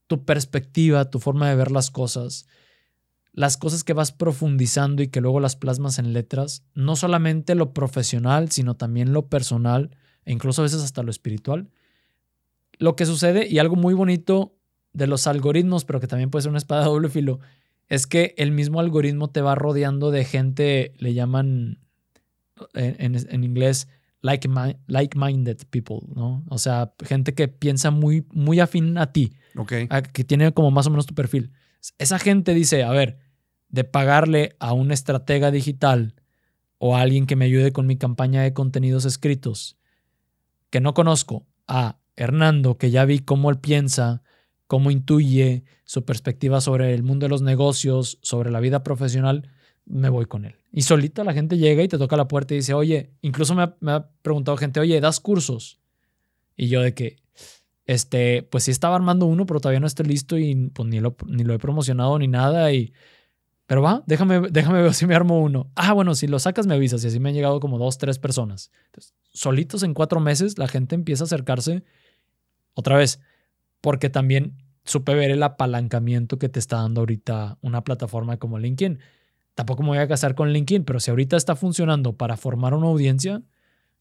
tu 0.06 0.24
perspectiva, 0.24 1.10
tu 1.10 1.18
forma 1.18 1.48
de 1.48 1.56
ver 1.56 1.70
las 1.70 1.90
cosas, 1.90 2.46
las 3.32 3.56
cosas 3.56 3.82
que 3.82 3.94
vas 3.94 4.12
profundizando 4.12 5.02
y 5.02 5.08
que 5.08 5.20
luego 5.20 5.40
las 5.40 5.56
plasmas 5.56 5.98
en 5.98 6.12
letras, 6.12 6.64
no 6.74 6.94
solamente 6.94 7.54
lo 7.54 7.72
profesional, 7.72 8.50
sino 8.50 8.76
también 8.76 9.12
lo 9.12 9.28
personal 9.28 9.96
e 10.24 10.32
incluso 10.32 10.62
a 10.62 10.64
veces 10.64 10.82
hasta 10.82 11.02
lo 11.02 11.10
espiritual. 11.10 11.68
Lo 12.78 12.96
que 12.96 13.06
sucede 13.06 13.46
y 13.48 13.58
algo 13.58 13.76
muy 13.76 13.94
bonito 13.94 14.54
de 14.92 15.06
los 15.06 15.26
algoritmos, 15.26 15.84
pero 15.84 16.00
que 16.00 16.06
también 16.06 16.30
puede 16.30 16.42
ser 16.42 16.50
una 16.50 16.58
espada 16.58 16.82
de 16.82 16.88
doble 16.88 17.08
filo, 17.08 17.40
es 17.88 18.06
que 18.06 18.34
el 18.38 18.52
mismo 18.52 18.80
algoritmo 18.80 19.30
te 19.30 19.40
va 19.40 19.54
rodeando 19.54 20.10
de 20.10 20.24
gente, 20.24 20.94
le 20.98 21.12
llaman 21.12 21.78
en, 22.72 23.16
en, 23.16 23.44
inglés 23.44 23.88
like-minded 24.24 25.58
people, 25.68 25.98
¿no? 26.14 26.44
O 26.48 26.56
sea, 26.56 26.94
gente 27.04 27.34
que 27.34 27.48
piensa 27.48 27.90
muy, 27.90 28.26
muy 28.32 28.58
afín 28.58 28.96
a 28.96 29.12
ti, 29.12 29.34
que 30.12 30.24
tiene 30.24 30.52
como 30.52 30.70
más 30.70 30.86
o 30.86 30.90
menos 30.90 31.04
tu 31.04 31.14
perfil. 31.14 31.52
Esa 31.98 32.18
gente 32.18 32.54
dice, 32.54 32.84
a 32.84 32.90
ver, 32.90 33.18
de 33.68 33.84
pagarle 33.84 34.56
a 34.60 34.72
un 34.72 34.92
estratega 34.92 35.50
digital 35.50 36.14
o 36.78 36.96
a 36.96 37.02
alguien 37.02 37.26
que 37.26 37.36
me 37.36 37.44
ayude 37.44 37.72
con 37.72 37.86
mi 37.86 37.96
campaña 37.96 38.42
de 38.42 38.54
contenidos 38.54 39.04
escritos, 39.04 39.76
que 40.70 40.80
no 40.80 40.94
conozco, 40.94 41.46
a 41.68 41.98
Hernando, 42.16 42.78
que 42.78 42.90
ya 42.90 43.04
vi 43.04 43.18
cómo 43.18 43.50
él 43.50 43.58
piensa, 43.58 44.22
cómo 44.66 44.90
intuye 44.90 45.64
su 45.84 46.04
perspectiva 46.06 46.62
sobre 46.62 46.94
el 46.94 47.02
mundo 47.02 47.26
de 47.26 47.30
los 47.30 47.42
negocios, 47.42 48.18
sobre 48.22 48.50
la 48.50 48.60
vida 48.60 48.82
profesional, 48.82 49.50
me 49.84 50.08
voy 50.08 50.24
con 50.24 50.46
él. 50.46 50.56
Y 50.76 50.82
solita 50.82 51.22
la 51.22 51.32
gente 51.32 51.56
llega 51.56 51.84
y 51.84 51.88
te 51.88 51.98
toca 51.98 52.16
la 52.16 52.26
puerta 52.26 52.52
y 52.52 52.56
dice, 52.56 52.74
oye, 52.74 53.12
incluso 53.22 53.54
me 53.54 53.92
ha, 53.92 54.08
preguntado 54.22 54.56
gente, 54.56 54.80
oye, 54.80 55.00
¿das 55.00 55.20
cursos? 55.20 55.78
Y 56.56 56.66
yo 56.66 56.82
de 56.82 56.94
que, 56.94 57.22
este, 57.86 58.42
pues 58.42 58.64
sí 58.64 58.72
estaba 58.72 58.96
armando 58.96 59.26
uno, 59.26 59.46
pero 59.46 59.60
todavía 59.60 59.78
no 59.78 59.86
estoy 59.86 60.06
listo 60.06 60.36
y 60.36 60.70
pues 60.70 60.88
ni 60.88 60.98
lo, 60.98 61.14
ni 61.26 61.44
lo 61.44 61.54
he 61.54 61.60
promocionado 61.60 62.18
ni 62.18 62.26
nada. 62.26 62.72
Y 62.72 62.92
pero 63.66 63.82
va, 63.82 64.02
déjame, 64.06 64.48
déjame 64.50 64.82
ver 64.82 64.94
si 64.94 65.06
me 65.06 65.14
armo 65.14 65.40
uno. 65.40 65.70
Ah, 65.76 65.92
bueno, 65.92 66.16
si 66.16 66.26
lo 66.26 66.40
sacas 66.40 66.66
me 66.66 66.74
avisas. 66.74 67.04
Y 67.04 67.06
así 67.06 67.20
me 67.20 67.28
han 67.28 67.36
llegado 67.36 67.60
como 67.60 67.78
dos, 67.78 67.96
tres 67.96 68.18
personas. 68.18 68.72
solitos 69.32 69.84
en 69.84 69.94
cuatro 69.94 70.18
meses 70.18 70.58
la 70.58 70.66
gente 70.66 70.96
empieza 70.96 71.22
a 71.22 71.26
acercarse 71.26 71.84
otra 72.72 72.96
vez. 72.96 73.20
Porque 73.80 74.10
también 74.10 74.56
supe 74.84 75.14
ver 75.14 75.30
el 75.30 75.44
apalancamiento 75.44 76.40
que 76.40 76.48
te 76.48 76.58
está 76.58 76.78
dando 76.78 77.02
ahorita 77.02 77.58
una 77.60 77.84
plataforma 77.84 78.38
como 78.38 78.58
LinkedIn. 78.58 78.98
Tampoco 79.54 79.82
me 79.82 79.90
voy 79.90 79.98
a 79.98 80.08
casar 80.08 80.34
con 80.34 80.52
LinkedIn, 80.52 80.84
pero 80.84 81.00
si 81.00 81.10
ahorita 81.10 81.36
está 81.36 81.56
funcionando 81.56 82.16
para 82.16 82.36
formar 82.36 82.74
una 82.74 82.88
audiencia, 82.88 83.42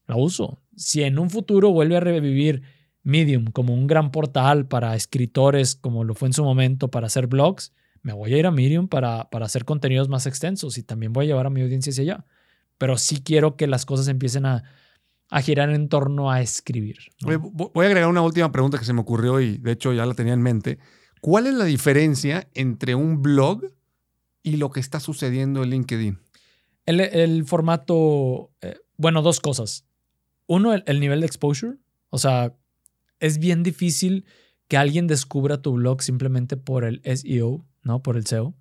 la 0.08 0.16
uso. 0.16 0.62
Si 0.76 1.04
en 1.04 1.20
un 1.20 1.30
futuro 1.30 1.72
vuelve 1.72 1.98
a 1.98 2.00
revivir 2.00 2.64
Medium 3.04 3.46
como 3.46 3.74
un 3.74 3.86
gran 3.86 4.12
portal 4.12 4.68
para 4.68 4.96
escritores, 4.96 5.76
como 5.76 6.04
lo 6.04 6.16
fue 6.16 6.30
en 6.30 6.34
su 6.34 6.44
momento 6.44 6.90
para 6.90 7.08
hacer 7.08 7.28
blogs, 7.28 7.74
me 8.02 8.14
voy 8.14 8.34
a 8.34 8.38
ir 8.38 8.46
a 8.46 8.52
Medium 8.52 8.88
para, 8.88 9.30
para 9.30 9.46
hacer 9.46 9.66
contenidos 9.66 10.10
más 10.10 10.26
extensos 10.26 10.78
y 10.78 10.84
también 10.84 11.14
voy 11.14 11.26
a 11.26 11.28
llevar 11.28 11.46
a 11.46 11.50
mi 11.50 11.62
audiencia 11.62 11.92
hacia 11.92 12.04
allá. 12.04 12.26
Pero 12.78 12.98
sí 12.98 13.22
quiero 13.24 13.56
que 13.56 13.68
las 13.68 13.86
cosas 13.86 14.08
empiecen 14.08 14.46
a, 14.46 14.64
a 15.30 15.42
girar 15.42 15.70
en 15.70 15.88
torno 15.90 16.32
a 16.32 16.42
escribir. 16.42 16.98
Voy 17.22 17.86
a 17.86 17.90
agregar 17.90 18.10
una 18.10 18.22
última 18.22 18.52
pregunta 18.52 18.78
que 18.78 18.86
se 18.86 18.94
me 18.94 19.02
ocurrió 19.02 19.40
y 19.40 19.58
de 19.58 19.72
hecho 19.72 19.94
ya 19.94 20.06
la 20.06 20.16
tenía 20.16 20.34
en 20.34 20.42
mente. 20.42 20.80
¿Cuál 21.22 21.48
es 21.48 21.54
la 21.54 21.66
diferencia 21.66 22.48
entre 22.54 22.96
un 22.96 23.22
blog 23.22 23.64
y 24.44 24.58
lo 24.58 24.70
que 24.70 24.80
está 24.80 25.00
sucediendo 25.00 25.64
en 25.64 25.70
LinkedIn? 25.72 26.20
El, 26.86 27.00
el 27.00 27.46
formato, 27.46 28.52
eh, 28.62 28.78
bueno, 28.98 29.22
dos 29.22 29.40
cosas. 29.40 29.86
Uno, 30.48 30.74
el, 30.74 30.84
el, 30.86 31.00
nivel 31.00 31.22
de 31.22 31.26
exposure. 31.26 31.78
O 32.10 32.18
sea, 32.18 32.54
es 33.20 33.40
bien 33.40 33.64
difícil 33.64 34.26
que 34.68 34.78
alguien 34.78 35.08
descubra 35.08 35.62
tu 35.62 35.74
blog 35.74 36.02
simplemente 36.02 36.58
por 36.58 36.84
el 36.84 37.02
SEO. 37.04 37.66
¿no? 37.84 38.02
Por 38.02 38.18
el 38.18 38.26
SEO. 38.26 38.56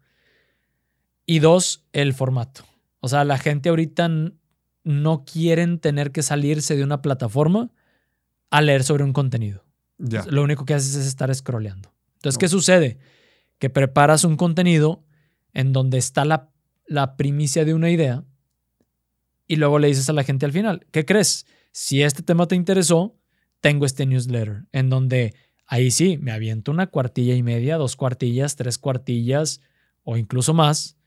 Y 1.26 1.38
dos, 1.38 1.84
el 1.92 2.12
formato. 2.12 2.64
O 3.00 3.08
sea, 3.08 3.24
la 3.24 3.38
gente 3.38 3.68
ahorita 3.68 4.10
no 4.84 5.24
quieren 5.24 5.78
tener 5.78 6.12
que 6.12 6.22
salirse 6.22 6.76
de 6.76 6.84
una 6.84 7.02
plataforma 7.02 7.70
a 8.50 8.60
leer 8.60 8.84
sobre 8.84 9.04
un 9.04 9.12
contenido. 9.12 9.64
Lo 9.98 10.42
único 10.42 10.64
que 10.64 10.74
haces 10.74 10.96
es 10.96 11.06
estar 11.06 11.32
scrolleando. 11.32 11.92
Entonces, 12.16 12.38
¿qué 12.38 12.48
sucede? 12.48 12.98
Que 13.58 13.70
preparas 13.70 14.24
un 14.24 14.36
contenido 14.36 15.04
en 15.52 15.72
donde 15.72 15.98
está 15.98 16.24
la, 16.24 16.50
la 16.86 17.16
primicia 17.16 17.64
de 17.64 17.74
una 17.74 17.90
idea 17.90 18.24
y 19.46 19.56
luego 19.56 19.78
le 19.78 19.88
dices 19.88 20.08
a 20.08 20.12
la 20.12 20.24
gente 20.24 20.46
al 20.46 20.52
final, 20.52 20.86
¿qué 20.90 21.04
crees? 21.04 21.46
Si 21.72 22.02
este 22.02 22.22
tema 22.22 22.46
te 22.46 22.54
interesó, 22.54 23.16
tengo 23.60 23.86
este 23.86 24.06
newsletter 24.06 24.64
en 24.72 24.90
donde 24.90 25.34
Ahí 25.72 25.90
sí, 25.90 26.18
me 26.18 26.32
aviento 26.32 26.70
una 26.70 26.88
cuartilla 26.88 27.34
y 27.34 27.42
media, 27.42 27.78
dos 27.78 27.96
cuartillas, 27.96 28.56
tres 28.56 28.76
cuartillas 28.76 29.62
o 30.02 30.18
incluso 30.18 30.52
más, 30.52 30.98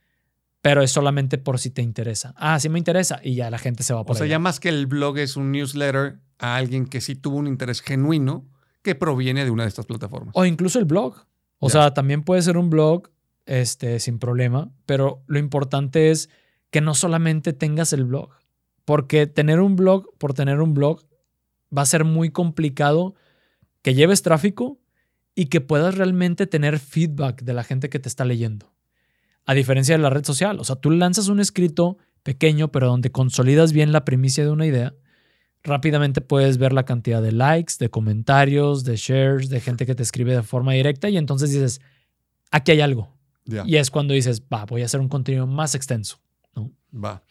pero 0.61 0.81
es 0.81 0.89
solamente 0.89 1.37
por 1.37 1.59
si 1.59 1.69
te 1.69 1.83
interesa. 1.83 2.33
Ah, 2.35 2.59
sí 2.59 2.67
me 2.69 2.79
interesa 2.79 3.19
y 3.23 3.35
ya 3.35 3.51
la 3.51 3.59
gente 3.59 3.83
se 3.83 3.93
va 3.93 4.03
por 4.03 4.15
O 4.15 4.17
sea, 4.17 4.25
ya 4.25 4.39
más 4.39 4.59
que 4.59 4.69
el 4.69 4.87
blog 4.87 5.19
es 5.19 5.37
un 5.37 5.51
newsletter 5.51 6.17
a 6.39 6.55
alguien 6.55 6.87
que 6.87 6.99
sí 6.99 7.13
tuvo 7.13 7.37
un 7.37 7.45
interés 7.45 7.81
genuino 7.81 8.47
que 8.81 8.95
proviene 8.95 9.45
de 9.45 9.51
una 9.51 9.65
de 9.65 9.69
estas 9.69 9.85
plataformas. 9.85 10.33
O 10.35 10.45
incluso 10.45 10.79
el 10.79 10.85
blog. 10.85 11.27
O 11.59 11.69
sea, 11.69 11.93
también 11.93 12.23
puede 12.23 12.41
ser 12.41 12.57
un 12.57 12.71
blog 12.71 13.11
este, 13.45 13.99
sin 13.99 14.19
problema, 14.19 14.71
pero 14.85 15.23
lo 15.27 15.39
importante 15.39 16.11
es 16.11 16.29
que 16.71 16.81
no 16.81 16.93
solamente 16.93 17.53
tengas 17.53 17.93
el 17.93 18.05
blog, 18.05 18.29
porque 18.85 19.27
tener 19.27 19.59
un 19.59 19.75
blog 19.75 20.15
por 20.17 20.33
tener 20.33 20.61
un 20.61 20.73
blog 20.73 21.05
va 21.75 21.81
a 21.81 21.87
ser 21.87 22.03
muy 22.03 22.31
complicado 22.31 23.15
que 23.81 23.93
lleves 23.93 24.21
tráfico 24.21 24.79
y 25.35 25.47
que 25.47 25.61
puedas 25.61 25.95
realmente 25.95 26.47
tener 26.47 26.79
feedback 26.79 27.43
de 27.43 27.53
la 27.53 27.63
gente 27.63 27.89
que 27.89 27.99
te 27.99 28.09
está 28.09 28.25
leyendo. 28.25 28.73
A 29.45 29.53
diferencia 29.53 29.95
de 29.95 30.01
la 30.01 30.09
red 30.09 30.25
social, 30.25 30.59
o 30.59 30.63
sea, 30.63 30.77
tú 30.77 30.89
lanzas 30.89 31.27
un 31.27 31.39
escrito 31.39 31.97
pequeño, 32.23 32.71
pero 32.71 32.87
donde 32.87 33.11
consolidas 33.11 33.73
bien 33.73 33.91
la 33.91 34.05
primicia 34.05 34.43
de 34.43 34.49
una 34.49 34.65
idea, 34.65 34.95
rápidamente 35.61 36.21
puedes 36.21 36.57
ver 36.57 36.73
la 36.73 36.85
cantidad 36.85 37.21
de 37.21 37.31
likes, 37.31 37.75
de 37.79 37.89
comentarios, 37.89 38.83
de 38.83 38.95
shares, 38.95 39.49
de 39.49 39.59
gente 39.59 39.85
que 39.85 39.95
te 39.95 40.03
escribe 40.03 40.35
de 40.35 40.43
forma 40.43 40.73
directa 40.73 41.09
y 41.09 41.17
entonces 41.17 41.51
dices, 41.51 41.81
aquí 42.51 42.71
hay 42.71 42.81
algo. 42.81 43.14
Y 43.45 43.75
es 43.77 43.91
cuando 43.91 44.13
dices, 44.13 44.41
va, 44.41 44.65
voy 44.65 44.81
a 44.81 44.85
hacer 44.85 44.99
un 44.99 45.09
contenido 45.09 45.45
más 45.45 45.75
extenso. 45.75 46.19
¿no? 46.55 46.71
Va. 46.93 47.23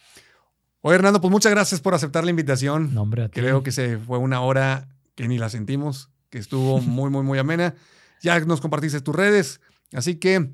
Oye, 0.80 0.96
Hernando, 0.96 1.20
pues 1.20 1.30
muchas 1.30 1.50
gracias 1.50 1.80
por 1.80 1.94
aceptar 1.94 2.24
la 2.24 2.30
invitación. 2.30 2.94
No, 2.94 3.08
Creo 3.30 3.62
que 3.62 3.72
se 3.72 3.98
fue 3.98 4.18
una 4.18 4.40
hora 4.40 4.88
que 5.14 5.26
ni 5.28 5.38
la 5.38 5.48
sentimos 5.48 6.10
que 6.30 6.38
estuvo 6.38 6.80
muy, 6.82 7.10
muy, 7.10 7.22
muy 7.22 7.38
amena. 7.38 7.74
Ya 8.20 8.38
nos 8.40 8.60
compartiste 8.60 9.00
tus 9.00 9.14
redes. 9.14 9.60
Así 9.92 10.16
que, 10.16 10.52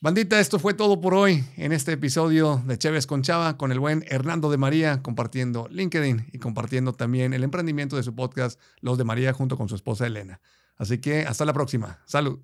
bandita, 0.00 0.38
esto 0.40 0.58
fue 0.58 0.74
todo 0.74 1.00
por 1.00 1.14
hoy 1.14 1.44
en 1.56 1.72
este 1.72 1.92
episodio 1.92 2.62
de 2.66 2.78
Chévez 2.78 3.06
con 3.06 3.22
Chava 3.22 3.56
con 3.56 3.72
el 3.72 3.80
buen 3.80 4.04
Hernando 4.08 4.50
de 4.50 4.56
María 4.56 5.02
compartiendo 5.02 5.66
LinkedIn 5.70 6.28
y 6.32 6.38
compartiendo 6.38 6.92
también 6.92 7.32
el 7.32 7.42
emprendimiento 7.42 7.96
de 7.96 8.02
su 8.02 8.14
podcast 8.14 8.60
Los 8.80 8.98
de 8.98 9.04
María 9.04 9.32
junto 9.32 9.56
con 9.56 9.68
su 9.68 9.74
esposa 9.74 10.06
Elena. 10.06 10.40
Así 10.76 10.98
que 10.98 11.26
hasta 11.26 11.44
la 11.44 11.52
próxima. 11.52 11.98
Salud. 12.06 12.40